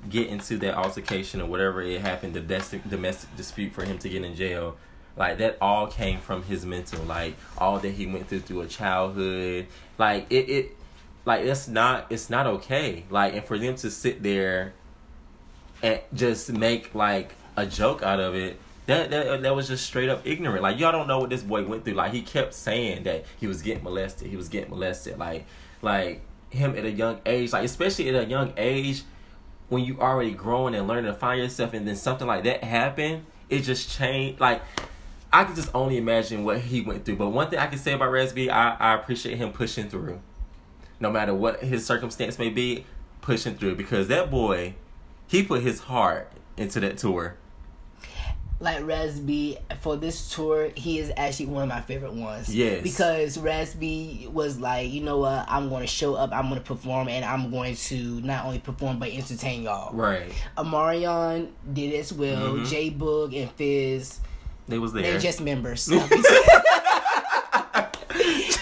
get 0.08 0.28
into 0.28 0.58
that 0.58 0.74
altercation 0.74 1.40
or 1.40 1.46
whatever 1.46 1.82
it 1.82 2.00
happened, 2.00 2.34
the 2.34 2.40
domestic 2.40 2.88
domestic 2.88 3.34
dispute 3.36 3.72
for 3.72 3.84
him 3.84 3.98
to 3.98 4.08
get 4.08 4.24
in 4.24 4.34
jail. 4.34 4.76
Like 5.16 5.38
that 5.38 5.58
all 5.60 5.86
came 5.86 6.20
from 6.20 6.42
his 6.42 6.64
mental, 6.64 7.04
like 7.04 7.34
all 7.58 7.78
that 7.78 7.90
he 7.90 8.06
went 8.06 8.28
through 8.28 8.40
through 8.40 8.62
a 8.62 8.66
childhood. 8.66 9.66
Like 9.98 10.26
it, 10.30 10.48
it 10.48 10.76
like 11.24 11.42
it's 11.42 11.68
not 11.68 12.06
it's 12.10 12.30
not 12.30 12.46
okay. 12.46 13.04
Like 13.10 13.34
and 13.34 13.44
for 13.44 13.58
them 13.58 13.76
to 13.76 13.90
sit 13.90 14.22
there 14.22 14.72
and 15.82 16.00
just 16.14 16.50
make 16.50 16.94
like 16.94 17.34
a 17.56 17.66
joke 17.66 18.02
out 18.02 18.20
of 18.20 18.34
it. 18.34 18.58
That, 18.86 19.10
that 19.10 19.42
that 19.42 19.54
was 19.54 19.68
just 19.68 19.86
straight 19.86 20.08
up 20.08 20.26
ignorant. 20.26 20.62
Like 20.62 20.78
y'all 20.78 20.92
don't 20.92 21.06
know 21.06 21.20
what 21.20 21.30
this 21.30 21.42
boy 21.42 21.64
went 21.64 21.84
through. 21.84 21.94
Like 21.94 22.12
he 22.12 22.22
kept 22.22 22.54
saying 22.54 23.04
that 23.04 23.26
he 23.38 23.46
was 23.46 23.62
getting 23.62 23.84
molested. 23.84 24.28
He 24.28 24.36
was 24.36 24.48
getting 24.48 24.70
molested. 24.70 25.18
Like 25.18 25.46
like 25.82 26.22
him 26.50 26.76
at 26.76 26.84
a 26.84 26.90
young 26.90 27.20
age. 27.26 27.52
Like 27.52 27.64
especially 27.64 28.08
at 28.08 28.14
a 28.14 28.26
young 28.26 28.52
age, 28.56 29.02
when 29.72 29.84
you 29.84 29.98
already 29.98 30.32
growing 30.32 30.74
and 30.74 30.86
learning 30.86 31.10
to 31.10 31.14
find 31.18 31.40
yourself, 31.40 31.72
and 31.72 31.88
then 31.88 31.96
something 31.96 32.26
like 32.26 32.44
that 32.44 32.62
happened, 32.62 33.24
it 33.48 33.60
just 33.60 33.90
changed. 33.90 34.38
Like 34.38 34.60
I 35.32 35.44
could 35.44 35.56
just 35.56 35.70
only 35.74 35.96
imagine 35.96 36.44
what 36.44 36.60
he 36.60 36.82
went 36.82 37.06
through. 37.06 37.16
But 37.16 37.30
one 37.30 37.48
thing 37.48 37.58
I 37.58 37.68
can 37.68 37.78
say 37.78 37.94
about 37.94 38.10
Raz 38.10 38.34
B, 38.34 38.50
I 38.50 38.74
I 38.74 38.94
appreciate 38.94 39.38
him 39.38 39.50
pushing 39.50 39.88
through, 39.88 40.20
no 41.00 41.10
matter 41.10 41.32
what 41.34 41.62
his 41.62 41.86
circumstance 41.86 42.38
may 42.38 42.50
be, 42.50 42.84
pushing 43.22 43.54
through 43.56 43.76
because 43.76 44.08
that 44.08 44.30
boy, 44.30 44.74
he 45.26 45.42
put 45.42 45.62
his 45.62 45.80
heart 45.80 46.30
into 46.58 46.78
that 46.80 46.98
tour. 46.98 47.38
Like 48.62 48.86
Raz 48.86 49.18
B 49.18 49.58
for 49.80 49.96
this 49.96 50.32
tour, 50.32 50.70
he 50.76 51.00
is 51.00 51.10
actually 51.16 51.46
one 51.46 51.64
of 51.64 51.68
my 51.68 51.80
favorite 51.80 52.12
ones. 52.14 52.54
Yes. 52.54 52.80
Because 52.84 53.36
Raz 53.36 53.74
B 53.74 54.28
was 54.32 54.60
like, 54.60 54.88
you 54.92 55.00
know 55.02 55.18
what, 55.18 55.44
I'm 55.48 55.68
going 55.68 55.80
to 55.80 55.88
show 55.88 56.14
up, 56.14 56.30
I'm 56.32 56.48
going 56.48 56.60
to 56.60 56.66
perform, 56.66 57.08
and 57.08 57.24
I'm 57.24 57.50
going 57.50 57.74
to 57.74 58.20
not 58.20 58.44
only 58.44 58.60
perform 58.60 59.00
but 59.00 59.10
entertain 59.10 59.64
y'all. 59.64 59.92
Right. 59.92 60.32
Omarion 60.56 61.48
did 61.72 61.92
as 61.98 62.12
well. 62.12 62.54
Mhm. 62.54 62.68
J 62.68 62.90
Boog 62.92 63.36
and 63.36 63.50
Fizz, 63.50 64.20
They 64.68 64.78
was 64.78 64.92
there. 64.92 65.02
they're 65.02 65.18
just 65.18 65.40
members. 65.40 65.90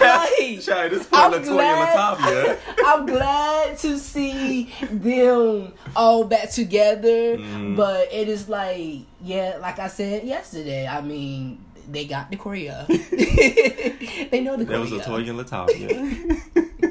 Like, 0.00 0.90
this 0.90 1.06
I'm 1.12 1.42
glad- 1.42 1.96
Latavia. 2.18 2.58
I'm 2.86 3.06
glad 3.06 3.78
to 3.78 3.98
see 3.98 4.72
them 4.90 5.72
all 5.94 6.24
back 6.24 6.50
together, 6.50 7.36
Mhm. 7.38 7.76
but 7.76 8.12
it 8.12 8.28
is 8.28 8.48
like, 8.48 9.00
yeah, 9.22 9.58
like 9.60 9.78
I 9.78 9.88
said 9.88 10.24
yesterday. 10.24 10.86
I 10.86 11.00
mean, 11.00 11.64
they 11.90 12.04
got 12.06 12.30
the 12.30 12.36
Korea. 12.36 12.86
they 12.88 14.40
know 14.42 14.56
the 14.56 14.64
Korea. 14.64 14.78
That 14.78 14.80
was 14.80 14.90
Korea. 14.90 15.00
Latoya 15.00 15.30
and 15.30 15.40
Latavia. 15.40 16.89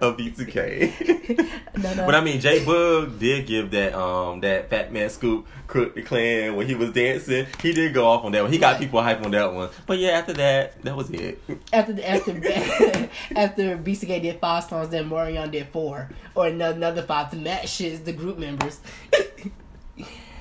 Of 0.00 0.16
B2K. 0.16 1.54
No, 1.78 1.94
no. 1.94 2.06
But 2.06 2.16
I 2.16 2.20
mean, 2.22 2.40
J 2.40 2.64
Boog 2.64 3.20
did 3.20 3.46
give 3.46 3.70
that 3.70 3.94
um 3.94 4.40
that 4.40 4.68
Fat 4.68 4.92
Man 4.92 5.08
Scoop 5.10 5.46
Crooklyn 5.68 6.04
Clan 6.04 6.56
when 6.56 6.66
he 6.66 6.74
was 6.74 6.90
dancing. 6.90 7.46
He 7.62 7.72
did 7.72 7.94
go 7.94 8.04
off 8.06 8.24
on 8.24 8.32
that 8.32 8.42
one. 8.42 8.50
He 8.52 8.58
got 8.58 8.72
Right. 8.72 8.80
people 8.80 9.00
hype 9.00 9.22
on 9.24 9.30
that 9.30 9.52
one. 9.54 9.68
But 9.86 9.98
yeah, 9.98 10.10
after 10.10 10.32
that, 10.32 10.82
that 10.82 10.96
was 10.96 11.08
it. 11.10 11.40
after 11.72 11.92
the, 11.92 12.10
after 12.10 12.32
after 13.36 13.76
B2K 13.78 14.22
did 14.22 14.40
five 14.40 14.64
songs, 14.64 14.88
then 14.88 15.08
Marion 15.08 15.50
did 15.52 15.68
four 15.68 16.08
or 16.34 16.48
another, 16.48 16.74
another 16.74 17.02
five 17.02 17.30
to 17.30 17.36
match 17.36 17.78
his 17.78 18.00
the 18.00 18.12
group 18.12 18.38
members. 18.38 18.80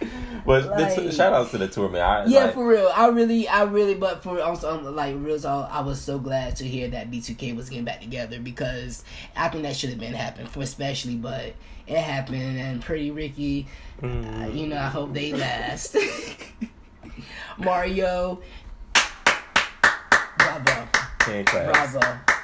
But 0.46 0.64
the 0.78 0.84
Like- 0.84 0.96
t- 0.96 1.12
shout 1.12 1.34
outs 1.34 1.52
to 1.52 1.58
the 1.58 1.68
tour 1.68 1.90
man. 1.90 2.02
I, 2.02 2.26
Yeah, 2.26 2.46
like, 2.46 2.54
for 2.54 2.66
real. 2.66 2.90
I 2.96 3.08
really, 3.08 3.50
I 3.50 3.64
really, 3.64 3.96
but 3.96 4.24
for 4.24 4.42
also 4.42 4.78
um, 4.78 4.96
like 4.96 5.14
real 5.20 5.38
talk, 5.38 5.70
I 5.70 5.82
was 5.82 6.00
so 6.00 6.20
glad 6.20 6.56
to 6.58 6.64
hear 6.64 6.88
that 6.88 7.12
B2K 7.12 7.54
was 7.54 7.68
getting 7.70 7.84
back 7.84 8.00
together 8.00 8.40
because 8.40 9.04
I 9.36 9.50
think 9.50 9.64
that 9.64 9.76
should 9.76 9.90
have 9.90 10.00
been 10.00 10.14
happening 10.14 10.48
for 10.48 10.62
especially, 10.62 11.16
but 11.16 11.54
it 11.86 11.98
happened 11.98 12.58
and 12.58 12.82
Pretty 12.82 13.12
Ricky, 13.12 13.68
mm, 14.02 14.46
uh, 14.46 14.48
you 14.48 14.68
know, 14.68 14.78
I 14.78 14.88
hope 14.88 15.14
they 15.14 15.34
last. 15.34 15.98
Mario, 17.58 18.40
bravo, 20.38 20.88
hand 21.26 22.37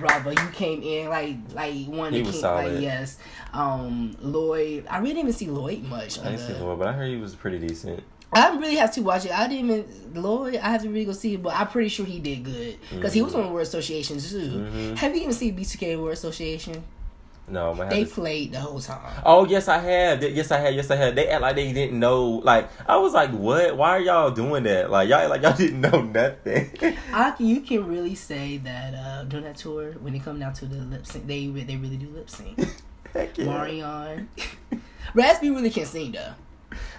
Bravo, 0.00 0.30
you 0.30 0.48
came 0.52 0.82
in 0.82 1.08
like 1.08 1.36
like 1.54 1.86
one 1.86 2.12
He 2.12 2.22
was 2.22 2.40
solid. 2.40 2.72
like 2.74 2.82
yes. 2.82 3.18
Um 3.52 4.16
Lloyd 4.20 4.86
I 4.88 4.98
really 4.98 5.10
didn't 5.14 5.20
even 5.28 5.32
see 5.32 5.46
Lloyd 5.46 5.82
much. 5.84 6.18
I 6.20 6.24
didn't 6.30 6.38
see 6.40 6.52
the- 6.52 6.64
Lord, 6.64 6.78
but 6.78 6.88
I 6.88 6.92
heard 6.92 7.08
he 7.10 7.16
was 7.16 7.34
pretty 7.34 7.58
decent. 7.58 8.02
I 8.32 8.54
really 8.56 8.74
have 8.76 8.92
to 8.94 9.02
watch 9.02 9.24
it. 9.24 9.30
I 9.32 9.46
didn't 9.48 9.70
even 9.70 10.22
Lloyd. 10.22 10.56
I 10.56 10.68
have 10.70 10.82
to 10.82 10.88
really 10.88 11.04
go 11.04 11.12
see 11.12 11.34
it, 11.34 11.42
but 11.42 11.54
I'm 11.54 11.68
pretty 11.68 11.88
sure 11.88 12.04
he 12.04 12.18
did 12.18 12.44
good 12.44 12.76
because 12.90 13.12
he 13.12 13.22
was 13.22 13.34
on 13.34 13.44
the 13.44 13.48
Word 13.50 13.62
Association 13.62 14.18
too. 14.18 14.66
Mhm. 14.74 14.96
Have 14.98 15.14
you 15.14 15.22
even 15.22 15.32
seen 15.32 15.56
B2K 15.56 15.96
Word 15.96 16.12
Association? 16.12 16.82
No, 17.48 17.74
man. 17.74 17.88
They 17.88 18.04
played 18.04 18.52
the 18.52 18.60
whole 18.60 18.80
time. 18.80 19.22
Oh 19.24 19.46
yes, 19.46 19.68
I 19.68 19.78
have. 19.78 20.22
Yes, 20.22 20.50
I 20.50 20.58
have. 20.58 20.74
Yes, 20.74 20.90
I 20.90 20.96
have. 20.96 21.14
They 21.14 21.28
act 21.28 21.42
like 21.42 21.54
they 21.54 21.72
didn't 21.72 21.98
know. 21.98 22.24
Like 22.42 22.68
I 22.88 22.96
was 22.96 23.14
like, 23.14 23.30
what? 23.30 23.76
Why 23.76 23.90
are 23.90 24.00
y'all 24.00 24.30
doing 24.32 24.64
that? 24.64 24.90
Like 24.90 25.08
y'all, 25.08 25.28
like 25.28 25.42
y'all 25.42 25.52
didn't 25.56 25.80
know 25.80 26.02
nothing. 26.02 26.70
I 27.12 27.30
can, 27.30 27.46
you 27.46 27.60
can 27.60 27.86
really 27.86 28.16
say 28.16 28.56
that 28.58 28.94
uh, 28.94 29.24
during 29.24 29.44
that 29.44 29.56
tour 29.56 29.92
when 30.00 30.14
it 30.14 30.24
come 30.24 30.40
down 30.40 30.54
to 30.54 30.66
the 30.66 30.76
lip 30.76 31.06
sync, 31.06 31.26
they 31.26 31.46
they 31.46 31.76
really 31.76 31.96
do 31.96 32.08
lip 32.08 32.28
sync. 32.28 32.58
Heck 33.12 33.38
yeah. 33.38 33.44
Marion, 33.44 34.28
Raz 35.14 35.38
B 35.38 35.50
really 35.50 35.70
can 35.70 35.86
sing 35.86 36.12
though. 36.12 36.34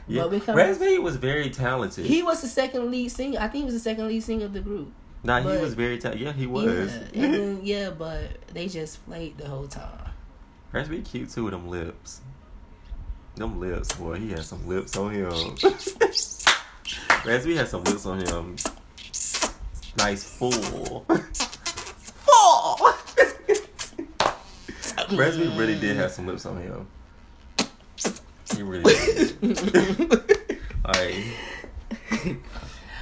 Yeah. 0.07 0.27
But 0.27 0.79
we 0.79 0.97
was 0.99 1.17
very 1.17 1.49
talented. 1.49 2.05
He 2.05 2.23
was 2.23 2.41
the 2.41 2.47
second 2.47 2.89
lead 2.89 3.09
singer. 3.09 3.37
I 3.39 3.49
think 3.49 3.63
he 3.63 3.65
was 3.65 3.73
the 3.73 3.81
second 3.81 4.07
lead 4.07 4.23
singer 4.23 4.45
of 4.45 4.53
the 4.53 4.61
group. 4.61 4.93
nah, 5.23 5.41
he 5.41 5.61
was 5.61 5.73
very 5.73 5.97
talented. 5.97 6.25
Yeah, 6.25 6.31
he 6.31 6.47
was. 6.47 6.95
Yeah, 7.13 7.31
then, 7.31 7.59
yeah, 7.63 7.89
but 7.89 8.53
they 8.53 8.67
just 8.67 9.05
played 9.05 9.37
the 9.37 9.47
whole 9.49 9.67
time. 9.67 10.06
Raspberry 10.71 11.01
cute 11.01 11.29
too 11.29 11.45
with 11.45 11.53
them 11.53 11.69
lips. 11.69 12.21
Them 13.35 13.59
lips, 13.59 13.93
boy. 13.93 14.15
He 14.19 14.31
had 14.31 14.43
some 14.43 14.67
lips 14.67 14.97
on 14.97 15.13
him. 15.13 15.29
Raspberry 17.25 17.55
had 17.55 17.67
some 17.67 17.83
lips 17.83 18.05
on 18.05 18.19
him. 18.19 18.55
Nice 19.97 20.23
full. 20.23 20.51
full. 22.25 22.79
Raspberry 25.17 25.47
really 25.57 25.79
did 25.79 25.95
have 25.97 26.11
some 26.11 26.27
lips 26.27 26.45
on 26.45 26.61
him. 26.61 26.87
He 28.55 28.63
really 28.63 28.93
did. 28.93 29.37
Alright. 30.85 31.23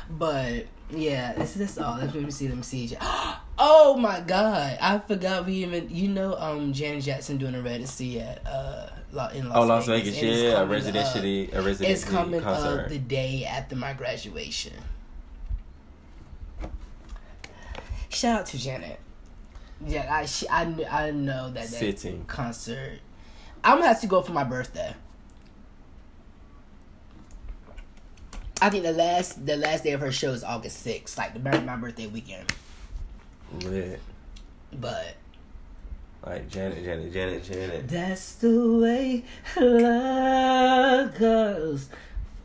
But 0.09 0.67
yeah, 0.91 1.33
that's 1.33 1.53
that's 1.55 1.77
all. 1.77 1.97
Let 1.97 2.13
me 2.15 2.31
see. 2.31 2.47
Me 2.47 2.61
see. 2.61 2.97
Oh 3.57 3.95
my 3.95 4.19
god, 4.19 4.77
I 4.81 4.99
forgot 4.99 5.45
we 5.45 5.53
even. 5.55 5.89
You 5.89 6.09
know, 6.09 6.35
um, 6.37 6.73
Janet 6.73 7.03
Jackson 7.03 7.37
doing 7.37 7.55
a 7.55 7.61
residency 7.61 8.19
at 8.19 8.45
uh 8.45 8.89
in 9.33 9.47
Las 9.49 9.57
Oh, 9.57 9.63
Las 9.65 9.87
Vegas. 9.87 10.15
Vegas, 10.15 10.41
yeah, 10.41 10.61
a 10.61 10.65
residency, 10.65 11.49
a 11.53 11.61
residency 11.61 11.85
It's 11.93 12.03
coming 12.03 12.41
concert. 12.41 12.81
up 12.81 12.89
the 12.89 12.97
day 12.99 13.45
after 13.45 13.75
my 13.77 13.93
graduation. 13.93 14.73
Shout 18.09 18.41
out 18.41 18.45
to 18.47 18.57
Janet. 18.57 18.99
Yeah, 19.85 20.13
I 20.13 20.25
she, 20.25 20.47
I 20.49 20.63
I 20.89 21.11
know 21.11 21.45
that 21.51 21.69
that 21.69 21.79
Fitting. 21.79 22.25
concert. 22.25 22.99
I'm 23.63 23.77
gonna 23.77 23.87
have 23.87 24.01
to 24.01 24.07
go 24.07 24.21
for 24.21 24.33
my 24.33 24.43
birthday. 24.43 24.93
I 28.61 28.69
think 28.69 28.83
the 28.83 28.93
last 28.93 29.45
the 29.45 29.57
last 29.57 29.83
day 29.83 29.91
of 29.91 30.01
her 30.01 30.11
show 30.11 30.31
is 30.31 30.43
August 30.43 30.85
6th, 30.85 31.17
like 31.17 31.33
the 31.33 31.61
my 31.61 31.75
birthday 31.75 32.07
weekend. 32.07 32.51
Lit. 33.63 33.99
But 34.73 35.15
Like 36.25 36.49
Janet, 36.49 36.83
Janet, 36.83 37.13
Janet, 37.13 37.43
Janet. 37.43 37.87
that's 37.87 38.35
the 38.35 38.77
way 38.77 39.23
love 39.57 41.17
goes. 41.17 41.89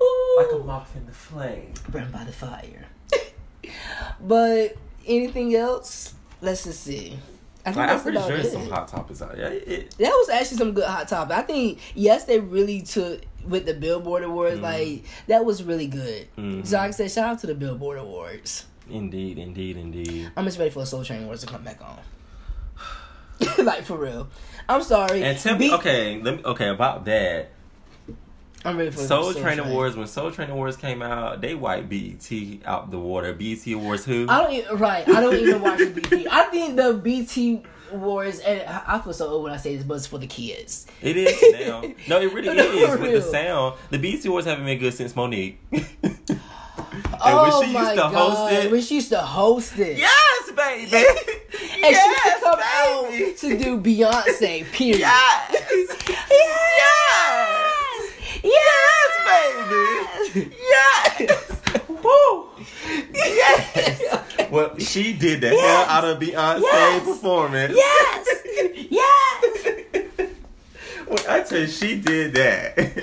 Ooh. 0.03 0.62
moth 0.64 0.94
in 0.96 1.07
the 1.07 1.12
flame. 1.12 1.74
burned 1.88 2.12
by 2.12 2.24
the 2.24 2.32
fire. 2.32 2.86
but 4.20 4.76
anything 5.07 5.55
else? 5.55 6.14
Let's 6.40 6.64
just 6.64 6.82
see. 6.82 7.18
I 7.66 7.72
think 7.72 7.76
Like, 7.76 7.90
I'm 7.90 8.01
pretty 8.01 8.18
sure 8.18 8.36
it. 8.36 8.51
some 8.53 8.68
hot 8.70 8.88
topics 8.88 9.20
out 9.20 9.36
there. 9.36 9.53
It, 9.53 9.68
it, 9.68 9.90
That 9.98 10.11
was 10.12 10.30
actually 10.30 10.57
some 10.57 10.72
good 10.72 10.84
hot 10.84 11.09
topic. 11.09 11.36
I 11.36 11.42
think 11.42 11.78
yes, 11.94 12.24
they 12.24 12.40
really 12.40 12.80
took 12.82 13.20
with 13.46 13.66
the 13.66 13.74
Billboard 13.74 14.22
Awards. 14.22 14.59
Mhm. 14.59 14.62
Like 14.62 15.05
that 15.26 15.44
was 15.44 15.62
really 15.62 15.86
good. 15.86 16.28
Mhm. 16.38 16.66
So 16.66 16.76
like 16.78 16.88
I 16.88 16.90
said, 16.92 17.11
shout 17.11 17.28
out 17.28 17.38
to 17.40 17.46
the 17.46 17.55
Billboard 17.55 17.98
Awards. 17.98 18.64
Indeed, 18.91 19.38
indeed, 19.38 19.76
indeed. 19.76 20.30
I'm 20.36 20.45
just 20.45 20.59
ready 20.59 20.70
for 20.70 20.80
the 20.80 20.86
Soul 20.86 21.05
Train 21.05 21.22
Awards 21.24 21.43
to 21.43 21.47
come 21.47 21.62
back 21.62 21.80
on. 21.82 21.99
like 23.64 23.84
for 23.84 23.97
real. 23.97 24.28
I'm 24.68 24.82
sorry. 24.82 25.22
And 25.22 25.38
tell 25.38 25.57
me, 25.57 25.72
okay, 25.74 26.20
let 26.20 26.36
me, 26.36 26.45
okay, 26.45 26.68
about 26.68 27.05
that. 27.07 27.51
I'm 28.64 28.76
ready 28.76 28.91
for 28.91 29.01
Soul 29.01 29.32
the 29.32 29.41
Train 29.41 29.59
Awards, 29.59 29.97
when 29.97 30.07
Soul 30.07 30.30
Train 30.30 30.51
Awards 30.51 30.76
came 30.76 31.01
out, 31.01 31.41
they 31.41 31.55
wiped 31.55 31.88
BET 31.88 32.30
out 32.66 32.91
the 32.91 32.99
water. 32.99 33.32
BET 33.32 33.66
Awards 33.68 34.05
who? 34.05 34.26
I 34.28 34.43
don't 34.43 34.53
even, 34.53 34.76
right. 34.76 35.09
I 35.09 35.20
don't 35.20 35.34
even 35.34 35.62
watch 35.62 35.78
the 35.78 35.86
BT. 35.86 36.26
I 36.30 36.43
think 36.45 36.76
the 36.76 36.93
BT 36.93 37.62
Awards, 37.91 38.41
and 38.41 38.61
I 38.62 38.99
feel 38.99 39.14
so 39.14 39.28
old 39.28 39.45
when 39.45 39.53
I 39.53 39.57
say 39.57 39.76
this, 39.76 39.84
but 39.84 39.95
it's 39.95 40.07
for 40.07 40.18
the 40.18 40.26
kids. 40.26 40.86
It 41.01 41.16
is 41.16 41.43
now. 41.66 41.82
No, 42.07 42.20
it 42.20 42.32
really 42.34 42.49
is 42.59 42.99
with 42.99 43.12
the 43.12 43.22
sound. 43.22 43.78
The 43.88 43.99
BET 43.99 44.24
Awards 44.26 44.47
haven't 44.47 44.66
been 44.66 44.78
good 44.78 44.93
since 44.93 45.14
Mo'Nique. 45.14 45.57
and 47.25 47.35
oh 47.35 47.43
when 47.61 47.68
she 47.68 47.73
my 47.75 47.81
used 47.83 47.91
to 47.93 47.97
god! 47.97 48.14
host 48.14 48.53
it, 48.53 48.71
When 48.73 48.83
she 48.83 48.95
used 48.97 49.09
to 49.11 49.18
host 49.21 49.79
it, 49.79 49.99
yes, 49.99 50.51
baby, 50.53 50.97
and 50.97 51.05
she 51.83 51.89
used 51.91 52.25
to 52.25 52.41
come 52.43 52.59
baby. 52.59 53.25
out 53.25 53.37
to 53.39 53.59
do 53.59 53.79
Beyonce. 53.81 54.64
Period. 54.73 54.99
Yes, 55.01 55.51
yes, 56.31 58.05
yes, 58.43 59.11
baby, 60.35 60.55
yes. 60.71 61.81
Woo! 61.89 62.49
Yes. 63.14 64.51
Well, 64.51 64.79
she 64.79 65.12
did 65.12 65.41
the 65.43 65.51
hell 65.51 65.85
out 65.89 66.05
of 66.05 66.18
Beyonce 66.18 66.61
Yes. 66.62 67.05
performance. 67.05 67.75
Yes, 67.77 68.27
yes. 68.91 70.31
When 71.07 71.18
I 71.29 71.43
tell 71.43 71.59
you, 71.61 71.66
she 71.68 72.01
did 72.01 72.35
that. 72.35 72.99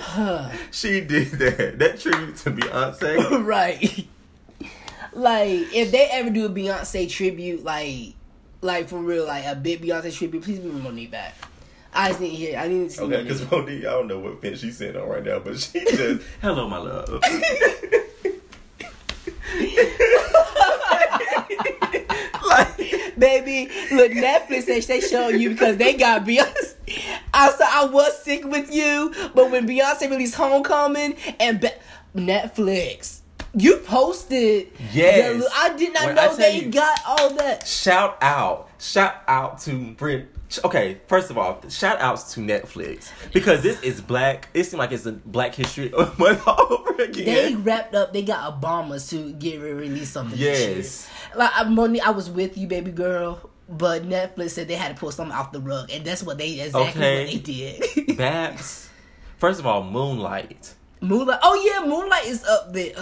She 0.71 1.01
did 1.01 1.31
that. 1.31 1.79
That 1.79 1.99
tribute 1.99 2.35
to 2.37 2.51
Beyonce. 2.51 3.45
right. 3.45 4.07
Like 5.13 5.73
if 5.73 5.91
they 5.91 6.07
ever 6.11 6.29
do 6.29 6.45
a 6.45 6.49
Beyonce 6.49 7.09
tribute, 7.09 7.63
like, 7.63 8.13
like 8.61 8.87
for 8.87 8.99
real, 8.99 9.25
like 9.25 9.45
a 9.45 9.55
big 9.55 9.81
Beyonce 9.81 10.15
tribute, 10.15 10.43
please 10.43 10.59
bring 10.59 10.81
Mo'Nique 10.81 11.11
back. 11.11 11.35
I 11.93 12.09
just 12.09 12.19
need 12.21 12.29
to 12.31 12.35
hear. 12.35 12.59
I 12.59 12.67
need 12.67 12.89
to 12.89 12.89
see. 12.91 13.01
Okay, 13.03 13.15
Mo'Nique. 13.15 13.23
because 13.23 13.41
Mo'Nique, 13.45 13.79
I 13.79 13.91
don't 13.91 14.07
know 14.07 14.19
what 14.19 14.41
fence 14.41 14.59
she's 14.59 14.77
sitting 14.77 15.01
on 15.01 15.07
right 15.07 15.23
now, 15.23 15.39
but 15.39 15.59
she 15.59 15.79
just, 15.79 16.21
hello, 16.41 16.67
my 16.69 16.77
love. 16.77 17.09
like, 22.47 22.77
Baby, 23.17 23.71
look, 23.91 24.11
Netflix 24.11 24.63
said 24.63 24.83
they 24.83 25.01
show 25.01 25.29
you 25.29 25.49
because 25.49 25.77
they 25.77 25.95
got 25.95 26.23
Beyonce. 26.25 26.75
I 27.37 27.49
said 27.51 27.67
I 27.69 27.85
was 27.85 28.21
sick 28.23 28.43
with 28.45 28.73
you, 28.73 29.13
but 29.35 29.51
when 29.51 29.67
Beyonce 29.67 30.09
released 30.09 30.35
Homecoming 30.35 31.15
and 31.39 31.71
Netflix. 32.15 33.19
You 33.53 33.77
posted. 33.77 34.67
Yes. 34.93 35.43
the- 35.43 35.49
I 35.55 35.75
did 35.77 35.93
not 35.93 36.05
When 36.05 36.15
know 36.15 36.35
they 36.35 36.59
you- 36.59 36.71
got 36.71 36.99
all 37.07 37.29
that. 37.35 37.65
Shout 37.67 38.17
out, 38.21 38.69
shout 38.79 39.15
out 39.27 39.59
to 39.61 39.91
Brent. 39.93 40.27
Okay, 40.63 40.97
first 41.07 41.29
of 41.29 41.37
all, 41.37 41.61
shout 41.69 41.99
outs 41.99 42.33
to 42.35 42.39
Netflix 42.39 43.09
because 43.33 43.61
this 43.63 43.81
is 43.81 43.99
black. 43.99 44.47
It 44.53 44.63
seems 44.63 44.75
like 44.75 44.91
it's 44.93 45.05
a 45.05 45.11
Black 45.11 45.53
History 45.55 45.89
Month 46.17 46.43
all 46.47 46.67
over 46.71 47.01
again. 47.01 47.25
They 47.25 47.55
wrapped 47.55 47.93
up. 47.95 48.13
They 48.13 48.21
got 48.21 48.61
Obama 48.61 49.05
to 49.09 49.33
get 49.33 49.59
re- 49.59 49.73
release 49.73 50.09
something. 50.11 50.37
Yes. 50.39 51.09
Like 51.35 51.51
I- 51.53 51.63
Mo'Nique, 51.65 51.99
I 52.01 52.11
was 52.11 52.29
with 52.29 52.57
you, 52.57 52.65
baby 52.67 52.91
girl. 52.91 53.49
But 53.69 54.03
Netflix 54.03 54.51
said 54.51 54.67
they 54.67 54.75
had 54.75 54.95
to 54.95 54.99
pull 54.99 55.11
something 55.11 55.35
off 55.35 55.51
the 55.51 55.59
rug, 55.59 55.89
and 55.91 56.05
that's 56.05 56.23
what 56.23 56.37
they 56.37 56.59
exactly 56.61 57.01
Okay. 57.01 57.23
what 57.25 57.31
they 57.33 57.39
did. 58.05 58.17
Babs. 58.17 58.89
First 59.37 59.59
of 59.59 59.65
all, 59.65 59.83
Moonlight. 59.83 60.73
Moonlight. 61.01 61.39
Oh 61.43 61.53
yeah, 61.55 61.85
Moonlight 61.87 62.25
is 62.25 62.43
up 62.45 62.73
there. 62.73 62.93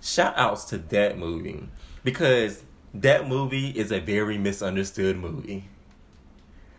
Shout 0.00 0.34
outs 0.36 0.64
to 0.66 0.78
that 0.78 1.18
movie 1.18 1.68
because 2.04 2.62
that 2.94 3.26
movie 3.28 3.70
is 3.70 3.90
a 3.90 3.98
very 3.98 4.38
misunderstood 4.38 5.16
movie. 5.16 5.64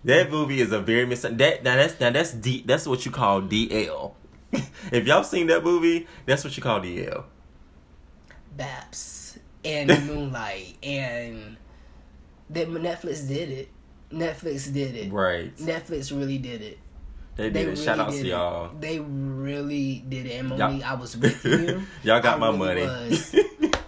That 0.05 0.31
movie 0.31 0.61
is 0.61 0.71
a 0.71 0.79
very 0.79 1.05
mis 1.05 1.21
that 1.23 1.63
now 1.63 1.75
that's 1.75 1.99
now 1.99 2.11
that's 2.11 2.31
D 2.31 2.63
that's 2.65 2.87
what 2.87 3.05
you 3.05 3.11
call 3.11 3.41
DL. 3.41 4.13
if 4.91 5.05
y'all 5.05 5.23
seen 5.23 5.47
that 5.47 5.63
movie, 5.63 6.07
that's 6.25 6.43
what 6.43 6.55
you 6.55 6.63
call 6.63 6.79
DL. 6.79 7.25
Baps 8.55 9.37
and 9.65 9.89
Moonlight 10.07 10.77
and 10.81 11.57
that 12.51 12.67
Netflix 12.69 13.27
did 13.27 13.49
it. 13.49 13.69
Netflix 14.11 14.71
did 14.73 14.95
it. 14.95 15.11
Right. 15.11 15.55
Netflix 15.57 16.11
really 16.17 16.37
did 16.39 16.61
it. 16.61 16.79
They 17.35 17.43
did 17.45 17.53
They 17.53 17.61
it. 17.61 17.65
really 17.65 17.83
Shout 17.85 17.99
out 17.99 18.11
to 18.11 18.27
y'all. 18.27 18.71
They 18.79 18.99
really 18.99 20.03
did 20.07 20.25
it. 20.25 20.39
And 20.39 20.49
Y'all- 20.49 20.71
Mo'Nique, 20.71 20.83
I 20.83 20.93
was 20.95 21.15
with 21.15 21.45
you. 21.45 21.83
Y'all 22.03 22.21
got 22.21 22.35
I 22.35 22.37
my 22.39 22.47
really 22.47 22.57
money. 22.57 23.09
Was. 23.11 23.35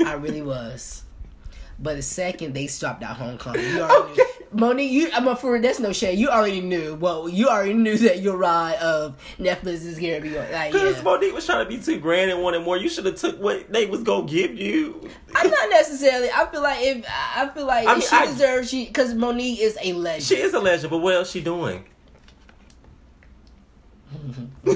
I 0.05 0.13
really 0.13 0.41
was. 0.41 1.03
But 1.79 1.95
the 1.95 2.01
second 2.03 2.53
they 2.53 2.67
dropped 2.67 3.01
out 3.03 3.17
Homecoming, 3.17 3.61
you 3.65 3.81
already 3.81 4.15
knew. 4.15 4.25
Mo'Nique, 4.53 4.91
you 4.91 5.09
I'm 5.13 5.27
a 5.27 5.35
for 5.35 5.57
that's 5.59 5.79
no 5.79 5.93
shade. 5.93 6.19
You 6.19 6.29
already 6.29 6.59
knew. 6.59 6.95
Well, 6.95 7.29
you 7.29 7.47
already 7.47 7.73
knew 7.73 7.97
that 7.99 8.19
your 8.19 8.35
ride 8.35 8.75
of 8.75 9.15
Netflix 9.39 9.85
is 9.85 9.97
gonna 9.97 10.19
be 10.19 10.31
like 10.31 10.71
Because 10.71 10.97
yeah. 10.97 11.03
Mo'Nique 11.03 11.33
was 11.33 11.45
trying 11.45 11.63
to 11.65 11.69
be 11.69 11.81
too 11.81 11.99
grand 11.99 12.31
and 12.31 12.41
wanted 12.41 12.63
more. 12.63 12.75
You 12.75 12.89
should 12.89 13.05
have 13.05 13.15
took 13.15 13.39
what 13.39 13.71
they 13.71 13.85
was 13.85 14.03
gonna 14.03 14.27
give 14.27 14.55
you. 14.55 15.07
I'm 15.35 15.49
not 15.49 15.69
necessarily. 15.69 16.29
I 16.29 16.45
feel 16.47 16.61
like 16.61 16.79
if 16.81 17.05
I 17.07 17.47
feel 17.49 17.65
like 17.65 17.87
I 17.87 17.93
mean, 17.93 18.01
she 18.01 18.15
I- 18.15 18.25
deserves 18.25 18.69
she 18.69 18.85
because 18.87 19.13
Mo'Nique 19.13 19.59
is 19.59 19.77
a 19.81 19.93
legend. 19.93 20.23
She 20.23 20.35
is 20.37 20.53
a 20.53 20.59
legend, 20.59 20.89
but 20.91 20.97
what 20.97 21.15
else 21.15 21.31
she 21.31 21.41
doing? 21.41 21.85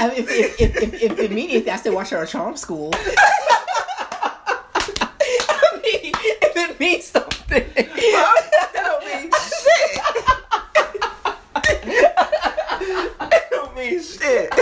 I 0.00 0.08
mean, 0.10 0.18
if, 0.18 0.30
if, 0.30 0.60
if, 0.60 0.76
if, 0.76 0.94
if, 0.94 1.02
if 1.18 1.30
immediately 1.30 1.70
I 1.70 1.76
still 1.76 1.94
watch 1.94 2.10
her 2.10 2.18
at 2.22 2.28
Charm 2.28 2.56
School. 2.56 2.90
I 2.94 2.98
mean, 5.82 6.12
if 6.14 6.56
it 6.56 6.78
means 6.80 7.10
that 7.60 8.72
don't 8.74 9.04
mean 9.06 9.30
shit. 9.30 10.02
That 13.18 13.42
don't 13.50 13.76
mean 13.76 14.02
shit. 14.02 14.52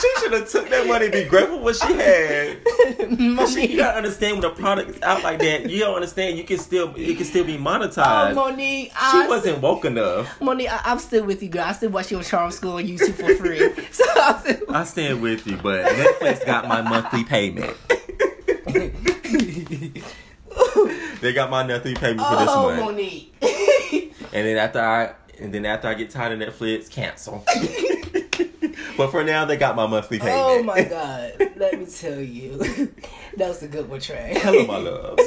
She 0.00 0.08
should 0.20 0.32
have 0.32 0.48
took 0.48 0.68
that 0.70 0.86
money 0.86 1.06
and 1.06 1.12
be 1.12 1.24
grateful 1.24 1.58
for 1.58 1.64
what 1.64 1.76
she 1.76 1.92
had. 1.92 2.58
she, 2.86 3.02
you 3.10 3.34
Mo'Nique, 3.34 3.76
gotta 3.76 3.96
understand 3.98 4.36
when 4.36 4.44
a 4.50 4.54
product 4.54 4.90
is 4.90 5.02
out 5.02 5.22
like 5.22 5.38
that, 5.40 5.68
you 5.68 5.80
don't 5.80 5.94
understand 5.94 6.38
you 6.38 6.44
can 6.44 6.58
still 6.58 6.94
it 6.96 7.16
can 7.16 7.26
still 7.26 7.44
be 7.44 7.56
oh, 7.56 7.60
monetized. 7.60 8.34
Mo'Nique, 8.34 8.86
she 8.86 8.92
I, 8.94 9.26
wasn't 9.28 9.60
woke 9.60 9.84
enough. 9.84 10.38
Mo'Nique, 10.40 10.68
I, 10.70 10.80
I'm 10.84 10.98
still 10.98 11.24
with 11.24 11.42
you, 11.42 11.48
girl. 11.48 11.64
I 11.64 11.72
still 11.72 11.90
watch 11.90 12.10
your 12.10 12.22
Charm 12.22 12.50
School 12.50 12.72
on 12.72 12.84
YouTube 12.84 13.14
for 13.14 13.34
free. 13.36 13.70
So 13.92 14.04
I'm 14.16 14.38
still, 14.40 14.74
I 14.74 14.84
stand 14.84 15.20
with 15.20 15.46
you, 15.46 15.56
but 15.56 15.84
Netflix 15.84 16.46
got 16.46 16.68
my 16.68 16.80
monthly 16.80 17.24
payment. 17.24 17.76
they 21.20 21.32
got 21.32 21.50
my 21.50 21.62
monthly 21.62 21.94
payment 21.94 22.26
for 22.26 22.36
this 22.36 22.48
oh, 22.48 22.76
month. 22.76 22.98
Mo'Nique. 22.98 23.26
And 24.32 24.46
then 24.46 24.58
after 24.58 24.80
I 24.80 25.14
and 25.40 25.52
then 25.52 25.66
after 25.66 25.88
I 25.88 25.94
get 25.94 26.10
tired 26.10 26.40
of 26.40 26.48
Netflix, 26.48 26.88
cancel. 26.88 27.44
but 28.96 29.10
for 29.10 29.24
now, 29.24 29.44
they 29.44 29.56
got 29.56 29.74
my 29.74 29.86
monthly 29.86 30.18
payment. 30.20 30.36
oh 30.38 30.62
my 30.62 30.82
God! 30.84 31.32
Let 31.56 31.78
me 31.78 31.86
tell 31.86 32.20
you, 32.20 32.58
that 33.36 33.48
was 33.48 33.62
a 33.62 33.68
good 33.68 33.88
one, 33.88 34.00
Trey. 34.00 34.38
Hello, 34.40 34.66
my 34.66 34.76
loves. 34.76 35.22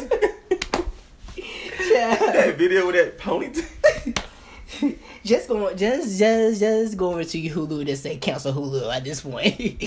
Yeah. 1.35 2.15
that 2.15 2.55
video 2.57 2.85
with 2.87 2.95
that 2.95 3.17
ponytail. 3.19 4.97
just 5.25 5.47
go 5.49 5.73
just 5.73 6.17
just 6.17 6.59
just 6.59 6.97
go 6.97 7.11
over 7.11 7.23
to 7.25 7.37
your 7.37 7.55
Hulu 7.55 7.87
and 7.87 7.97
say 7.97 8.17
cancel 8.17 8.53
Hulu 8.53 8.95
at 8.95 9.03
this 9.03 9.21
point. 9.21 9.83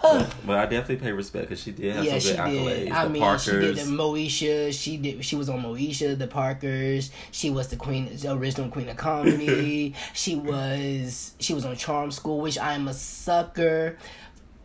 But 0.00 0.58
I 0.58 0.66
definitely 0.66 0.96
pay 0.96 1.12
respect 1.12 1.48
because 1.48 1.62
she 1.62 1.72
did 1.72 1.94
have 1.96 2.04
yeah, 2.04 2.18
some 2.18 2.20
she 2.20 2.28
good 2.30 2.38
accolades. 2.38 2.84
did. 2.84 2.92
I 2.92 3.04
the 3.04 3.10
mean, 3.10 3.22
Parkers. 3.22 3.42
she 3.44 3.50
did 3.52 3.76
the 3.76 3.82
Moesha. 3.82 4.72
She 4.72 4.96
did. 4.96 5.24
She 5.24 5.36
was 5.36 5.48
on 5.48 5.62
Moesha, 5.62 6.16
the 6.16 6.26
Parkers. 6.28 7.10
She 7.32 7.50
was 7.50 7.68
the 7.68 7.76
queen, 7.76 8.14
the 8.16 8.32
original 8.32 8.70
queen 8.70 8.88
of 8.88 8.96
comedy. 8.96 9.94
she 10.14 10.36
was. 10.36 11.34
She 11.40 11.52
was 11.54 11.64
on 11.64 11.76
Charm 11.76 12.10
School, 12.10 12.40
which 12.40 12.58
I 12.58 12.74
am 12.74 12.86
a 12.88 12.94
sucker 12.94 13.98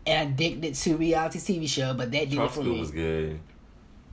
and 0.06 0.34
addicted 0.34 0.74
to 0.74 0.96
reality 0.96 1.38
TV 1.38 1.68
show. 1.68 1.94
But 1.94 2.12
that 2.12 2.28
did 2.30 2.34
Charm 2.34 2.46
it 2.46 2.50
for 2.50 2.60
School 2.60 2.74
me. 2.74 2.80
was 2.80 2.90
good. 2.90 3.40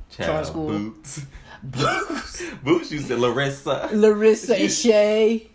Charm 0.09 0.45
School. 0.45 0.67
Boots. 0.67 1.25
Boots 1.63 2.43
Boots 2.63 2.91
used 2.91 3.07
to 3.09 3.17
Larissa. 3.17 3.89
Larissa 3.93 4.55
and 4.57 4.71
Shay. 4.71 5.49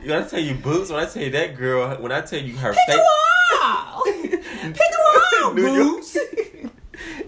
When 0.00 0.12
I 0.22 0.26
tell 0.26 0.40
you 0.40 0.54
Boots, 0.54 0.90
when 0.90 1.00
I 1.04 1.06
tell 1.06 1.22
you 1.22 1.30
that 1.30 1.56
girl, 1.56 1.94
when 1.96 2.12
I 2.12 2.22
tell 2.22 2.40
you 2.40 2.56
her 2.56 2.72
face. 2.72 2.80
a 2.88 2.96
wall. 3.62 4.02
Pick 4.04 4.76
a 4.80 5.43
New 5.54 5.66
York, 5.72 5.76
Boots. 5.76 6.16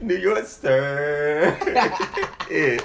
New 0.02 0.16
York 0.16 0.46
stir. 0.46 1.56
it. 2.50 2.84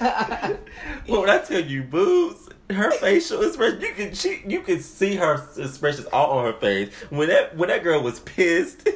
But 0.00 1.20
when 1.20 1.30
I 1.30 1.38
tell 1.38 1.60
you 1.60 1.82
Boots, 1.82 2.48
her 2.70 2.90
facial 2.92 3.42
expression, 3.42 3.80
you 3.80 3.92
can 3.92 4.14
she, 4.14 4.42
you 4.46 4.60
can 4.60 4.80
see 4.80 5.16
her 5.16 5.34
expressions 5.56 6.06
all 6.06 6.38
on 6.38 6.46
her 6.46 6.58
face. 6.58 6.92
When 7.10 7.28
that 7.28 7.56
when 7.56 7.68
that 7.68 7.82
girl 7.82 8.02
was 8.02 8.20
pissed, 8.20 8.88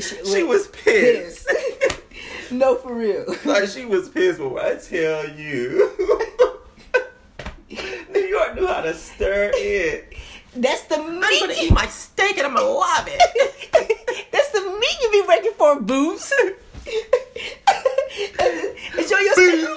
she 0.00 0.42
was 0.42 0.68
pissed. 0.68 1.48
No, 2.50 2.76
for 2.76 2.94
real. 2.94 3.24
like 3.44 3.68
she 3.68 3.84
was 3.84 4.08
pissed. 4.08 4.38
But 4.38 4.48
when 4.50 4.64
I 4.64 4.76
tell 4.76 5.28
you, 5.28 5.90
New 7.68 8.20
York 8.20 8.54
knew 8.54 8.66
how 8.66 8.82
to 8.82 8.94
stir 8.94 9.50
it. 9.54 10.14
That's 10.54 10.84
the 10.84 10.96
I'm 10.96 11.20
gonna 11.20 11.54
eat 11.60 11.72
my 11.72 11.86
steak 11.88 12.38
and 12.38 12.46
I'm 12.46 12.54
gonna 12.54 12.68
love 12.68 13.08
it. 13.08 14.32
Meat 14.78 14.98
you 15.02 15.10
be 15.10 15.22
waiting 15.26 15.52
for, 15.56 15.80
Boots. 15.80 16.32
Enjoy 18.98 19.18
your 19.18 19.34
steak. 19.34 19.68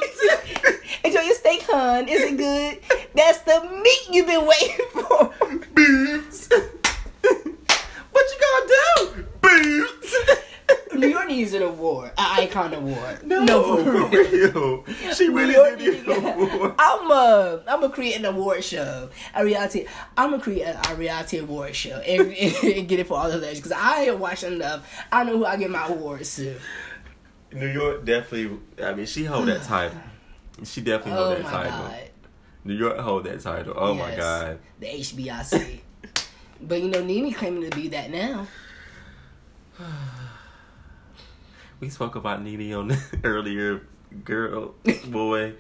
Enjoy 1.04 1.22
your 1.22 1.36
steak, 1.36 1.62
hun. 1.64 2.08
Is 2.08 2.22
it 2.22 2.38
good? 2.38 2.80
That's 3.16 3.40
the 3.42 3.62
meat 3.84 4.08
you've 4.12 4.28
been 4.28 4.46
waiting 4.46 4.86
for. 4.92 5.34
Boots. 5.74 6.50
what 8.12 8.26
you 8.32 8.38
gonna 8.46 8.68
do? 8.68 9.26
Boots. 9.42 10.16
New 10.94 11.08
York 11.08 11.28
needs 11.28 11.54
an 11.54 11.62
award, 11.62 12.12
an 12.18 12.40
icon 12.40 12.74
award. 12.74 13.26
No, 13.26 13.78
for 13.78 13.84
for 13.84 14.08
real. 14.10 14.84
real. 14.84 14.86
She 15.14 15.30
really 15.30 15.48
New 15.54 15.54
York 15.54 15.78
did 15.80 15.94
need 15.94 16.08
need 16.08 16.18
an 16.18 16.22
get- 16.24 16.36
award. 16.54 16.74
I'm 16.78 17.12
a, 17.12 17.64
I'm 17.68 17.82
gonna 17.82 17.94
create 17.94 18.18
an 18.18 18.26
award 18.26 18.64
show, 18.64 19.10
a 19.34 19.46
reality. 19.46 19.86
I'm 20.18 20.32
gonna 20.32 20.42
create 20.44 20.64
a, 20.64 20.92
a 20.92 20.96
reality 20.96 21.38
award 21.38 21.76
show 21.76 21.98
and, 22.00 22.22
and 22.64 22.88
get 22.88 23.00
it 23.00 23.08
for 23.08 23.18
all 23.18 23.30
the 23.30 23.38
legends 23.38 23.60
because 23.60 23.72
I 23.72 24.04
ain't 24.06 24.20
watched 24.20 24.44
enough. 24.44 24.90
I 25.12 25.24
know 25.24 25.38
who 25.38 25.46
I 25.46 25.58
get 25.58 25.70
my 25.70 25.88
awards 25.88 26.36
to. 26.38 26.58
New 27.54 27.68
York 27.68 28.04
definitely. 28.06 28.60
I 28.84 28.94
mean, 28.94 29.06
she 29.06 29.26
hold 29.26 29.48
that 29.48 29.64
title. 29.64 29.98
She 30.64 30.82
definitely 30.82 31.14
hold 31.14 31.28
Oh 31.28 31.36
that 31.36 31.44
my 31.44 31.50
title. 31.52 31.72
god. 31.72 32.10
New 32.66 32.74
York 32.76 32.98
hold 32.98 33.24
that 33.24 33.40
title. 33.42 33.74
Oh 33.78 33.94
my 33.94 34.14
god. 34.16 34.60
the 34.80 34.88
HBIC. 34.88 35.80
but 36.62 36.82
you 36.82 36.90
know, 36.90 37.04
Nene 37.04 37.34
claiming 37.34 37.70
to 37.70 37.76
be 37.76 37.88
that 37.90 38.12
now. 38.12 38.48
We 41.80 41.90
spoke 41.90 42.16
about 42.16 42.44
Nene 42.44 42.74
on 42.74 42.96
earlier. 43.24 43.82
Girl, 44.26 44.74
boy, 45.08 45.54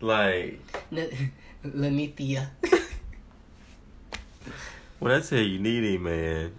like 0.00 0.60
Lanithia. 1.64 2.48
when 5.00 5.12
I 5.12 5.20
tell 5.20 5.40
you 5.40 5.58
Nene, 5.58 6.02
man, 6.02 6.52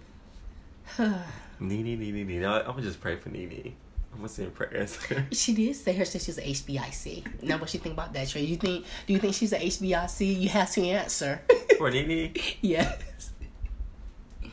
Nene, 1.60 1.98
Nene. 1.98 2.44
I, 2.44 2.60
I'm 2.60 2.66
gonna 2.66 2.82
just 2.82 3.00
pray 3.00 3.16
for 3.16 3.30
Nene. 3.30 3.74
I'm 4.12 4.18
gonna 4.18 4.28
send 4.28 4.54
prayers. 4.54 4.98
she 5.32 5.54
did 5.54 5.74
say 5.74 5.94
her 5.94 6.04
that 6.04 6.22
she's 6.22 6.38
an 6.38 6.44
HBIC. 6.44 7.42
Now, 7.42 7.56
what 7.58 7.72
you 7.72 7.80
think 7.80 7.94
about 7.94 8.12
that, 8.12 8.28
Trey? 8.28 8.42
You 8.42 8.56
think? 8.56 8.84
Do 9.06 9.12
you 9.14 9.18
think 9.18 9.34
she's 9.34 9.52
an 9.52 9.60
HBIC? 9.60 10.40
You 10.40 10.48
have 10.50 10.70
to 10.72 10.82
answer. 10.82 11.40
for 11.78 11.90
Nene, 11.90 12.34
yes. 12.60 13.00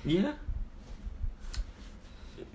yeah. 0.06 0.34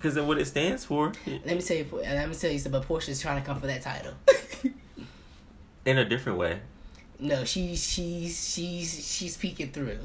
Because 0.00 0.16
of 0.16 0.26
what 0.26 0.38
it 0.38 0.46
stands 0.46 0.82
for, 0.86 1.12
Let 1.26 1.44
me 1.44 1.60
tell 1.60 1.76
you. 1.76 1.86
Let 1.92 2.26
me 2.26 2.34
tell 2.34 2.50
you 2.50 2.58
something. 2.58 2.80
Porsha's 2.80 3.20
trying 3.20 3.38
to 3.38 3.46
come 3.46 3.60
for 3.60 3.66
that 3.66 3.82
title. 3.82 4.14
in 5.84 5.98
a 5.98 6.06
different 6.06 6.38
way. 6.38 6.60
no, 7.18 7.44
she 7.44 7.76
she's 7.76 8.48
she's 8.48 9.06
she's 9.06 9.36
peeking 9.36 9.72
through. 9.72 9.98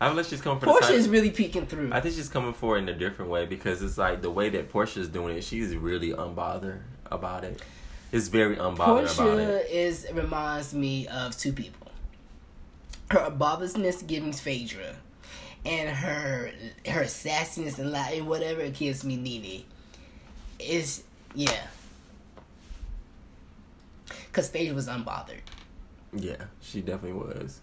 I 0.00 0.12
like 0.12 0.26
she's 0.26 0.40
coming 0.40 0.60
for 0.60 0.66
the 0.66 0.72
Porsha 0.72 0.92
is 0.92 1.08
really 1.08 1.30
peeking 1.30 1.66
through. 1.66 1.90
I 1.92 2.00
think 2.00 2.14
she's 2.14 2.28
coming 2.28 2.52
for 2.52 2.76
it 2.76 2.82
in 2.82 2.88
a 2.88 2.94
different 2.94 3.28
way 3.30 3.46
because 3.46 3.82
it's 3.82 3.98
like 3.98 4.22
the 4.22 4.30
way 4.30 4.48
that 4.50 4.70
Porsha's 4.70 5.08
doing 5.08 5.36
it, 5.36 5.42
she's 5.42 5.74
really 5.74 6.10
unbothered 6.10 6.80
about 7.06 7.42
it. 7.42 7.60
It's 8.12 8.28
very 8.28 8.54
unbothered 8.54 9.12
about 9.12 9.38
it. 9.38 9.66
Porsha 9.66 9.70
is 9.70 10.06
reminds 10.12 10.72
me 10.72 11.08
of 11.08 11.36
two 11.36 11.52
people. 11.52 11.90
Her 13.10 13.30
bothersness 13.30 14.02
giving 14.02 14.32
Phaedra, 14.32 14.96
and 15.66 15.88
her 15.90 16.50
her 16.88 17.02
sassiness 17.04 17.78
and 17.78 17.94
and 17.94 18.26
whatever 18.26 18.60
it 18.62 18.74
gives 18.74 19.04
me 19.04 19.16
Nene. 19.16 19.64
Is 20.58 21.02
yeah. 21.34 21.66
Cause 24.32 24.48
Phaedra 24.48 24.74
was 24.74 24.86
unbothered, 24.86 25.40
Yeah, 26.12 26.36
she 26.60 26.80
definitely 26.82 27.14
was. 27.14 27.60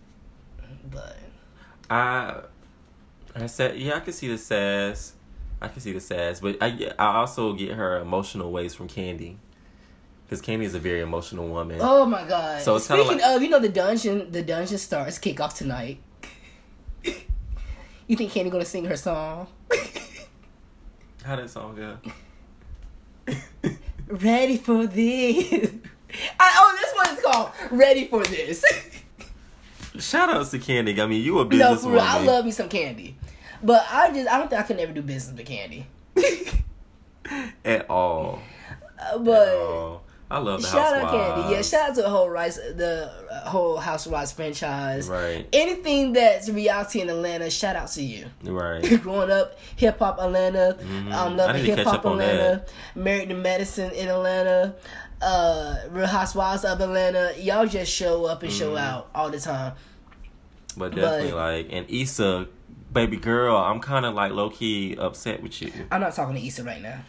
but 0.91 1.17
I 1.89 2.41
I 3.35 3.45
said 3.47 3.77
yeah, 3.77 3.95
I 3.95 3.99
can 4.01 4.13
see 4.13 4.27
the 4.27 4.37
sass. 4.37 5.13
I 5.61 5.67
can 5.69 5.79
see 5.81 5.93
the 5.93 5.99
sass, 6.01 6.39
but 6.39 6.57
I 6.61 6.91
I 6.99 7.15
also 7.17 7.53
get 7.53 7.71
her 7.73 7.99
emotional 7.99 8.51
ways 8.51 8.73
from 8.75 8.87
Kandi. 8.89 9.37
Because 10.25 10.41
Kandi 10.41 10.63
is 10.63 10.73
a 10.73 10.79
very 10.79 11.01
emotional 11.01 11.47
woman. 11.47 11.77
oh 11.81 12.05
my 12.05 12.27
god! 12.27 12.61
So 12.63 12.75
it's 12.77 12.85
speaking 12.85 13.19
like- 13.19 13.21
of, 13.35 13.41
you 13.41 13.49
know 13.49 13.59
the 13.59 13.69
dungeon, 13.69 14.31
the 14.31 14.41
dungeon 14.41 14.77
starts 14.79 15.17
kick 15.19 15.39
off 15.39 15.55
tonight. 15.55 15.99
you 18.07 18.15
think 18.15 18.31
Kandi 18.31 18.51
gonna 18.51 18.65
sing 18.65 18.85
her 18.85 18.97
song? 18.97 19.47
How 21.23 21.35
that 21.37 21.49
song 21.49 21.75
go? 21.75 21.97
Ready 24.07 24.57
for 24.57 24.85
this? 24.87 25.71
I, 26.39 26.53
oh, 26.57 26.77
this 26.79 26.93
one 26.95 27.17
is 27.17 27.23
called 27.23 27.51
"Ready 27.71 28.07
for 28.07 28.23
This." 28.23 28.63
Shout 29.99 30.29
outs 30.29 30.51
to 30.51 30.59
Kandi. 30.59 30.99
I 30.99 31.05
mean, 31.05 31.23
you 31.23 31.39
a 31.39 31.43
no, 31.43 31.49
business 31.49 31.83
for 31.83 31.91
real, 31.91 32.03
woman. 32.03 32.07
I 32.07 32.19
love 32.25 32.45
me 32.45 32.51
some 32.51 32.69
Kandi, 32.69 33.13
but 33.63 33.85
I 33.89 34.11
just 34.11 34.29
I 34.29 34.37
don't 34.37 34.49
think 34.49 34.61
I 34.61 34.63
could 34.63 34.79
ever 34.79 34.93
do 34.93 35.01
business 35.01 35.37
with 35.37 35.47
Kandi. 35.47 35.85
at 37.65 37.89
all. 37.89 38.41
Uh, 38.99 39.15
At 39.15 39.23
but 39.23 39.55
all. 39.57 40.03
I 40.33 40.39
love 40.39 40.61
the 40.63 40.67
shout 40.67 40.93
out 40.95 41.11
Kandi, 41.11 41.51
yeah. 41.51 41.61
Shout 41.61 41.89
out 41.91 41.95
to 41.95 42.01
the 42.01 42.09
whole 42.09 42.29
Rice, 42.29 42.55
the 42.57 43.11
uh, 43.31 43.49
whole 43.49 43.77
House 43.77 44.05
of 44.07 44.11
Rice 44.13 44.31
franchise. 44.31 45.07
Right. 45.07 45.47
Anything 45.53 46.13
that's 46.13 46.49
reality 46.49 47.01
in 47.01 47.09
Atlanta, 47.09 47.49
shout 47.51 47.75
out 47.75 47.89
to 47.89 48.01
you. 48.03 48.25
Right. 48.43 48.81
Growing 49.01 49.29
up, 49.29 49.59
hip 49.75 49.99
hop 49.99 50.17
Atlanta, 50.19 50.77
um, 50.81 51.09
I 51.11 51.27
loving 51.27 51.63
hip 51.65 51.79
hop 51.85 52.03
Atlanta, 52.05 52.65
Married 52.95 53.29
to 53.29 53.35
Medicine 53.35 53.91
in 53.91 54.07
Atlanta, 54.09 54.75
uh, 55.21 55.75
Real 55.91 56.07
Housewives 56.07 56.65
of 56.65 56.81
Atlanta. 56.81 57.33
Y'all 57.37 57.67
just 57.67 57.91
show 57.93 58.25
up 58.25 58.41
and 58.41 58.51
Mm-hmm. 58.51 58.59
show 58.59 58.75
out 58.75 59.09
all 59.13 59.29
the 59.29 59.39
time. 59.39 59.73
But 60.75 60.95
definitely 60.95 61.29
But- 61.31 61.37
like 61.37 61.67
and 61.69 61.85
Issa, 61.89 62.47
baby 62.91 63.17
girl, 63.17 63.55
I'm 63.57 63.79
kinda 63.81 64.09
like 64.09 64.31
low 64.31 64.49
key 64.49 64.95
upset 64.97 65.43
with 65.43 65.61
you. 65.61 65.71
I'm 65.91 66.01
not 66.01 66.13
talking 66.15 66.35
to 66.35 66.41
Issa 66.45 66.63
right 66.63 66.81
now. 66.81 67.01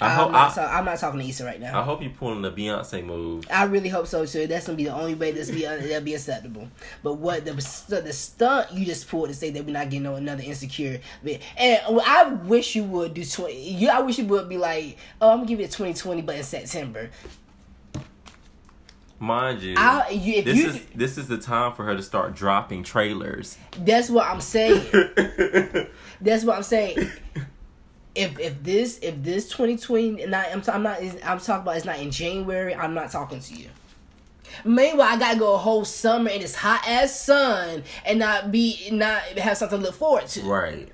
I 0.00 0.22
I'm, 0.24 0.32
not, 0.32 0.58
I, 0.58 0.78
I'm 0.78 0.84
not 0.84 0.98
talking 0.98 1.20
to 1.20 1.26
Issa 1.26 1.44
right 1.44 1.60
now. 1.60 1.78
I 1.78 1.82
hope 1.82 2.02
you're 2.02 2.10
pulling 2.10 2.42
the 2.42 2.50
Beyonce 2.50 3.04
move. 3.04 3.46
I 3.50 3.64
really 3.64 3.88
hope 3.88 4.06
so 4.06 4.24
too. 4.24 4.46
That's 4.46 4.66
gonna 4.66 4.76
be 4.76 4.84
the 4.84 4.94
only 4.94 5.14
way 5.14 5.30
that's 5.32 5.50
be 5.50 5.66
uh, 5.66 5.76
that'll 5.76 6.00
be 6.00 6.14
acceptable. 6.14 6.68
But 7.02 7.14
what 7.14 7.44
the 7.44 7.52
the 7.52 8.12
stunt 8.12 8.72
you 8.72 8.86
just 8.86 9.08
pulled 9.08 9.28
to 9.28 9.34
say 9.34 9.50
that 9.50 9.64
we're 9.64 9.72
not 9.72 9.90
getting 9.90 10.04
no 10.04 10.14
another 10.14 10.42
insecure, 10.42 11.00
bit. 11.22 11.42
and 11.56 11.80
I 12.06 12.28
wish 12.28 12.76
you 12.76 12.84
would 12.84 13.14
do 13.14 13.24
twenty. 13.24 13.72
You, 13.72 13.90
I 13.90 14.00
wish 14.00 14.18
you 14.18 14.24
would 14.26 14.48
be 14.48 14.58
like, 14.58 14.96
oh, 15.20 15.30
I'm 15.30 15.38
gonna 15.38 15.48
give 15.48 15.60
you 15.60 15.66
a 15.66 15.68
twenty 15.68 15.94
twenty, 15.94 16.22
but 16.22 16.36
in 16.36 16.44
September. 16.44 17.10
Mind 19.18 19.60
you, 19.60 19.76
you, 20.10 20.42
this 20.42 20.56
you, 20.56 20.68
is 20.68 20.86
this 20.94 21.18
is 21.18 21.28
the 21.28 21.36
time 21.36 21.74
for 21.74 21.84
her 21.84 21.94
to 21.94 22.02
start 22.02 22.34
dropping 22.34 22.84
trailers. 22.84 23.58
that's 23.78 24.08
what 24.08 24.26
I'm 24.26 24.40
saying. 24.40 24.82
That's 26.22 26.44
what 26.44 26.56
I'm 26.56 26.62
saying. 26.62 27.10
If 28.14 28.38
if 28.38 28.62
this 28.62 28.98
if 29.02 29.22
this 29.22 29.48
2020 29.48 30.26
not 30.26 30.46
I'm, 30.52 30.62
I'm 30.68 30.82
not 30.82 31.00
I'm 31.24 31.38
talking 31.38 31.62
about 31.62 31.76
it's 31.76 31.86
not 31.86 31.98
in 31.98 32.10
January. 32.10 32.74
I'm 32.74 32.94
not 32.94 33.10
talking 33.10 33.40
to 33.40 33.54
you. 33.54 33.68
Meanwhile, 34.64 35.14
I 35.14 35.18
gotta 35.18 35.38
go 35.38 35.54
a 35.54 35.58
whole 35.58 35.84
summer 35.84 36.30
in 36.30 36.40
this 36.40 36.56
hot 36.56 36.82
ass 36.86 37.20
sun 37.20 37.84
and 38.04 38.18
not 38.18 38.50
be 38.50 38.88
not 38.90 39.22
have 39.38 39.56
something 39.56 39.78
to 39.78 39.84
look 39.84 39.94
forward 39.94 40.26
to. 40.28 40.42
right. 40.42 40.88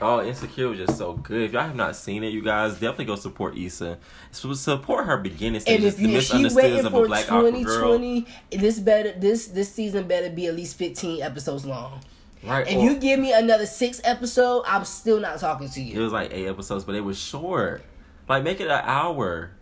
Oh, 0.00 0.24
Insecure 0.24 0.68
was 0.68 0.78
just 0.78 0.96
so 0.96 1.14
good. 1.14 1.42
If 1.42 1.52
y'all 1.52 1.62
have 1.62 1.74
not 1.74 1.96
seen 1.96 2.22
it, 2.22 2.28
you 2.28 2.40
guys 2.40 2.74
definitely 2.74 3.06
go 3.06 3.16
support 3.16 3.58
Issa. 3.58 3.98
So 4.30 4.52
support 4.52 5.06
her 5.06 5.16
beginning 5.16 5.60
And 5.66 5.82
if, 5.82 5.98
you, 5.98 6.08
if 6.10 6.24
she 6.24 6.46
waiting 6.54 6.78
of 6.80 6.86
a 6.86 6.90
for 6.90 7.06
black 7.08 7.30
opera 7.32 7.50
girl. 7.50 7.98
2020, 7.98 8.26
this 8.52 8.78
better 8.78 9.12
this 9.12 9.48
this 9.48 9.72
season 9.72 10.06
better 10.06 10.30
be 10.30 10.46
at 10.46 10.54
least 10.54 10.76
15 10.76 11.20
episodes 11.20 11.66
long. 11.66 12.00
Right. 12.42 12.66
If 12.66 12.76
or- 12.76 12.84
you 12.84 12.98
give 12.98 13.18
me 13.18 13.32
another 13.32 13.66
six 13.66 14.00
episode, 14.04 14.64
I'm 14.66 14.84
still 14.84 15.20
not 15.20 15.40
talking 15.40 15.68
to 15.70 15.80
you. 15.80 16.00
It 16.00 16.02
was 16.02 16.12
like 16.12 16.32
eight 16.32 16.46
episodes, 16.46 16.84
but 16.84 16.94
it 16.94 17.00
was 17.00 17.18
short. 17.18 17.82
Like 18.28 18.44
make 18.44 18.60
it 18.60 18.68
an 18.68 18.82
hour. 18.84 19.52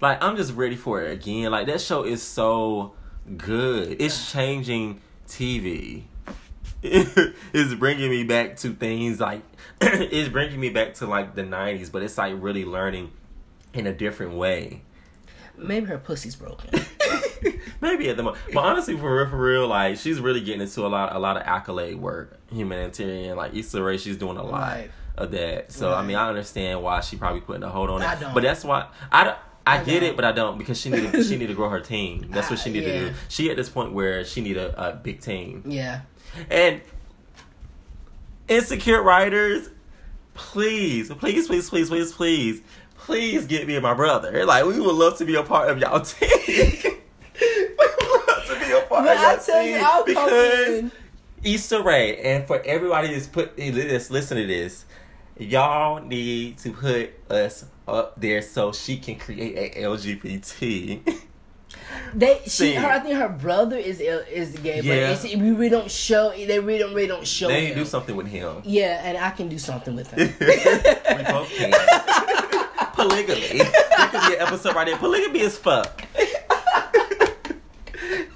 Like 0.00 0.22
I'm 0.22 0.36
just 0.36 0.54
ready 0.54 0.76
for 0.76 1.02
it 1.02 1.12
again. 1.12 1.50
Like 1.50 1.66
that 1.66 1.80
show 1.80 2.04
is 2.04 2.22
so 2.22 2.94
good. 3.36 3.96
It's 4.00 4.30
changing 4.32 5.00
TV. 5.26 6.04
it's 6.82 7.74
bringing 7.74 8.10
me 8.10 8.24
back 8.24 8.56
to 8.56 8.72
things 8.74 9.20
like 9.20 9.42
it's 9.80 10.28
bringing 10.28 10.58
me 10.58 10.68
back 10.68 10.94
to 10.94 11.06
like 11.06 11.34
the 11.34 11.42
90s, 11.42 11.92
but 11.92 12.02
it's 12.02 12.18
like 12.18 12.34
really 12.36 12.64
learning 12.64 13.12
in 13.72 13.86
a 13.86 13.92
different 13.92 14.34
way. 14.34 14.82
Maybe 15.56 15.86
her 15.86 15.98
pussy's 15.98 16.34
broken. 16.34 16.70
Maybe 17.80 18.08
at 18.08 18.16
the 18.16 18.22
moment, 18.22 18.42
but 18.52 18.60
honestly, 18.64 18.96
for 18.96 19.16
real, 19.16 19.28
for 19.28 19.36
real, 19.36 19.66
like 19.68 19.96
she's 19.98 20.20
really 20.20 20.40
getting 20.40 20.60
into 20.60 20.86
a 20.86 20.88
lot, 20.88 21.14
a 21.14 21.18
lot 21.18 21.36
of 21.36 21.42
accolade 21.44 21.96
work, 21.96 22.38
humanitarian. 22.52 23.36
Like 23.36 23.54
Issa 23.54 23.82
Rae, 23.82 23.96
she's 23.98 24.16
doing 24.16 24.36
a 24.36 24.42
lot 24.42 24.60
Right. 24.60 24.90
of 25.16 25.30
that. 25.32 25.72
So 25.72 25.92
I 25.94 26.02
mean, 26.04 26.16
I 26.16 26.28
understand 26.28 26.82
why 26.82 27.00
she 27.00 27.16
probably 27.16 27.40
putting 27.40 27.62
a 27.62 27.68
hold 27.68 27.90
on 27.90 28.02
it. 28.02 28.20
Don't. 28.20 28.34
But 28.34 28.42
that's 28.42 28.64
why 28.64 28.86
I, 29.10 29.24
don't- 29.24 29.38
I, 29.66 29.78
I 29.78 29.84
get 29.84 30.02
it, 30.02 30.16
but 30.16 30.24
I 30.24 30.32
don't 30.32 30.58
because 30.58 30.80
she 30.80 30.90
need 30.90 31.12
to, 31.12 31.22
she 31.22 31.36
need 31.36 31.46
to 31.48 31.54
grow 31.54 31.68
her 31.68 31.80
team. 31.80 32.26
That's 32.30 32.50
what 32.50 32.58
she 32.60 32.70
need 32.70 32.80
to 32.84 32.92
Yeah. 32.92 32.98
do. 33.10 33.14
She 33.28 33.50
at 33.50 33.56
this 33.56 33.68
point 33.68 33.92
where 33.92 34.24
she 34.24 34.40
need 34.40 34.56
a, 34.56 34.90
a 34.90 34.96
big 34.96 35.20
team 35.20 35.62
yeah. 35.66 36.00
and 36.50 36.80
insecure 38.48 39.02
writers. 39.02 39.70
Please, 40.34 41.10
please, 41.14 41.46
please, 41.46 41.68
please, 41.68 41.88
please, 41.90 42.12
please, 42.12 42.62
please 42.96 43.46
get 43.46 43.66
me 43.66 43.74
and 43.76 43.82
my 43.82 43.94
brother. 43.94 44.44
Like 44.46 44.64
we 44.64 44.80
would 44.80 44.94
love 44.94 45.18
to 45.18 45.24
be 45.24 45.34
a 45.34 45.42
part 45.42 45.68
of 45.70 45.78
y'all 45.78 46.00
team. 46.00 46.28
we 47.40 47.68
would 47.78 48.28
love 48.28 48.46
to 48.46 48.56
be 48.58 48.72
a 48.72 48.80
part 48.88 48.91
But 49.04 49.16
of 49.16 49.22
y'all 49.22 49.30
I 49.30 49.36
tell 49.36 49.62
you, 49.62 49.76
I'll 49.76 50.04
come 50.04 50.04
because. 50.04 50.92
Issa 51.44 51.82
Rae, 51.82 52.16
and 52.18 52.46
for 52.46 52.62
everybody 52.64 53.12
that's 53.12 53.26
put 53.26 53.56
this, 53.56 54.10
listen 54.10 54.36
to 54.36 54.46
this. 54.46 54.84
Y'all 55.38 56.00
need 56.04 56.58
to 56.58 56.72
put 56.72 57.10
us 57.30 57.64
up 57.88 58.20
there 58.20 58.42
so 58.42 58.70
she 58.72 58.96
can 58.98 59.16
create 59.18 59.74
a 59.76 59.82
LGBT. 59.82 61.20
They 62.14 62.40
she 62.44 62.50
See. 62.50 62.74
her 62.74 62.86
I 62.86 62.98
think 63.00 63.16
her 63.16 63.28
brother 63.30 63.76
is 63.76 64.00
ill- 64.00 64.24
is 64.30 64.52
gay, 64.58 64.76
but 64.82 64.86
Yeah. 64.86 65.10
it's, 65.12 65.24
we 65.24 65.50
really 65.52 65.68
don't 65.70 65.90
show. 65.90 66.30
They 66.30 66.58
really 66.60 66.78
don't 66.78 66.94
really 66.94 67.06
don't 67.08 67.26
show. 67.26 67.48
they 67.48 67.66
him. 67.66 67.78
do 67.78 67.84
something 67.86 68.14
with 68.14 68.26
him. 68.28 68.60
Yeah, 68.64 69.00
and 69.04 69.16
I 69.18 69.30
can 69.30 69.48
do 69.48 69.58
something 69.58 69.96
with 69.96 70.10
him. 70.12 70.18
we 70.38 71.24
both 71.24 71.48
can. 71.50 71.72
Polygamy. 72.94 73.58
There 73.58 74.08
could 74.08 74.20
be 74.28 74.34
an 74.36 74.40
episode 74.42 74.74
right 74.74 74.86
there. 74.86 74.96
Polygamy 74.98 75.40
is 75.40 75.56
fuck. 75.56 76.02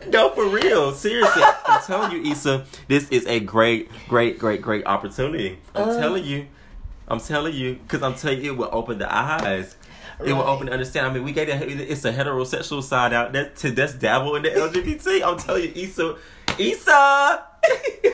no, 0.10 0.30
for 0.30 0.46
real. 0.48 0.92
Seriously. 0.92 1.42
I'm 1.66 1.82
telling 1.82 2.12
you, 2.24 2.32
Issa, 2.32 2.64
this 2.88 3.08
is 3.10 3.26
a 3.26 3.40
great, 3.40 3.90
great, 4.08 4.38
great, 4.38 4.62
great 4.62 4.86
opportunity. 4.86 5.58
I'm 5.74 5.88
Uh. 5.90 6.00
telling 6.00 6.24
you. 6.24 6.46
I'm 7.08 7.20
telling 7.20 7.54
you. 7.54 7.74
Because 7.74 8.02
I'm 8.02 8.14
telling 8.14 8.42
you, 8.42 8.52
it 8.52 8.56
will 8.56 8.70
open 8.72 8.98
the 8.98 9.12
eyes. 9.14 9.76
It 10.24 10.32
will 10.32 10.42
open 10.42 10.66
the 10.66 10.72
understand. 10.72 11.06
I 11.06 11.12
mean, 11.12 11.24
we 11.24 11.32
get 11.32 11.48
it. 11.48 11.68
It's 11.90 12.04
a 12.04 12.12
heterosexual 12.12 12.82
side 12.82 13.12
out 13.12 13.32
there 13.32 13.50
to 13.50 13.70
that's 13.70 13.92
dabble 13.94 14.34
in 14.36 14.42
the 14.44 14.48
LGBT. 14.50 15.22
I'm 15.22 15.38
telling 15.38 15.64
you, 15.64 15.72
Issa, 15.74 16.16
Issa, 16.58 17.44